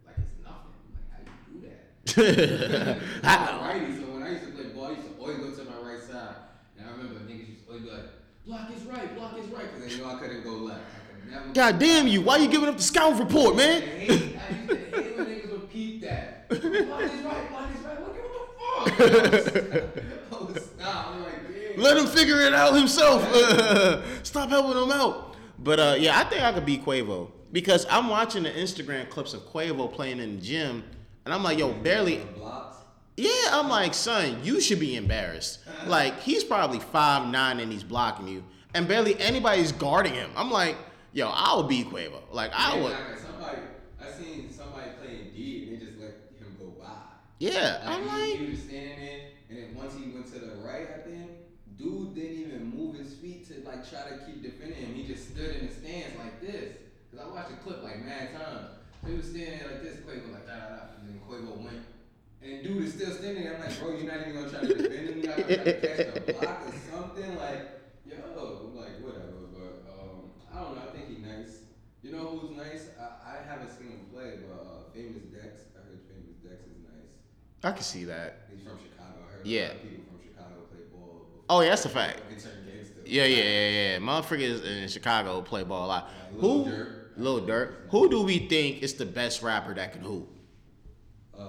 like, 0.05 0.17
like 0.17 0.25
it's 0.25 0.43
nothing. 0.43 0.73
I'm 0.79 0.93
like, 1.09 1.27
how 1.27 1.33
you 1.53 1.61
do 1.61 2.87
that? 2.87 2.97
I'm 3.23 3.59
I- 3.59 3.79
righty, 3.79 3.95
so 3.95 4.01
when 4.13 4.23
I 4.23 4.29
used 4.31 4.45
to 4.45 4.51
play 4.51 4.65
ball, 4.69 4.85
I 4.85 4.89
used 4.91 5.07
to 5.07 5.13
always 5.19 5.37
go 5.37 5.51
to 5.51 5.69
my 5.69 5.89
right 5.89 6.01
side. 6.01 6.35
And 6.77 6.87
I 6.87 6.91
remember 6.91 7.19
niggas 7.21 7.49
used 7.49 7.63
to 7.65 7.69
always 7.69 7.83
be 7.83 7.89
like, 7.91 8.05
block 8.45 8.69
is 8.75 8.83
right, 8.83 9.15
block 9.15 9.37
is 9.39 9.47
right, 9.47 9.65
because 9.73 9.91
they 9.91 9.97
knew 9.97 10.05
I 10.05 10.19
couldn't 10.19 10.43
go 10.43 10.51
left. 10.51 10.81
I 10.81 11.19
could 11.21 11.31
never 11.31 11.53
God 11.53 11.79
damn 11.79 12.07
you! 12.07 12.21
Why 12.21 12.37
you 12.37 12.47
giving 12.47 12.69
up 12.69 12.77
the 12.77 12.83
scout 12.83 13.19
report, 13.19 13.55
I 13.55 13.57
man? 13.57 13.81
hate, 13.81 14.11
I 14.11 14.13
used 14.13 14.69
to 14.69 14.75
hate 15.01 15.17
when 15.17 15.25
niggas 15.27 15.51
would 15.51 15.69
peep 15.71 16.01
that. 16.01 16.42
Block 16.59 17.01
is 17.01 17.11
right, 17.21 17.49
block 17.49 17.69
is 17.73 17.85
right. 17.85 17.99
Like, 18.01 18.15
what 18.97 18.97
the 18.97 18.99
fuck? 18.99 20.39
I 20.39 20.43
was 20.43 20.63
stop. 20.79 21.07
I'm 21.07 21.23
like, 21.23 21.53
damn. 21.53 21.81
Let 21.81 21.97
him 21.97 22.07
figure 22.07 22.39
it 22.41 22.53
out 22.53 22.73
himself. 22.75 23.23
Stop 24.23 24.49
helping 24.49 24.81
him 24.81 24.91
out. 24.91 25.35
But 25.59 25.79
uh, 25.79 25.95
yeah, 25.97 26.19
I 26.19 26.23
think 26.25 26.41
I 26.43 26.51
could 26.51 26.65
beat 26.65 26.83
Quavo 26.85 27.31
because 27.51 27.85
I'm 27.89 28.09
watching 28.09 28.43
the 28.43 28.49
Instagram 28.51 29.09
clips 29.09 29.33
of 29.33 29.41
Quavo 29.51 29.91
playing 29.91 30.19
in 30.19 30.35
the 30.35 30.41
gym, 30.41 30.83
and 31.25 31.33
I'm 31.33 31.43
like, 31.43 31.57
yo, 31.57 31.71
barely. 31.73 32.21
Yeah, 33.15 33.29
I'm 33.51 33.69
like, 33.69 33.93
son, 33.93 34.39
you 34.43 34.59
should 34.59 34.79
be 34.79 34.95
embarrassed. 34.95 35.59
Like, 35.85 36.19
he's 36.21 36.43
probably 36.43 36.79
five 36.79 37.27
nine 37.27 37.59
and 37.59 37.71
he's 37.71 37.83
blocking 37.83 38.27
you, 38.27 38.43
and 38.73 38.87
barely 38.87 39.19
anybody's 39.19 39.71
guarding 39.71 40.13
him. 40.13 40.31
I'm 40.35 40.49
like, 40.49 40.75
yo, 41.11 41.29
I 41.29 41.55
would 41.55 41.67
beat 41.67 41.89
Quavo. 41.89 42.21
Like, 42.31 42.51
I 42.53 42.75
would. 42.79 42.95
somebody, 43.21 43.59
I 44.01 44.11
seen 44.11 44.51
somebody 44.51 44.89
playing 45.01 45.29
D 45.35 45.69
and 45.69 45.79
they 45.79 45.85
just 45.85 45.99
let 45.99 46.09
him 46.39 46.55
go 46.59 46.73
by. 46.81 46.87
Yeah, 47.43 47.83
Like, 47.83 47.99
I'm 47.99 48.07
like, 48.07 48.39
he 48.39 48.51
was 48.51 48.59
standing 48.63 48.99
there, 49.03 49.19
and 49.49 49.57
then 49.57 49.75
once 49.75 49.95
he 49.99 50.09
went 50.11 50.31
to 50.31 50.39
the 50.39 50.55
right, 50.63 50.87
I 50.95 50.99
think, 51.03 51.31
dude 51.75 52.15
didn't 52.15 52.39
even 52.39 52.71
move 52.71 52.95
his 52.95 53.15
feet 53.15 53.47
to 53.51 53.67
like 53.67 53.83
try 53.83 54.07
to 54.07 54.23
keep 54.23 54.41
defending 54.41 54.79
him. 54.79 54.93
He 54.95 55.03
just 55.03 55.35
stood 55.35 55.57
in 55.57 55.67
the 55.67 55.73
stands 55.73 56.15
like 56.17 56.39
this. 56.39 56.77
Cause 57.11 57.19
I 57.19 57.27
watched 57.27 57.49
the 57.49 57.57
clip 57.57 57.83
like 57.83 57.99
mad 58.05 58.31
times. 58.31 58.79
So 59.03 59.11
he 59.11 59.17
was 59.17 59.27
standing 59.27 59.59
there 59.59 59.67
like 59.75 59.83
this, 59.83 59.97
Quavo 60.07 60.31
like 60.31 60.47
da 60.47 60.55
da 60.55 60.67
da, 60.71 60.81
and 61.03 61.09
then 61.09 61.19
Quavo 61.27 61.59
went. 61.59 61.83
And 62.41 62.63
dude 62.63 62.83
is 62.87 62.93
still 62.95 63.11
standing 63.11 63.43
there. 63.43 63.55
I'm 63.55 63.61
like, 63.67 63.75
bro, 63.75 63.91
you're 63.91 64.07
not 64.07 64.23
even 64.23 64.33
gonna 64.39 64.49
try 64.49 64.61
to 64.63 64.73
defend 64.73 65.09
him. 65.11 65.21
Not 65.27 65.35
gonna 65.35 65.55
try 65.55 65.63
to 65.67 65.81
catch 65.83 66.13
the 66.15 66.33
block 66.33 66.59
or 66.63 66.73
something. 66.87 67.35
Like, 67.35 67.63
yo, 68.07 68.15
I'm 68.23 68.75
like 68.75 68.95
whatever. 69.03 69.51
But 69.51 69.73
um, 69.91 70.31
I 70.47 70.63
don't 70.63 70.75
know. 70.79 70.83
I 70.87 70.95
think 70.95 71.11
he's 71.11 71.19
nice. 71.19 71.67
You 72.01 72.15
know 72.15 72.39
who's 72.39 72.55
nice? 72.55 72.87
I, 72.95 73.35
I 73.35 73.43
haven't 73.43 73.71
seen 73.75 73.91
him 73.91 74.07
play, 74.15 74.39
but 74.47 74.63
uh, 74.63 74.87
Famous 74.95 75.27
Dex. 75.27 75.67
I 75.75 75.83
heard 75.83 76.07
Famous 76.07 76.39
Dex 76.39 76.63
is 76.67 76.79
nice. 76.83 77.13
I 77.63 77.71
can 77.71 77.81
see 77.81 78.03
that. 78.05 78.39
He's 78.51 78.63
from 78.67 78.77
Chicago. 78.77 79.19
I 79.29 79.37
heard 79.37 79.45
Yeah. 79.45 79.59
a 79.61 79.67
lot 79.67 79.73
of 79.75 79.81
people 79.83 80.03
from 80.09 80.19
Chicago 80.27 80.55
play 80.71 80.79
ball. 80.91 81.21
Oh, 81.49 81.61
yeah, 81.61 81.69
that's 81.69 81.85
a 81.85 81.89
fact. 81.89 82.21
They 82.29 82.35
turn 82.35 82.51
gangster. 82.65 82.93
Yeah, 83.05 83.25
yeah, 83.25 83.43
yeah, 83.43 83.69
yeah. 83.69 83.97
Motherfuckers 83.99 84.65
in 84.65 84.87
Chicago 84.89 85.41
play 85.41 85.63
ball 85.63 85.85
a 85.85 85.87
lot. 85.87 86.09
Like 86.33 86.41
Lil 86.41 86.63
Who? 86.65 86.71
Durk. 86.71 86.89
Lil 87.17 87.41
Durk. 87.41 87.71
Who 87.89 88.09
do 88.09 88.21
we 88.23 88.39
think 88.47 88.81
is 88.83 88.95
the 88.95 89.05
best 89.05 89.41
rapper 89.43 89.73
that 89.75 89.93
can 89.93 90.01
hoop? 90.01 90.29
Um, 91.37 91.47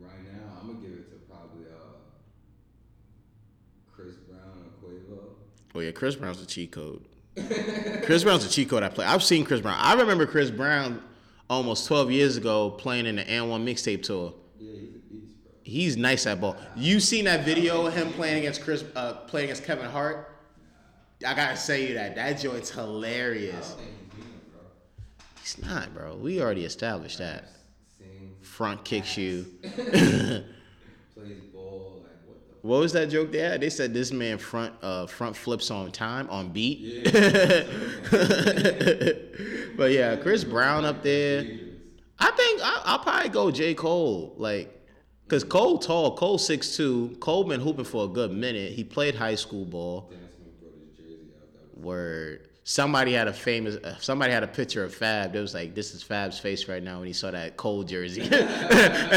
right 0.00 0.22
now, 0.24 0.58
I'm 0.60 0.66
gonna 0.68 0.80
give 0.80 0.90
it 0.92 1.08
to 1.10 1.16
probably 1.32 1.64
uh, 1.66 1.96
Chris 3.92 4.16
Brown 4.16 4.70
or 4.82 4.88
Quavo. 4.90 5.18
Oh 5.74 5.80
yeah, 5.80 5.90
Chris 5.92 6.14
Brown's 6.16 6.42
a 6.42 6.46
cheat 6.46 6.72
code. 6.72 7.04
Chris 8.04 8.24
Brown's 8.24 8.44
a 8.44 8.48
cheat 8.50 8.68
code 8.68 8.82
I 8.82 8.88
play. 8.88 9.04
I've 9.06 9.22
seen 9.22 9.44
Chris 9.44 9.60
Brown. 9.60 9.76
I 9.78 9.94
remember 9.94 10.26
Chris 10.26 10.50
Brown 10.50 11.02
almost 11.50 11.86
12 11.86 12.10
years 12.10 12.36
ago 12.36 12.70
playing 12.70 13.06
in 13.06 13.16
the 13.16 13.22
AND1 13.24 13.62
mixtape 13.64 14.02
tour. 14.02 14.34
Yeah, 14.58 14.72
he's 14.72 14.94
a 14.94 14.98
beast, 14.98 15.34
bro. 15.44 15.52
He's 15.66 15.96
nice 15.96 16.28
at 16.28 16.40
ball. 16.40 16.56
You 16.76 17.00
seen 17.00 17.24
that 17.24 17.44
video 17.44 17.86
of 17.88 17.92
him 17.92 18.12
playing 18.12 18.38
against 18.38 18.62
Chris, 18.62 18.84
uh, 18.94 19.14
playing 19.14 19.46
against 19.46 19.64
Kevin 19.64 19.86
Hart? 19.86 20.30
I 21.26 21.34
gotta 21.34 21.56
say 21.56 21.88
you 21.88 21.94
that 21.94 22.14
that 22.14 22.38
joint's 22.38 22.70
hilarious. 22.70 23.74
he's 23.74 23.74
beating 24.14 24.30
him, 24.30 24.40
bro. 24.52 24.60
He's 25.40 25.58
not, 25.58 25.92
bro. 25.92 26.14
We 26.14 26.40
already 26.40 26.64
established 26.64 27.18
that. 27.18 27.48
Front 28.42 28.84
kicks 28.84 29.16
you. 29.16 29.44
plays 29.74 30.44
ball, 31.52 32.04
like 32.04 32.12
what 32.62 32.78
was 32.78 32.92
that 32.92 33.10
joke 33.10 33.32
they 33.32 33.40
had? 33.40 33.60
They 33.60 33.70
said 33.70 33.92
this 33.92 34.12
man 34.12 34.38
front 34.38 34.72
uh 34.82 35.08
front 35.08 35.34
flips 35.34 35.72
on 35.72 35.90
time 35.90 36.30
on 36.30 36.50
beat. 36.50 36.78
Yeah. 36.78 37.10
but 39.76 39.90
yeah, 39.90 40.14
Chris 40.14 40.44
Brown 40.44 40.84
up 40.84 41.02
there. 41.02 41.44
I 42.20 42.30
think 42.30 42.60
I, 42.62 42.82
I'll 42.84 43.00
probably 43.00 43.30
go 43.30 43.50
J 43.50 43.74
Cole, 43.74 44.32
like, 44.36 44.75
cause 45.28 45.44
Cole 45.44 45.78
tall, 45.78 46.16
Cole 46.16 46.38
six 46.38 46.76
two. 46.76 47.16
Cole 47.20 47.44
been 47.44 47.60
hooping 47.60 47.84
for 47.84 48.04
a 48.04 48.08
good 48.08 48.32
minute. 48.32 48.72
He 48.72 48.84
played 48.84 49.14
high 49.14 49.34
school 49.34 49.64
ball. 49.64 50.10
Word. 51.76 52.48
Somebody 52.64 53.12
had 53.12 53.28
a 53.28 53.32
famous. 53.32 53.76
Uh, 53.76 53.96
somebody 54.00 54.32
had 54.32 54.42
a 54.42 54.48
picture 54.48 54.82
of 54.82 54.92
Fab. 54.92 55.36
It 55.36 55.40
was 55.40 55.54
like, 55.54 55.74
"This 55.74 55.94
is 55.94 56.02
Fab's 56.02 56.38
face 56.38 56.66
right 56.66 56.82
now" 56.82 56.98
when 56.98 57.06
he 57.06 57.12
saw 57.12 57.30
that 57.30 57.56
Cole 57.56 57.84
jersey, 57.84 58.22
and 58.22 58.32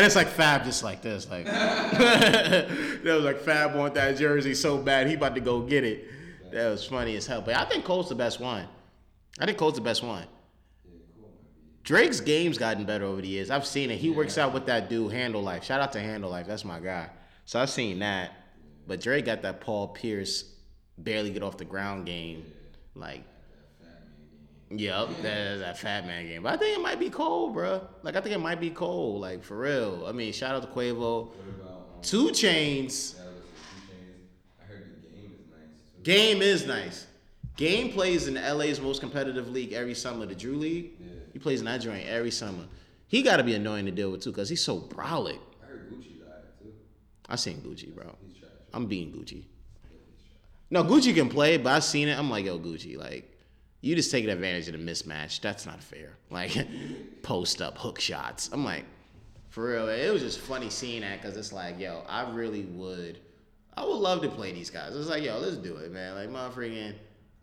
it's 0.06 0.16
like 0.16 0.28
Fab 0.28 0.64
just 0.66 0.84
like 0.84 1.02
this, 1.02 1.28
like. 1.32 1.46
that 1.46 3.02
was 3.04 3.24
like 3.24 3.40
Fab 3.40 3.76
want 3.76 3.96
that 3.96 4.18
jersey 4.18 4.54
so 4.54 4.78
bad 4.78 5.08
he 5.08 5.16
about 5.16 5.34
to 5.34 5.42
go 5.42 5.62
get 5.62 5.84
it. 5.84 6.06
That 6.52 6.70
was 6.70 6.86
funny 6.86 7.16
as 7.16 7.26
hell. 7.26 7.42
But 7.42 7.56
I 7.56 7.66
think 7.66 7.86
Cole's 7.86 8.10
the 8.10 8.16
best 8.16 8.40
one. 8.40 8.68
I 9.40 9.46
think 9.46 9.58
Cole's 9.58 9.76
the 9.76 9.82
best 9.82 10.04
one. 10.04 10.26
yeah, 10.86 11.00
cool, 11.16 11.30
might 11.32 11.56
be. 11.56 11.69
Drake's 11.84 12.20
game's 12.20 12.58
gotten 12.58 12.86
better 12.86 13.06
over 13.06 13.22
the 13.22 13.28
years. 13.28 13.50
I've 13.50 13.66
seen 13.66 13.90
it. 13.90 13.98
He 13.98 14.10
works 14.10 14.38
out 14.38 14.54
with 14.54 14.66
that 14.68 14.90
dude, 14.90 15.12
Handle 15.12 15.42
Life. 15.42 15.64
Shout 15.64 15.82
out 15.82 15.92
to 15.94 16.00
Handle 16.00 16.30
Life. 16.30 16.46
That's 16.48 16.66
my 16.66 16.80
guy. 16.80 17.10
So 17.46 17.60
I've 17.60 17.70
seen 17.70 18.00
that. 18.00 18.32
But 18.88 19.02
Drake 19.02 19.26
got 19.26 19.42
that 19.44 19.62
Paul 19.62 19.90
Pierce 19.90 20.56
barely 20.98 21.32
get 21.32 21.44
off 21.44 21.58
the 21.58 21.66
ground 21.66 22.06
game. 22.06 22.44
Like, 22.96 23.24
fat 23.80 24.02
man 24.70 24.78
game. 24.78 24.80
yep, 24.80 25.08
that, 25.22 25.60
that 25.60 25.78
fat 25.78 26.06
man 26.06 26.28
game. 26.28 26.44
But 26.44 26.54
I 26.54 26.58
think 26.58 26.78
it 26.78 26.82
might 26.82 27.00
be 27.00 27.10
Cole, 27.10 27.50
bro. 27.50 27.88
Like, 28.04 28.16
I 28.16 28.22
think 28.22 28.36
it 28.36 28.40
might 28.40 28.60
be 28.60 28.70
Cole. 28.70 29.20
Like, 29.20 29.44
for 29.44 29.58
real. 29.58 30.06
I 30.08 30.12
mean, 30.12 30.34
shout 30.34 30.56
out 30.56 30.62
to 30.62 30.68
Quavo. 30.68 31.30
2 32.02 32.32
Chainz. 32.32 33.14
That 33.14 33.26
was 33.26 33.36
the 33.36 33.42
2 33.42 33.88
Chainz. 33.88 34.16
I 34.60 34.72
heard 34.72 34.96
the 35.04 35.10
game 35.10 35.32
is 35.32 35.48
nice 35.50 35.68
too. 35.98 36.04
Game 36.04 36.42
is 36.42 36.68
nice. 36.68 37.08
Game 37.58 37.92
plays 37.92 38.28
in 38.28 38.36
LA's 38.36 38.80
most 38.80 39.02
competitive 39.02 39.50
league 39.50 39.74
every 39.74 39.94
summer, 39.96 40.26
the 40.26 40.36
Drew 40.36 40.56
League. 40.56 40.92
Yeah. 41.00 41.08
He 41.34 41.40
plays 41.40 41.60
in 41.60 41.66
that 41.66 41.82
joint 41.82 42.08
every 42.08 42.32
summer. 42.32 42.66
He 43.08 43.22
got 43.22 43.38
to 43.38 43.44
be 43.44 43.56
annoying 43.56 43.86
to 43.86 43.92
deal 43.92 44.12
with 44.12 44.22
too, 44.22 44.32
cause 44.32 44.50
he's 44.50 44.64
so 44.64 44.80
brolic. 44.80 45.40
I 45.64 45.66
heard 45.68 45.92
Gucci 45.92 46.20
died 46.20 46.44
too. 46.62 46.72
I 47.28 47.36
seen 47.36 47.58
Gucci, 47.62 47.94
bro. 47.94 48.16
He's 48.26 48.38
trash. 48.38 48.52
I'm 48.74 48.86
being 48.86 49.12
Gucci. 49.12 49.46
No, 50.72 50.84
Gucci 50.84 51.16
can 51.16 51.30
play, 51.30 51.58
but 51.58 51.74
I 51.74 51.80
seen 51.80 52.08
it. 52.08 52.18
I'm 52.18 52.30
like, 52.30 52.46
yo, 52.46 52.60
Gucci, 52.60 52.98
like, 52.98 53.36
you 53.82 53.96
just 53.96 54.12
taking 54.12 54.30
advantage 54.30 54.68
of 54.68 54.74
the 54.74 54.80
mismatch. 54.80 55.42
That's 55.42 55.66
not 55.66 55.82
fair. 55.82 56.14
Like, 56.32 56.56
post 57.24 57.60
up 57.60 57.80
hook 57.80 58.00
shots. 58.00 58.52
I'm 58.54 58.64
like, 58.64 58.86
for 59.50 59.72
real. 59.72 59.90
It 59.90 60.14
was 60.14 60.22
just 60.22 60.38
funny 60.38 60.70
seeing 60.70 61.02
that 61.02 61.20
because 61.20 61.36
it's 61.38 61.52
like, 61.52 61.80
yo, 61.80 62.04
I 62.08 62.30
really 62.30 62.66
would. 62.66 63.20
I 63.76 63.84
would 63.84 63.98
love 63.98 64.22
to 64.22 64.30
play 64.30 64.52
these 64.52 64.70
guys. 64.70 64.96
It's 64.96 65.10
like, 65.10 65.24
yo, 65.24 65.40
let's 65.40 65.58
do 65.58 65.78
it, 65.78 65.92
man. 65.92 66.14
Like, 66.14 66.30
my 66.30 66.50
freaking, 66.50 66.94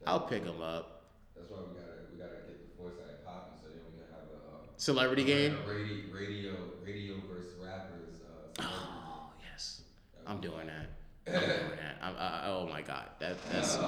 I'll 0.06 0.20
pick 0.20 0.44
them 0.44 0.60
up. 0.60 1.02
That's 1.34 1.50
why 1.50 1.58
we 1.66 1.74
gotta 1.74 2.06
we 2.12 2.18
gotta 2.18 2.46
get 2.46 2.62
the 2.62 2.76
Four 2.78 2.92
Side 2.94 3.26
popping 3.26 3.58
so 3.58 3.66
then 3.66 3.82
we 3.90 3.98
can 3.98 4.06
a 4.76 4.78
uh, 4.78 4.80
Celebrity 4.80 5.24
game. 5.24 5.56
radio 5.66 5.96
radio 6.12 6.52
radio 6.84 7.14
versus 7.30 7.54
rappers. 7.62 8.20
Uh, 8.58 8.62
Oh 8.62 9.30
yes, 9.50 9.82
I'm 10.26 10.40
doing 10.40 10.66
that. 10.66 10.88
I'm 11.34 11.40
doing 11.40 11.50
that. 11.80 11.96
I'm, 12.02 12.14
I, 12.18 12.46
oh 12.46 12.68
my 12.70 12.82
god, 12.82 13.06
that 13.20 13.36
that's 13.50 13.78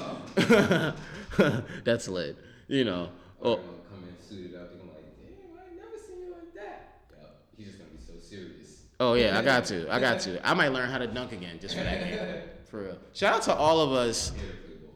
that's 1.85 2.09
lit. 2.09 2.37
You 2.69 2.85
know. 2.85 3.11
Or 3.41 3.53
Oh, 3.53 3.61
come 3.89 4.05
in 4.09 4.17
suited 4.27 4.57
up. 4.57 4.71
Gonna 4.77 4.91
like, 4.91 5.05
damn, 5.21 5.57
I 5.57 5.77
never 5.85 5.97
seen 5.97 6.19
you 6.25 6.33
like 6.33 6.55
that. 6.55 7.03
Yo, 7.13 7.27
he's 7.57 7.67
just 7.69 7.79
gonna 7.79 7.91
be 7.91 7.99
so 8.03 8.15
serious. 8.21 8.83
oh 8.99 9.15
yeah, 9.15 9.39
I 9.39 9.43
got 9.43 9.65
to. 9.67 9.93
I 9.93 10.01
got 10.01 10.21
to. 10.21 10.47
I 10.49 10.55
might 10.55 10.69
learn 10.73 10.91
how 10.91 10.99
to 10.99 11.07
dunk 11.07 11.33
again 11.33 11.59
just 11.61 11.77
for 11.77 11.85
that 11.85 12.01
game. 12.01 12.43
For 12.65 12.83
real. 12.83 12.99
Shout 13.15 13.35
out 13.35 13.43
to 13.43 13.55
all 13.55 13.81
of 13.81 13.93
us. 13.93 14.33
Here 14.33 14.43
to 14.51 14.57
play 14.57 14.75
ball. 14.77 14.95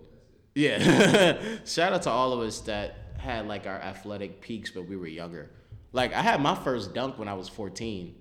That's 0.81 0.87
it. 0.87 1.41
Yeah. 1.55 1.59
Shout 1.65 1.93
out 1.93 2.03
to 2.03 2.11
all 2.11 2.33
of 2.33 2.41
us 2.41 2.61
that 2.63 2.97
had 3.19 3.47
like 3.47 3.67
our 3.67 3.77
athletic 3.81 4.41
peaks, 4.41 4.71
but 4.71 4.87
we 4.89 4.97
were 4.97 5.07
younger. 5.07 5.49
Like 5.93 6.13
I 6.13 6.23
had 6.23 6.41
my 6.41 6.55
first 6.55 6.95
dunk 6.95 7.19
when 7.19 7.29
I 7.29 7.35
was 7.35 7.49
14. 7.49 8.17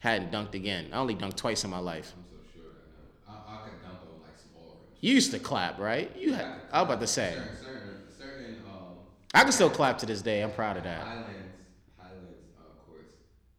Hadn't 0.00 0.30
dunked 0.30 0.54
again. 0.54 0.88
I 0.92 0.98
only 0.98 1.14
dunked 1.16 1.36
twice 1.36 1.64
in 1.64 1.70
my 1.70 1.78
life. 1.78 2.14
I'm 2.16 2.24
so 2.24 2.36
sure 2.54 2.62
right 2.70 2.86
now. 3.26 3.32
I, 3.50 3.54
I 3.54 3.56
could 3.64 3.82
dunk 3.82 3.98
on 4.02 4.20
like 4.22 4.38
small 4.38 4.78
rims. 4.80 4.98
You 5.00 5.14
used 5.14 5.32
to 5.32 5.38
clap, 5.38 5.78
right? 5.78 6.14
You 6.16 6.34
had. 6.34 6.48
I 6.70 6.82
was 6.82 6.86
about 6.88 7.00
to 7.00 7.06
say. 7.06 7.34
Certain, 7.34 7.56
certain, 7.56 7.96
certain 8.16 8.54
um, 8.64 8.98
I 9.34 9.42
can 9.42 9.52
still 9.52 9.70
clap 9.70 9.98
to 9.98 10.06
this 10.06 10.22
day. 10.22 10.40
I'm 10.42 10.52
proud 10.52 10.76
of 10.76 10.84
that. 10.84 11.06
Highlands, 11.08 11.54
Highlands 11.98 12.46
uh, 12.54 12.78
course. 12.86 13.10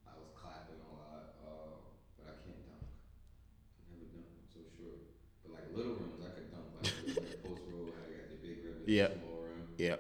I 0.08 0.12
was 0.20 0.32
clapping 0.36 0.80
a 0.80 0.92
lot, 0.96 1.36
uh, 1.44 1.76
but 2.18 2.28
I 2.32 2.36
can't 2.44 2.64
dunk. 2.64 2.88
I 2.88 3.84
never 3.92 4.06
dunk. 4.16 4.26
I'm 4.32 4.48
so 4.48 4.60
sure. 4.80 4.96
But 5.44 5.52
like 5.60 5.68
little 5.76 5.96
rims, 6.00 6.24
I 6.24 6.32
could 6.32 6.48
dunk. 6.52 6.68
Like, 6.80 7.18
like 7.20 7.44
post 7.44 7.64
roll, 7.68 7.92
I 8.00 8.08
got 8.16 8.30
the 8.32 8.40
big 8.40 8.64
rim, 8.64 8.80
the 8.86 8.92
Yep. 8.92 9.12
small 9.20 9.44
rim. 9.44 9.68
Yep. 9.78 10.00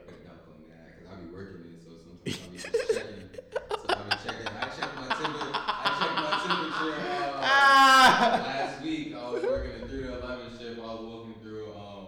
Last 7.59 8.81
week 8.83 9.13
I 9.13 9.29
was 9.31 9.43
working 9.43 9.83
a 9.83 9.87
three 9.87 10.03
to 10.03 10.17
eleven 10.17 10.47
shift. 10.57 10.79
I 10.79 10.81
was 10.81 11.01
walking 11.01 11.35
through. 11.43 11.73
Um, 11.75 12.07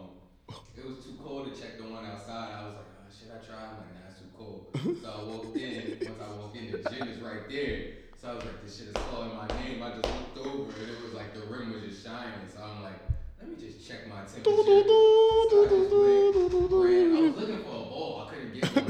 it 0.78 0.86
was 0.86 1.04
too 1.04 1.18
cold 1.22 1.54
to 1.54 1.60
check 1.62 1.78
the 1.78 1.84
one 1.84 2.06
outside. 2.06 2.56
I 2.56 2.64
was 2.66 2.76
like, 2.76 2.88
oh, 2.88 3.12
should 3.12 3.32
I 3.36 3.39
try? 3.43 3.60
I'm 3.68 3.76
like, 3.84 3.91
nah, 3.99 4.08
it's 4.10 4.20
too 4.24 4.32
cold. 4.38 4.72
So 5.04 5.08
I 5.12 5.24
walked 5.28 5.58
in. 5.58 5.99
Once 6.08 6.22
I 6.24 6.32
walked 6.39 6.56
in, 6.56 6.72
the 6.72 6.80
gym 6.89 7.08
is 7.10 7.20
right 7.20 7.49
there. 7.49 7.80
So 8.16 8.32
I 8.32 8.34
was 8.36 8.45
like, 8.45 8.64
this 8.64 8.78
shit 8.78 8.88
is 8.88 8.97
calling 9.12 9.36
my 9.36 9.47
name. 9.60 9.84
I 9.84 9.91
just 9.91 10.08
looked 10.08 10.38
over 10.39 10.72
and 10.72 10.88
it 10.89 11.04
was 11.04 11.14
like 11.14 11.34
the 11.34 11.41
rim 11.52 11.74
was 11.74 11.84
just 11.84 12.06
shining. 12.06 12.47
So 12.47 12.64
I'm 12.64 12.84
like, 12.84 12.99
let 13.39 13.49
me 13.52 13.56
just 13.60 13.86
check 13.86 14.08
my 14.08 14.24
temperature. 14.24 14.47
So 14.56 14.56
I 14.56 15.68
just 15.68 15.91
ran. 15.91 16.32
I 16.32 17.28
was 17.28 17.36
looking 17.36 17.60
for 17.68 17.76
a 17.76 17.91
ball. 17.91 18.24
I 18.24 18.32
couldn't 18.32 18.54
get 18.56 18.64
one. 18.72 18.88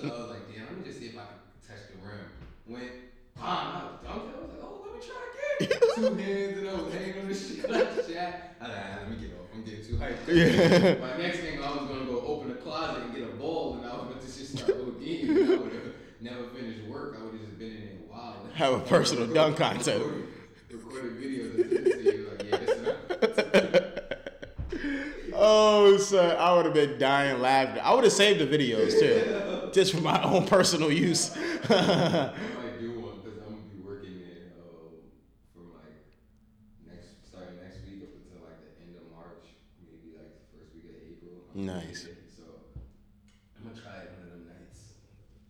So 0.00 0.08
I 0.08 0.16
was 0.16 0.30
like, 0.32 0.48
damn, 0.48 0.64
let 0.64 0.76
me 0.80 0.84
just 0.88 0.96
see 0.96 1.12
if 1.12 1.16
I 1.20 1.28
can 1.28 1.44
touch 1.60 1.84
the 1.92 2.00
rim. 2.00 2.24
Went, 2.64 2.88
bam, 3.36 3.44
I 3.44 3.84
was 3.84 4.00
dunking. 4.00 4.32
I 4.32 4.40
was 4.40 4.48
like, 4.48 4.64
oh, 4.64 4.80
let 4.80 4.96
me 4.96 5.00
try 5.04 5.20
again. 5.28 5.39
Two 6.00 6.14
hands 6.14 6.58
and 6.58 6.68
I 6.68 6.70
was 6.74 6.92
hanging 6.94 7.20
on 7.20 7.28
the 7.28 7.34
shit 7.34 7.70
like 7.70 8.06
that. 8.06 8.56
I 8.60 8.64
was 8.64 8.72
like, 8.74 9.00
let 9.00 9.10
me 9.10 9.16
get 9.16 9.30
off. 9.38 9.46
I'm 9.54 9.62
getting 9.64 9.84
too 9.84 9.96
hyped. 9.96 10.28
Yeah. 10.28 10.94
My 11.00 11.16
next 11.22 11.38
thing, 11.40 11.58
I 11.62 11.64
was 11.70 11.80
gonna 11.88 12.04
go 12.06 12.20
open 12.26 12.50
a 12.52 12.54
closet 12.54 13.02
and 13.02 13.12
get 13.14 13.24
a 13.24 13.32
ball, 13.34 13.74
and 13.76 13.84
I 13.86 13.88
was 13.96 14.04
about 14.06 14.20
to 14.22 14.26
just 14.26 14.56
start 14.58 14.78
ODing. 14.78 15.28
I 15.28 15.30
would 15.58 15.72
have 15.72 15.92
never 16.20 16.44
finished 16.54 16.84
work. 16.88 17.16
I 17.20 17.24
would 17.24 17.32
have 17.32 17.40
just 17.42 17.58
been 17.58 17.70
in 17.72 17.80
there 17.80 17.98
wild. 18.10 18.48
Have 18.54 18.72
a 18.74 18.80
personal 18.80 19.26
dunk 19.26 19.56
contest. 19.58 19.88
Recorded 20.70 21.18
videos 21.20 21.54
and 21.54 21.70
sent 21.70 21.86
it 21.86 21.92
to 21.92 22.02
you. 22.16 22.26
Like, 22.30 22.42
yeah, 22.50 22.56
this 22.58 22.78
Oh, 25.42 25.96
son, 25.98 26.36
I 26.36 26.52
would 26.54 26.64
have 26.66 26.74
been 26.74 26.98
dying 26.98 27.40
laughing. 27.40 27.80
I 27.82 27.94
would 27.94 28.04
have 28.04 28.12
saved 28.12 28.40
the 28.40 28.46
videos 28.46 28.98
too, 28.98 29.70
just 29.72 29.94
for 29.94 30.00
my 30.00 30.22
own 30.22 30.46
personal 30.46 30.92
use. 30.92 31.30
I 31.36 31.38
might 31.70 32.76
do 32.78 32.90
one 33.00 33.20
because 33.24 33.38
I'm 33.40 33.54
gonna 33.56 33.72
be 33.72 33.80
working 33.82 34.20
there 34.20 34.52
um, 34.60 35.00
from 35.54 35.72
like 35.72 35.96
next 36.86 37.24
starting 37.26 37.56
next 37.56 37.80
week 37.88 38.02
up 38.04 38.12
until 38.12 38.44
like 38.44 38.60
the 38.60 38.68
end 38.84 38.96
of 39.00 39.08
March, 39.16 39.48
maybe 39.80 40.12
like 40.12 40.28
the 40.28 40.44
first 40.58 40.74
week 40.76 40.84
of 40.92 40.96
April. 41.08 41.32
I'm 41.32 41.40
gonna 41.40 41.48
be 41.49 41.49
Nice. 41.66 42.02
So 42.36 42.42
I'm 43.56 43.68
gonna 43.68 43.80
try 43.80 43.92
it 43.92 44.10
one 44.16 44.26
of 44.26 44.30
them 44.32 44.46
nights. 44.46 44.80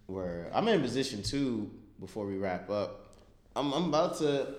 Where 0.07 0.51
I'm 0.53 0.67
in 0.69 0.81
position 0.81 1.23
two 1.23 1.71
before 1.99 2.27
we 2.27 2.37
wrap 2.37 2.71
up. 2.71 3.15
I'm 3.57 3.73
I'm 3.73 3.85
about 3.87 4.19
to. 4.19 4.55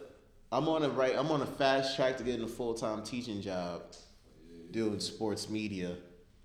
I'm 0.52 0.68
on 0.68 0.84
a 0.84 0.89
right. 0.89 1.16
I'm 1.18 1.32
on 1.32 1.41
a 1.41 1.45
fast 1.45 1.95
track 1.95 2.18
to 2.18 2.24
getting 2.24 2.43
a 2.43 2.47
full 2.47 2.74
time 2.74 3.04
teaching 3.04 3.41
job, 3.41 3.84
doing 4.72 4.99
sports 4.99 5.49
media, 5.49 5.95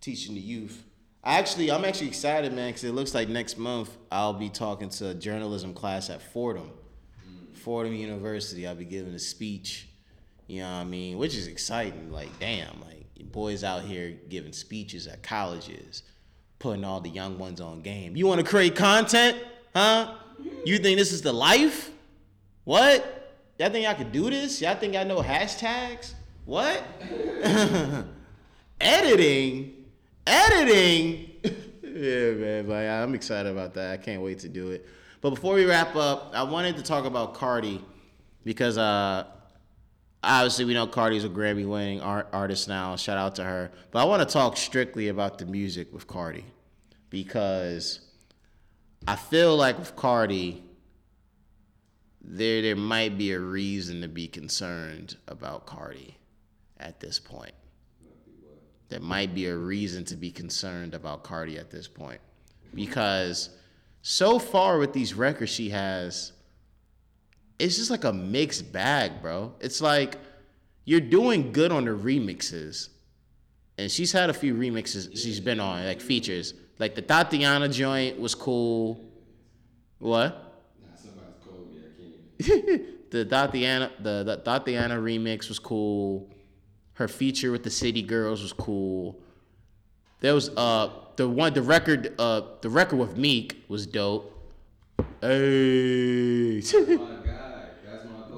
teaching 0.00 0.34
the 0.34 0.40
youth. 0.40 0.82
I 1.24 1.40
actually, 1.40 1.72
I'm 1.72 1.84
actually 1.84 2.06
excited, 2.06 2.52
man, 2.52 2.68
because 2.68 2.84
it 2.84 2.92
looks 2.92 3.12
like 3.12 3.28
next 3.28 3.58
month 3.58 3.96
I'll 4.12 4.32
be 4.32 4.48
talking 4.48 4.90
to 4.90 5.08
a 5.08 5.14
journalism 5.14 5.74
class 5.74 6.08
at 6.08 6.22
Fordham, 6.22 6.70
mm. 7.28 7.56
Fordham 7.56 7.94
University. 7.94 8.64
I'll 8.64 8.76
be 8.76 8.84
giving 8.84 9.12
a 9.12 9.18
speech. 9.18 9.88
You 10.46 10.60
know 10.60 10.70
what 10.70 10.82
I 10.82 10.84
mean? 10.84 11.18
Which 11.18 11.34
is 11.34 11.48
exciting. 11.48 12.12
Like, 12.12 12.28
damn, 12.38 12.80
like 12.80 12.95
boys 13.24 13.64
out 13.64 13.82
here 13.82 14.16
giving 14.28 14.52
speeches 14.52 15.06
at 15.06 15.22
colleges, 15.22 16.02
putting 16.58 16.84
all 16.84 17.00
the 17.00 17.08
young 17.08 17.38
ones 17.38 17.60
on 17.60 17.82
game. 17.82 18.16
You 18.16 18.26
want 18.26 18.40
to 18.40 18.46
create 18.46 18.76
content, 18.76 19.38
huh? 19.74 20.14
You 20.64 20.78
think 20.78 20.98
this 20.98 21.12
is 21.12 21.22
the 21.22 21.32
life? 21.32 21.90
What? 22.64 23.34
Y'all 23.58 23.70
think 23.70 23.86
I 23.86 23.94
could 23.94 24.12
do 24.12 24.28
this? 24.30 24.60
Y'all 24.60 24.76
think 24.76 24.96
I 24.96 25.04
know 25.04 25.20
hashtags? 25.20 26.12
What? 26.44 26.82
Editing? 28.80 29.84
Editing? 30.26 31.30
yeah, 31.82 32.30
man. 32.32 32.66
But 32.66 32.86
I'm 32.86 33.14
excited 33.14 33.50
about 33.50 33.74
that. 33.74 33.92
I 33.92 33.96
can't 33.96 34.22
wait 34.22 34.40
to 34.40 34.48
do 34.48 34.70
it. 34.70 34.86
But 35.20 35.30
before 35.30 35.54
we 35.54 35.64
wrap 35.64 35.96
up, 35.96 36.32
I 36.34 36.42
wanted 36.42 36.76
to 36.76 36.82
talk 36.82 37.04
about 37.04 37.34
Cardi 37.34 37.82
because 38.44 38.78
uh, 38.78 39.24
obviously 40.26 40.64
we 40.64 40.74
know 40.74 40.86
Cardi's 40.86 41.24
a 41.24 41.28
Grammy 41.28 41.66
winning 41.66 42.00
art- 42.00 42.28
artist 42.32 42.68
now. 42.68 42.96
Shout 42.96 43.16
out 43.16 43.36
to 43.36 43.44
her. 43.44 43.70
But 43.90 44.00
I 44.00 44.04
want 44.04 44.26
to 44.26 44.32
talk 44.32 44.56
strictly 44.56 45.08
about 45.08 45.38
the 45.38 45.46
music 45.46 45.92
with 45.92 46.06
Cardi 46.06 46.44
because 47.10 48.00
I 49.06 49.16
feel 49.16 49.56
like 49.56 49.78
with 49.78 49.94
Cardi, 49.96 50.64
there 52.20 52.60
there 52.60 52.76
might 52.76 53.16
be 53.16 53.32
a 53.32 53.38
reason 53.38 54.00
to 54.02 54.08
be 54.08 54.26
concerned 54.26 55.16
about 55.28 55.64
Cardi 55.64 56.16
at 56.78 56.98
this 56.98 57.18
point. 57.18 57.54
There 58.88 59.00
might 59.00 59.34
be 59.34 59.46
a 59.46 59.56
reason 59.56 60.04
to 60.06 60.16
be 60.16 60.30
concerned 60.30 60.94
about 60.94 61.24
Cardi 61.24 61.58
at 61.58 61.70
this 61.70 61.88
point. 61.88 62.20
Because 62.74 63.50
so 64.02 64.38
far 64.38 64.78
with 64.78 64.92
these 64.92 65.14
records 65.14 65.50
she 65.50 65.70
has, 65.70 66.32
it's 67.58 67.76
just 67.76 67.90
like 67.90 68.04
a 68.04 68.12
mixed 68.12 68.72
bag, 68.72 69.22
bro. 69.22 69.52
It's 69.60 69.80
like 69.80 70.18
you're 70.84 71.00
doing 71.00 71.52
good 71.52 71.72
on 71.72 71.84
the 71.84 71.90
remixes. 71.90 72.88
And 73.78 73.90
she's 73.90 74.12
had 74.12 74.30
a 74.30 74.34
few 74.34 74.54
remixes 74.54 75.10
she's 75.12 75.40
been 75.40 75.60
on, 75.60 75.84
like 75.84 76.00
features. 76.00 76.54
Like 76.78 76.94
the 76.94 77.02
Tatiana 77.02 77.68
joint 77.68 78.18
was 78.18 78.34
cool. 78.34 79.04
What? 79.98 80.42
The 83.08 83.24
Tatiana 83.24 83.92
the, 84.00 84.24
the 84.24 84.36
Tatiana 84.36 84.96
remix 84.96 85.48
was 85.48 85.58
cool. 85.58 86.28
Her 86.94 87.08
feature 87.08 87.52
with 87.52 87.62
the 87.62 87.70
City 87.70 88.02
Girls 88.02 88.42
was 88.42 88.52
cool. 88.52 89.20
There 90.20 90.34
was 90.34 90.50
uh 90.50 90.90
the 91.16 91.28
one 91.28 91.54
the 91.54 91.62
record 91.62 92.14
uh 92.18 92.42
the 92.60 92.68
record 92.68 92.96
with 92.96 93.16
Meek 93.16 93.64
was 93.68 93.86
dope. 93.86 94.32
Hey. 95.20 96.60
my 96.74 96.82
guy, 96.82 97.68
that's 97.84 98.04
my 98.04 98.28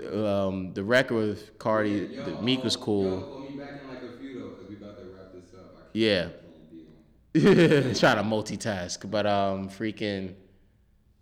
co-host. 0.00 0.26
um 0.26 0.72
the 0.74 0.82
record 0.84 1.14
with 1.16 1.58
Cardi 1.58 1.90
Yo, 1.90 2.22
the 2.24 2.42
Meek 2.42 2.62
was 2.64 2.76
cool. 2.76 3.04
Yo, 3.18 3.20
call 3.20 3.40
me 3.50 3.58
back 3.58 3.70
in 3.82 3.88
like 3.88 4.02
a 4.02 4.18
few 4.18 4.40
though, 4.40 4.48
cause 4.50 4.68
we 4.68 4.76
about 4.76 4.96
to 4.98 5.04
wrap 5.06 5.32
this 5.32 5.52
up. 5.54 5.74
I 5.76 5.80
can't, 5.80 5.94
Yeah. 5.94 6.28
I 6.28 7.38
can't 7.38 7.54
be 7.82 7.88
on. 7.88 7.94
trying 7.94 8.16
to 8.16 8.22
multitask, 8.22 9.10
but 9.10 9.26
um, 9.26 9.68
freaking, 9.68 10.34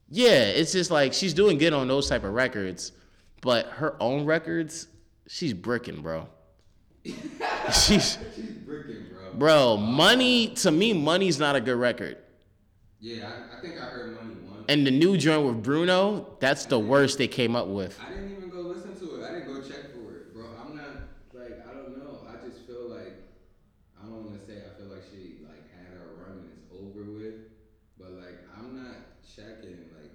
yeah, 0.08 0.42
it's 0.44 0.72
just 0.72 0.90
like 0.90 1.12
she's 1.12 1.34
doing 1.34 1.58
good 1.58 1.72
on 1.72 1.86
those 1.88 2.08
type 2.08 2.24
of 2.24 2.32
records, 2.32 2.92
but 3.42 3.66
her 3.66 3.96
own 4.00 4.24
records, 4.24 4.88
she's 5.28 5.54
bricking, 5.54 6.02
bro. 6.02 6.26
she's 7.04 8.18
She's 8.34 8.50
bricking, 8.66 9.06
bro. 9.10 9.32
Bro, 9.34 9.76
money 9.78 10.48
to 10.56 10.70
me, 10.70 10.92
money's 10.92 11.38
not 11.38 11.56
a 11.56 11.60
good 11.60 11.76
record. 11.76 12.18
Yeah, 13.00 13.30
I, 13.30 13.56
I 13.56 13.60
think 13.60 13.76
I 13.80 13.84
heard 13.86 14.14
Money 14.16 14.34
once. 14.46 14.64
And 14.68 14.86
the 14.86 14.90
new 14.90 15.16
joint 15.16 15.46
with 15.46 15.62
Bruno, 15.62 16.36
that's 16.40 16.66
the 16.66 16.78
worst 16.78 17.16
they 17.16 17.28
came 17.28 17.56
up 17.56 17.66
with. 17.68 17.98
I 18.04 18.10
didn't 18.10 18.36
even 18.36 18.50
go 18.50 18.60
listen 18.60 18.94
to 18.98 19.16
it. 19.22 19.24
I 19.24 19.32
didn't 19.38 19.46
go 19.54 19.60
check 19.62 19.94
for 19.94 20.12
it, 20.16 20.34
bro. 20.34 20.44
I'm 20.60 20.76
not 20.76 21.08
like 21.32 21.64
I 21.66 21.72
don't 21.72 21.96
know. 21.96 22.20
I 22.28 22.44
just 22.46 22.66
feel 22.66 22.90
like 22.90 23.14
I 23.98 24.04
don't 24.04 24.24
want 24.26 24.38
to 24.38 24.44
say 24.46 24.58
I 24.60 24.76
feel 24.78 24.92
like 24.92 25.04
she 25.10 25.40
like 25.48 25.64
had 25.72 25.96
her 25.96 26.12
run 26.20 26.44
and 26.44 26.50
it's 26.52 26.68
over 26.76 27.08
with, 27.10 27.34
but 27.98 28.10
like 28.20 28.36
I'm 28.58 28.76
not 28.76 28.96
checking. 29.24 29.88
Like 29.96 30.12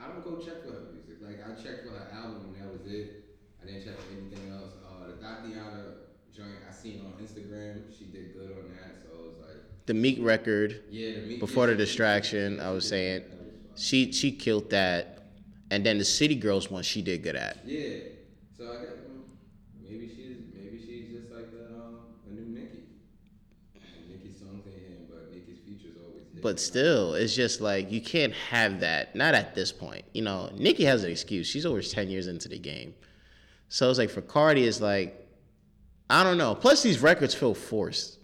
I 0.00 0.08
don't 0.24 0.38
go 0.38 0.44
check 0.44 0.62
for 0.64 0.72
her 0.72 0.82
music. 0.92 1.16
Like 1.20 1.40
I 1.44 1.54
checked 1.60 1.86
for 1.86 1.92
her 1.94 2.08
album 2.12 2.54
and 2.54 2.56
that 2.62 2.72
was 2.72 2.90
it. 2.90 3.24
I 3.62 3.66
didn't 3.66 3.84
check 3.84 3.98
for 3.98 4.12
anything 4.12 4.50
else. 4.52 4.72
Uh, 4.84 5.06
the 5.08 5.16
Tatiana 5.16 5.84
joint 6.34 6.64
I 6.68 6.72
seen 6.72 7.00
on 7.00 7.12
Instagram, 7.22 7.82
she 7.96 8.06
did 8.06 8.34
good 8.34 8.50
on 8.52 8.70
that. 8.70 9.02
So 9.02 9.08
it 9.14 9.28
was 9.28 9.38
like 9.40 9.86
The 9.86 9.94
Meek 9.94 10.18
record, 10.20 10.82
yeah. 10.90 11.12
The 11.20 11.26
Meek- 11.26 11.40
before 11.40 11.66
the 11.66 11.74
distraction, 11.76 12.60
I 12.60 12.70
was 12.70 12.86
saying, 12.88 13.22
that 13.22 13.30
was 13.30 13.38
fine. 13.38 13.76
she 13.76 14.12
she 14.12 14.32
killed 14.32 14.70
that. 14.70 15.10
And 15.70 15.84
then 15.84 15.98
the 15.98 16.04
City 16.04 16.34
Girls 16.36 16.70
one, 16.70 16.82
she 16.82 17.02
did 17.02 17.22
good 17.22 17.36
at. 17.36 17.58
Yeah. 17.64 17.98
So 18.56 18.64
I 18.70 18.76
got 18.76 18.94
mm, 19.08 19.22
maybe 19.82 20.06
she's 20.08 20.36
maybe 20.54 20.78
she's 20.78 21.10
just 21.10 21.32
like 21.32 21.48
a, 21.56 21.74
um, 21.74 21.96
a 22.28 22.32
new 22.32 22.46
Nicki. 22.54 22.84
And 23.74 24.08
Nicki's 24.10 24.38
songs 24.38 24.62
ain't 24.66 24.76
hitting, 24.76 25.06
but 25.10 25.32
Nicki's 25.32 25.58
features 25.66 25.96
always 26.04 26.24
hit. 26.32 26.33
But 26.44 26.60
still, 26.60 27.14
it's 27.14 27.34
just 27.34 27.60
like 27.60 27.90
you 27.90 28.00
can't 28.00 28.34
have 28.50 28.80
that. 28.80 29.16
Not 29.16 29.34
at 29.34 29.56
this 29.56 29.72
point. 29.72 30.04
You 30.12 30.22
know, 30.22 30.50
Nicki 30.54 30.84
has 30.84 31.02
an 31.02 31.10
excuse. 31.10 31.48
She's 31.48 31.66
over 31.66 31.82
ten 31.82 32.08
years 32.08 32.28
into 32.28 32.48
the 32.48 32.58
game, 32.58 32.94
so 33.68 33.90
it's 33.90 33.98
like 33.98 34.10
for 34.10 34.20
Cardi, 34.20 34.64
it's 34.64 34.80
like 34.80 35.26
I 36.08 36.22
don't 36.22 36.38
know. 36.38 36.54
Plus, 36.54 36.82
these 36.82 37.00
records 37.00 37.34
feel 37.34 37.54
forced. 37.54 38.18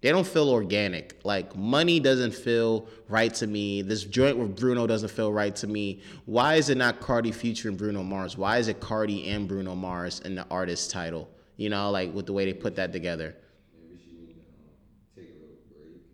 They 0.00 0.10
don't 0.10 0.26
feel 0.26 0.48
organic. 0.50 1.20
Like 1.24 1.56
money 1.56 2.00
doesn't 2.00 2.34
feel 2.34 2.88
right 3.08 3.32
to 3.34 3.46
me. 3.46 3.82
This 3.82 4.04
joint 4.04 4.38
with 4.38 4.56
Bruno 4.56 4.86
doesn't 4.86 5.10
feel 5.10 5.32
right 5.32 5.54
to 5.56 5.66
me. 5.66 6.00
Why 6.24 6.54
is 6.54 6.70
it 6.70 6.76
not 6.78 7.00
Cardi 7.00 7.32
featuring 7.32 7.76
Bruno 7.76 8.02
Mars? 8.02 8.36
Why 8.38 8.58
is 8.58 8.68
it 8.68 8.80
Cardi 8.80 9.28
and 9.28 9.48
Bruno 9.48 9.74
Mars 9.74 10.20
in 10.20 10.34
the 10.34 10.46
artist 10.50 10.90
title? 10.90 11.28
You 11.56 11.70
know, 11.70 11.90
like 11.90 12.14
with 12.14 12.26
the 12.26 12.32
way 12.32 12.44
they 12.46 12.54
put 12.54 12.76
that 12.76 12.92
together. 12.92 13.36
maybe 13.74 14.00
she 14.02 14.12
need 14.12 14.28
to 14.28 14.40
um, 14.40 14.70
take 15.16 15.30
a 15.30 15.40
little 15.40 15.58
break. 15.72 16.06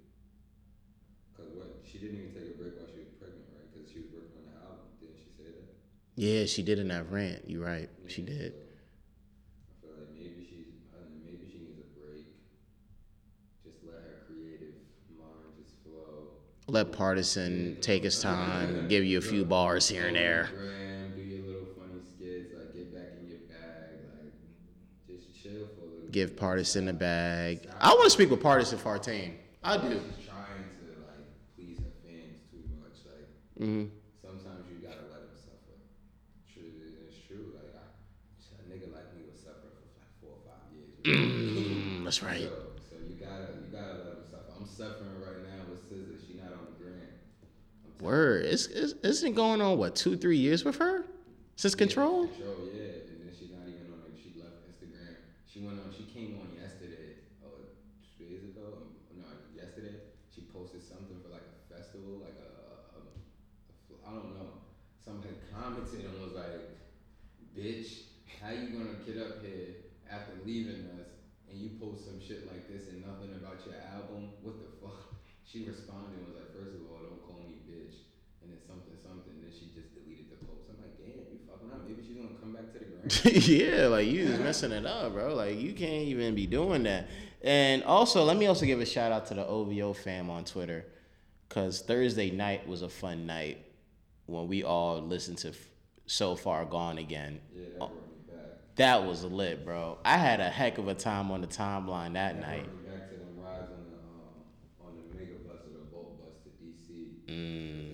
Cause 1.37 1.47
what 1.55 1.83
she 1.85 1.99
didn't 1.99 2.19
even 2.19 2.33
take 2.33 2.55
a 2.55 2.57
break 2.57 2.79
while 2.79 2.87
she 2.95 3.01
was 3.03 3.13
pregnant, 3.19 3.45
right? 3.51 3.67
Cause 3.75 3.91
she 3.93 3.99
was 3.99 4.09
working 4.15 4.41
on 4.41 4.47
the 4.47 4.57
album. 4.63 4.87
Didn't 5.03 5.19
she 5.19 5.29
say 5.37 5.51
that? 5.53 5.69
Yeah, 6.15 6.45
she 6.47 6.63
did 6.63 6.79
in 6.79 6.89
that 6.89 7.11
rant. 7.11 7.43
You're 7.47 7.65
right. 7.65 7.89
She 8.07 8.23
did. 8.23 8.53
I 8.55 9.81
feel 9.81 9.91
like 9.97 10.13
maybe 10.15 10.45
she's 10.49 10.69
I 10.93 11.01
don't 11.01 11.11
know, 11.13 11.23
maybe 11.25 11.49
she 11.51 11.59
needs 11.59 11.79
a 11.81 11.89
break. 11.99 12.27
Just 13.65 13.79
let 13.85 14.03
her 14.05 14.21
creative 14.27 14.77
mind 15.19 15.57
just 15.57 15.75
flow. 15.83 16.29
Let 16.69 16.93
Pardison 16.93 17.81
take 17.81 18.05
his 18.05 18.21
time, 18.21 18.89
give 18.89 19.05
you 19.05 19.19
a 19.19 19.23
few 19.23 19.45
bars 19.45 19.89
here 19.89 20.07
and 20.07 20.17
there. 20.17 20.51
Graham, 20.55 21.13
do 21.17 21.23
your 21.23 21.43
little 21.47 21.69
funny 21.77 22.01
skits, 22.05 22.53
like 22.55 22.73
get 22.75 22.93
back 22.93 23.17
in 23.19 23.29
your 23.29 23.41
bag, 23.49 23.99
like 24.05 24.33
just 25.09 25.33
chill 25.43 25.67
for 25.75 25.83
a 25.83 25.91
little. 25.91 26.11
Give. 26.11 26.37
Pardison 26.37 26.89
a 26.89 26.93
bag. 26.93 27.69
I 27.81 27.89
want 27.91 28.05
to 28.05 28.11
speak 28.11 28.31
with 28.31 28.41
Pardison 28.43 28.79
Fontaine. 28.79 29.37
I 29.65 29.77
do. 29.77 29.89
She's 29.89 30.27
trying 30.27 30.69
to 30.85 30.89
like 31.07 31.25
please 31.57 31.79
her 31.79 31.93
fans 32.05 32.39
too 32.51 32.63
much. 32.79 32.99
Like 33.07 33.29
hmm 33.59 33.85
sometimes 34.23 34.67
you 34.71 34.79
gotta 34.83 35.07
let 35.11 35.23
them 35.27 35.37
suffer. 35.39 35.77
True, 36.53 36.67
it's 37.07 37.17
true. 37.27 37.55
Like 37.55 37.75
I, 37.75 37.85
a 38.59 38.65
nigga 38.71 38.91
like 38.93 39.09
me 39.15 39.23
was 39.31 39.39
suffering 39.41 39.75
for 39.79 39.93
like 39.99 40.13
four 40.21 40.35
or 40.39 40.43
five 40.47 40.67
years. 40.75 40.92
Mm, 41.05 42.05
that's 42.05 42.23
right. 42.23 42.43
So, 42.43 42.55
so 42.91 42.97
you 43.09 43.17
gotta 43.19 43.59
you 43.59 43.73
gotta 43.73 43.95
let 43.99 44.15
them 44.15 44.25
suffer. 44.31 44.53
I'm 44.59 44.67
suffering 44.67 45.19
right 45.19 45.43
now 45.43 45.67
with 45.71 45.83
SZA. 45.91 46.15
She 46.27 46.35
not 46.39 46.53
on 46.53 46.67
the 46.71 46.85
grant. 46.85 47.11
Word. 48.01 48.47
It's, 48.47 48.67
it's, 48.67 48.95
isn't 49.03 49.31
it 49.31 49.35
going 49.35 49.61
on, 49.61 49.79
what, 49.79 49.95
two, 49.97 50.17
three 50.17 50.39
years 50.39 50.65
with 50.65 50.77
her? 50.79 51.05
Since 51.57 51.75
Control? 51.75 52.27
Control, 52.27 52.71
yeah. 52.75 53.07
And 53.11 53.23
then 53.23 53.31
she's 53.39 53.51
not 53.51 53.67
even 53.67 53.91
on 53.95 54.03
it. 54.11 54.19
She 54.19 54.35
left 54.39 54.63
Instagram. 54.67 55.19
She 55.47 55.61
went 55.61 55.79
on. 55.79 55.91
She 55.95 56.07
came 56.11 56.39
on 56.39 56.51
yesterday. 56.55 57.23
Oh, 57.47 57.67
two 58.19 58.25
days 58.27 58.43
ago. 58.47 58.87
Um, 58.87 59.19
No, 59.19 59.27
yesterday. 59.55 60.07
She 60.35 60.43
posted 60.55 60.83
something 60.83 61.19
for 61.23 61.31
like 61.35 61.47
a 61.47 61.59
festival, 61.67 62.23
like 62.23 62.39
a, 62.39 62.51
a, 62.63 62.99
a, 62.99 63.01
a 63.03 63.95
I 64.07 64.11
don't 64.15 64.35
know. 64.39 64.63
Somebody 65.05 65.35
commented 65.51 66.07
and 66.07 66.19
was 66.23 66.35
like, 66.35 66.79
"Bitch, 67.55 68.11
how 68.41 68.51
you 68.51 68.71
gonna 68.71 68.99
get 69.07 69.19
up 69.19 69.43
here 69.45 69.92
after 70.13 70.33
leaving 70.45 70.87
us 71.01 71.09
and 71.51 71.59
you 71.59 71.71
post 71.81 72.05
some 72.07 72.21
shit 72.21 72.47
like 72.47 72.69
this 72.69 72.89
and 72.89 73.01
nothing 73.05 73.33
about 73.35 73.65
your 73.67 73.77
album? 73.97 74.31
What 74.43 74.61
the 74.61 74.71
fuck?" 74.81 75.01
She 75.45 75.65
responded 75.69 76.17
and 76.17 76.29
was 76.29 76.37
like, 76.37 76.53
first 76.57 76.77
of 76.81 76.83
all, 76.89 77.01
don't 77.05 77.21
call 77.27 77.45
me 77.49 77.61
bitch." 77.69 78.09
And 78.41 78.51
then 78.51 78.59
something, 78.67 78.97
something. 78.97 79.35
Then 79.43 79.53
she 79.53 79.69
just 79.75 79.93
deleted 79.93 80.31
the 80.33 80.47
post. 80.47 80.65
I'm 80.71 80.81
like, 80.81 80.97
damn, 80.97 81.29
you 81.29 81.39
fucking 81.49 81.69
up. 81.71 81.85
Maybe 81.87 82.01
she's 82.07 82.17
gonna 82.17 82.41
come 82.41 82.53
back 82.57 82.73
to 82.73 82.79
the 82.79 82.89
ground. 82.89 83.49
yeah, 83.49 83.87
like 83.89 84.07
you 84.09 84.27
just 84.27 84.41
messing 84.41 84.73
it 84.73 84.87
up, 84.87 85.13
bro. 85.13 85.35
Like 85.35 85.61
you 85.61 85.73
can't 85.75 86.09
even 86.09 86.35
be 86.35 86.47
doing 86.47 86.85
that. 86.85 87.09
And 87.43 87.83
also, 87.85 88.25
let 88.25 88.37
me 88.37 88.47
also 88.47 88.65
give 88.67 88.81
a 88.81 88.87
shout 88.87 89.13
out 89.13 89.27
to 89.27 89.35
the 89.35 89.45
OVO 89.47 89.93
fam 89.93 90.31
on 90.31 90.45
Twitter, 90.45 90.87
cause 91.51 91.83
Thursday 91.83 92.31
night 92.31 92.67
was 92.67 92.83
a 92.83 92.89
fun 92.89 93.27
night 93.27 93.59
when 94.27 94.49
we 94.49 94.63
all 94.65 95.01
listened 95.03 95.39
to 95.39 95.49
F- 95.49 95.57
"So 96.07 96.35
Far 96.37 96.65
Gone" 96.65 96.99
again. 96.99 97.41
yeah, 97.55 97.87
that 98.77 99.05
was 99.05 99.25
lit, 99.25 99.65
bro. 99.65 99.99
I 100.05 100.17
had 100.17 100.41
a 100.41 100.49
heck 100.49 100.79
of 100.79 100.89
a 100.89 100.95
time 100.95 101.31
on 101.31 101.41
the 101.41 101.47
timeline 101.47 102.15
that 102.15 102.41
That 102.41 102.41
night. 102.41 102.65
back 102.87 103.11
to 103.11 103.17
them 103.17 103.39
rides 103.39 103.71
on 103.71 103.85
the 103.91 103.97
um, 103.99 104.87
on 104.87 104.93
the 104.97 105.17
mega 105.17 105.35
bus 105.47 105.61
or 105.67 105.79
the 105.79 105.85
Bolt 105.93 106.19
Bus 106.19 106.35
to 106.45 106.49
DC. 106.65 106.91
Mm. 107.27 107.91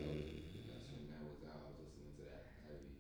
That's 0.69 0.89
when 0.93 1.09
that 1.11 1.25
was 1.25 1.43
out. 1.47 1.57
I 1.57 1.69
was 1.69 1.79
listening 1.85 2.13
to 2.19 2.23
that 2.25 2.47
heavy. 2.67 2.93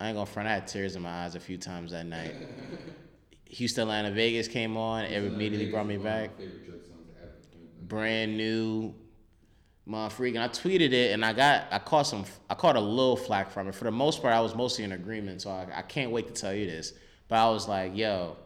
I 0.00 0.08
ain't 0.08 0.16
gonna 0.16 0.26
front. 0.26 0.48
I 0.48 0.52
had 0.54 0.66
tears 0.66 0.96
in 0.96 1.02
my 1.02 1.24
eyes 1.24 1.34
a 1.34 1.40
few 1.40 1.58
times 1.58 1.90
that 1.92 2.06
night. 2.06 2.34
Houston, 3.46 3.82
Atlanta, 3.82 4.10
Vegas 4.10 4.48
came 4.48 4.78
on. 4.78 5.04
It 5.04 5.22
immediately 5.24 5.70
brought 5.70 5.86
me 5.86 5.96
Vegas 6.38 6.54
is 6.54 6.90
one 6.90 7.00
of 7.00 7.14
back. 7.14 9.01
My 9.84 10.08
new 10.08 10.08
motherfucker. 10.08 10.40
I 10.40 10.48
tweeted 10.48 10.92
it 10.92 11.12
and 11.12 11.24
I 11.24 11.32
got 11.32 11.64
I 11.70 11.78
caught 11.78 12.06
some 12.06 12.24
I 12.48 12.54
caught 12.54 12.76
a 12.76 12.80
little 12.80 13.16
flack 13.16 13.50
from 13.50 13.68
it. 13.68 13.74
For 13.74 13.84
the 13.84 13.90
most 13.90 14.22
part, 14.22 14.34
I 14.34 14.40
was 14.40 14.54
mostly 14.54 14.84
in 14.84 14.92
agreement, 14.92 15.42
so 15.42 15.50
I, 15.50 15.66
I 15.74 15.82
can't 15.82 16.10
wait 16.10 16.28
to 16.28 16.40
tell 16.40 16.54
you 16.54 16.66
this. 16.66 16.92
But 17.28 17.36
I 17.36 17.48
was 17.50 17.68
like, 17.68 17.96
yo, 17.96 18.36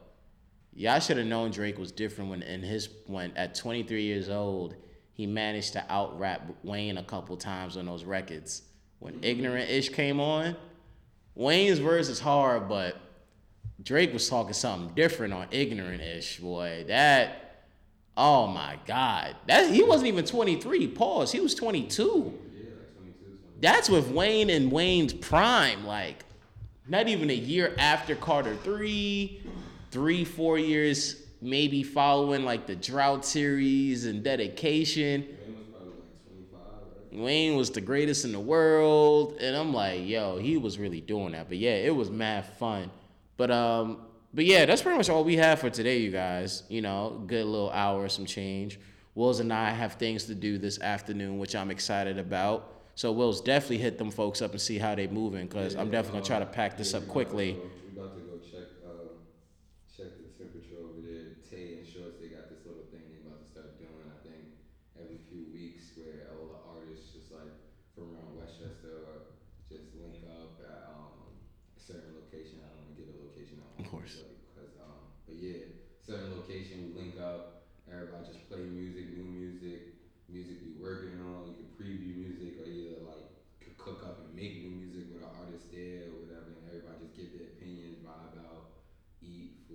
y'all 0.74 1.00
should 1.00 1.16
have 1.16 1.26
known 1.26 1.50
Drake 1.50 1.78
was 1.78 1.92
different 1.92 2.30
when 2.30 2.42
in 2.42 2.62
his 2.62 2.88
when 3.06 3.36
at 3.36 3.54
23 3.54 4.02
years 4.02 4.28
old 4.28 4.76
he 5.12 5.26
managed 5.26 5.72
to 5.72 5.84
out 5.90 6.18
rap 6.18 6.42
Wayne 6.62 6.98
a 6.98 7.02
couple 7.02 7.36
times 7.36 7.76
on 7.76 7.86
those 7.86 8.04
records. 8.04 8.62
When 8.98 9.18
Ignorant 9.22 9.70
Ish 9.70 9.90
came 9.90 10.20
on, 10.20 10.56
Wayne's 11.34 11.78
verse 11.78 12.08
is 12.08 12.20
hard, 12.20 12.68
but 12.68 12.96
Drake 13.82 14.12
was 14.12 14.28
talking 14.28 14.54
something 14.54 14.94
different 14.94 15.34
on 15.34 15.48
Ignorant 15.50 16.00
Ish, 16.00 16.38
boy. 16.38 16.84
That 16.88 17.45
Oh 18.16 18.46
my 18.46 18.78
God. 18.86 19.36
That 19.46 19.70
he 19.70 19.82
wasn't 19.82 20.08
even 20.08 20.24
23. 20.24 20.88
Pause. 20.88 21.32
He 21.32 21.40
was 21.40 21.54
22. 21.54 22.02
Yeah, 22.02 22.70
like 22.78 22.96
22, 22.96 23.24
20. 23.24 23.38
That's 23.60 23.88
with 23.90 24.08
Wayne 24.08 24.50
and 24.50 24.72
Wayne's 24.72 25.12
prime. 25.12 25.86
Like, 25.86 26.24
not 26.88 27.08
even 27.08 27.30
a 27.30 27.34
year 27.34 27.74
after 27.78 28.14
Carter 28.14 28.56
three, 28.56 29.42
three, 29.90 30.24
four 30.24 30.58
years 30.58 31.22
maybe 31.40 31.82
following 31.82 32.44
like 32.44 32.66
the 32.66 32.76
drought 32.76 33.24
series 33.24 34.06
and 34.06 34.22
dedication. 34.22 35.22
Wayne 35.22 35.56
was 35.56 35.66
probably 35.70 35.92
like 35.92 36.26
25. 37.10 37.22
Wayne 37.22 37.56
was 37.56 37.70
the 37.70 37.80
greatest 37.80 38.24
in 38.24 38.32
the 38.32 38.40
world, 38.40 39.36
and 39.40 39.56
I'm 39.56 39.72
like, 39.72 40.06
yo, 40.06 40.38
he 40.38 40.56
was 40.56 40.78
really 40.78 41.00
doing 41.00 41.32
that. 41.32 41.48
But 41.48 41.58
yeah, 41.58 41.74
it 41.74 41.94
was 41.94 42.10
mad 42.10 42.46
fun. 42.58 42.90
But 43.36 43.50
um, 43.50 44.05
but 44.36 44.44
yeah, 44.44 44.66
that's 44.66 44.82
pretty 44.82 44.98
much 44.98 45.08
all 45.08 45.24
we 45.24 45.36
have 45.36 45.58
for 45.58 45.70
today, 45.70 45.98
you 45.98 46.10
guys. 46.10 46.62
You 46.68 46.82
know, 46.82 47.22
good 47.26 47.46
little 47.46 47.70
hour, 47.70 48.06
some 48.08 48.26
change. 48.26 48.78
Willz 49.14 49.40
and 49.40 49.50
I 49.50 49.70
have 49.70 49.94
things 49.94 50.24
to 50.24 50.34
do 50.34 50.58
this 50.58 50.78
afternoon, 50.78 51.38
which 51.38 51.56
I'm 51.56 51.70
excited 51.70 52.18
about. 52.18 52.74
So 52.96 53.12
Willz 53.12 53.40
definitely 53.40 53.78
hit 53.78 53.96
them 53.96 54.10
folks 54.10 54.42
up 54.42 54.50
and 54.52 54.60
see 54.60 54.76
how 54.78 54.94
they 54.94 55.06
moving, 55.06 55.48
cause 55.48 55.74
I'm 55.74 55.90
definitely 55.90 56.20
gonna 56.20 56.26
try 56.26 56.38
to 56.38 56.46
pack 56.46 56.76
this 56.76 56.92
Yeah, 56.92 56.98
up 56.98 57.08
quickly. 57.08 57.56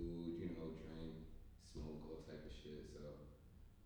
food, 0.02 0.34
you 0.42 0.50
know, 0.58 0.74
drink, 0.82 1.14
smoke, 1.62 2.02
all 2.10 2.18
type 2.26 2.42
of 2.42 2.50
shit. 2.50 2.90
So 2.90 2.98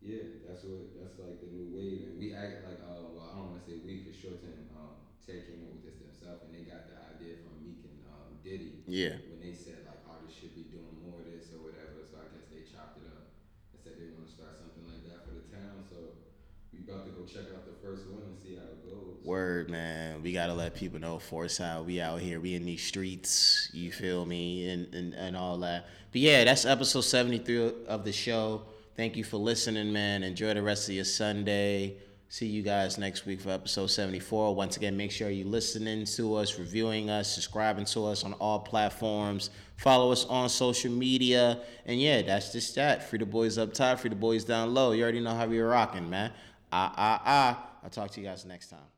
yeah, 0.00 0.40
that's 0.48 0.64
what 0.64 0.96
that's 0.96 1.20
like 1.20 1.44
the 1.44 1.52
new 1.52 1.68
wave, 1.76 2.08
and 2.08 2.16
we 2.16 2.32
act 2.32 2.64
like 2.64 2.80
oh 2.88 2.88
uh, 2.88 3.08
well, 3.12 3.28
I 3.28 3.36
don't 3.36 3.52
want 3.52 3.60
to 3.60 3.66
say 3.68 3.76
we 3.84 4.00
for 4.00 4.16
short 4.16 4.40
term. 4.40 4.64
Um, 4.72 4.96
Ted 5.20 5.44
came 5.44 5.68
up 5.68 5.76
with 5.76 5.84
this 5.84 6.00
themselves, 6.00 6.48
and 6.48 6.56
they 6.56 6.64
got 6.64 6.88
the 6.88 6.96
idea 7.12 7.42
from 7.44 7.60
Meek 7.60 7.84
and 7.84 8.00
um, 8.08 8.40
Diddy. 8.40 8.86
Yeah. 8.88 9.20
About 16.88 17.04
to 17.04 17.10
go 17.10 17.24
check 17.26 17.52
out 17.52 17.66
the 17.66 17.86
first 17.86 18.06
one 18.06 18.22
and 18.22 18.38
see 18.40 18.54
how 18.54 18.62
it 18.62 18.88
goes. 18.88 19.24
Word, 19.24 19.70
man. 19.70 20.22
We 20.22 20.32
gotta 20.32 20.54
let 20.54 20.74
people 20.74 21.00
know 21.00 21.18
Four 21.18 21.48
Side. 21.48 21.84
We 21.84 22.00
out 22.00 22.20
here. 22.20 22.38
We 22.38 22.54
in 22.54 22.64
these 22.64 22.82
streets. 22.82 23.70
You 23.72 23.90
feel 23.90 24.24
me? 24.24 24.68
And, 24.70 24.94
and 24.94 25.14
and 25.14 25.36
all 25.36 25.58
that. 25.58 25.86
But 26.12 26.20
yeah, 26.20 26.44
that's 26.44 26.64
episode 26.64 27.00
seventy 27.00 27.38
three 27.38 27.72
of 27.88 28.04
the 28.04 28.12
show. 28.12 28.62
Thank 28.96 29.16
you 29.16 29.24
for 29.24 29.36
listening, 29.36 29.92
man. 29.92 30.22
Enjoy 30.22 30.54
the 30.54 30.62
rest 30.62 30.88
of 30.88 30.94
your 30.94 31.04
Sunday. 31.04 31.96
See 32.28 32.46
you 32.46 32.62
guys 32.62 32.98
next 32.98 33.24
week 33.24 33.40
for 33.40 33.50
episode 33.50 33.86
74. 33.86 34.54
Once 34.54 34.76
again, 34.76 34.96
make 34.96 35.12
sure 35.12 35.30
you're 35.30 35.46
listening 35.46 36.04
to 36.06 36.34
us, 36.34 36.58
reviewing 36.58 37.08
us, 37.08 37.32
subscribing 37.32 37.84
to 37.86 38.06
us 38.06 38.24
on 38.24 38.32
all 38.34 38.58
platforms. 38.58 39.50
Follow 39.76 40.10
us 40.10 40.24
on 40.24 40.48
social 40.48 40.90
media. 40.90 41.60
And 41.84 42.00
yeah, 42.00 42.22
that's 42.22 42.50
just 42.52 42.74
that. 42.74 43.08
Free 43.08 43.20
the 43.20 43.26
boys 43.26 43.58
up 43.58 43.72
top, 43.74 44.00
free 44.00 44.10
the 44.10 44.16
boys 44.16 44.42
down 44.44 44.74
low. 44.74 44.90
You 44.90 45.04
already 45.04 45.20
know 45.20 45.34
how 45.34 45.46
we 45.46 45.60
are 45.60 45.68
rocking, 45.68 46.10
man. 46.10 46.32
Ah, 46.72 46.92
ah, 46.96 47.22
ah. 47.24 47.70
I'll 47.82 47.90
talk 47.90 48.10
to 48.12 48.20
you 48.20 48.26
guys 48.26 48.44
next 48.44 48.68
time. 48.68 48.95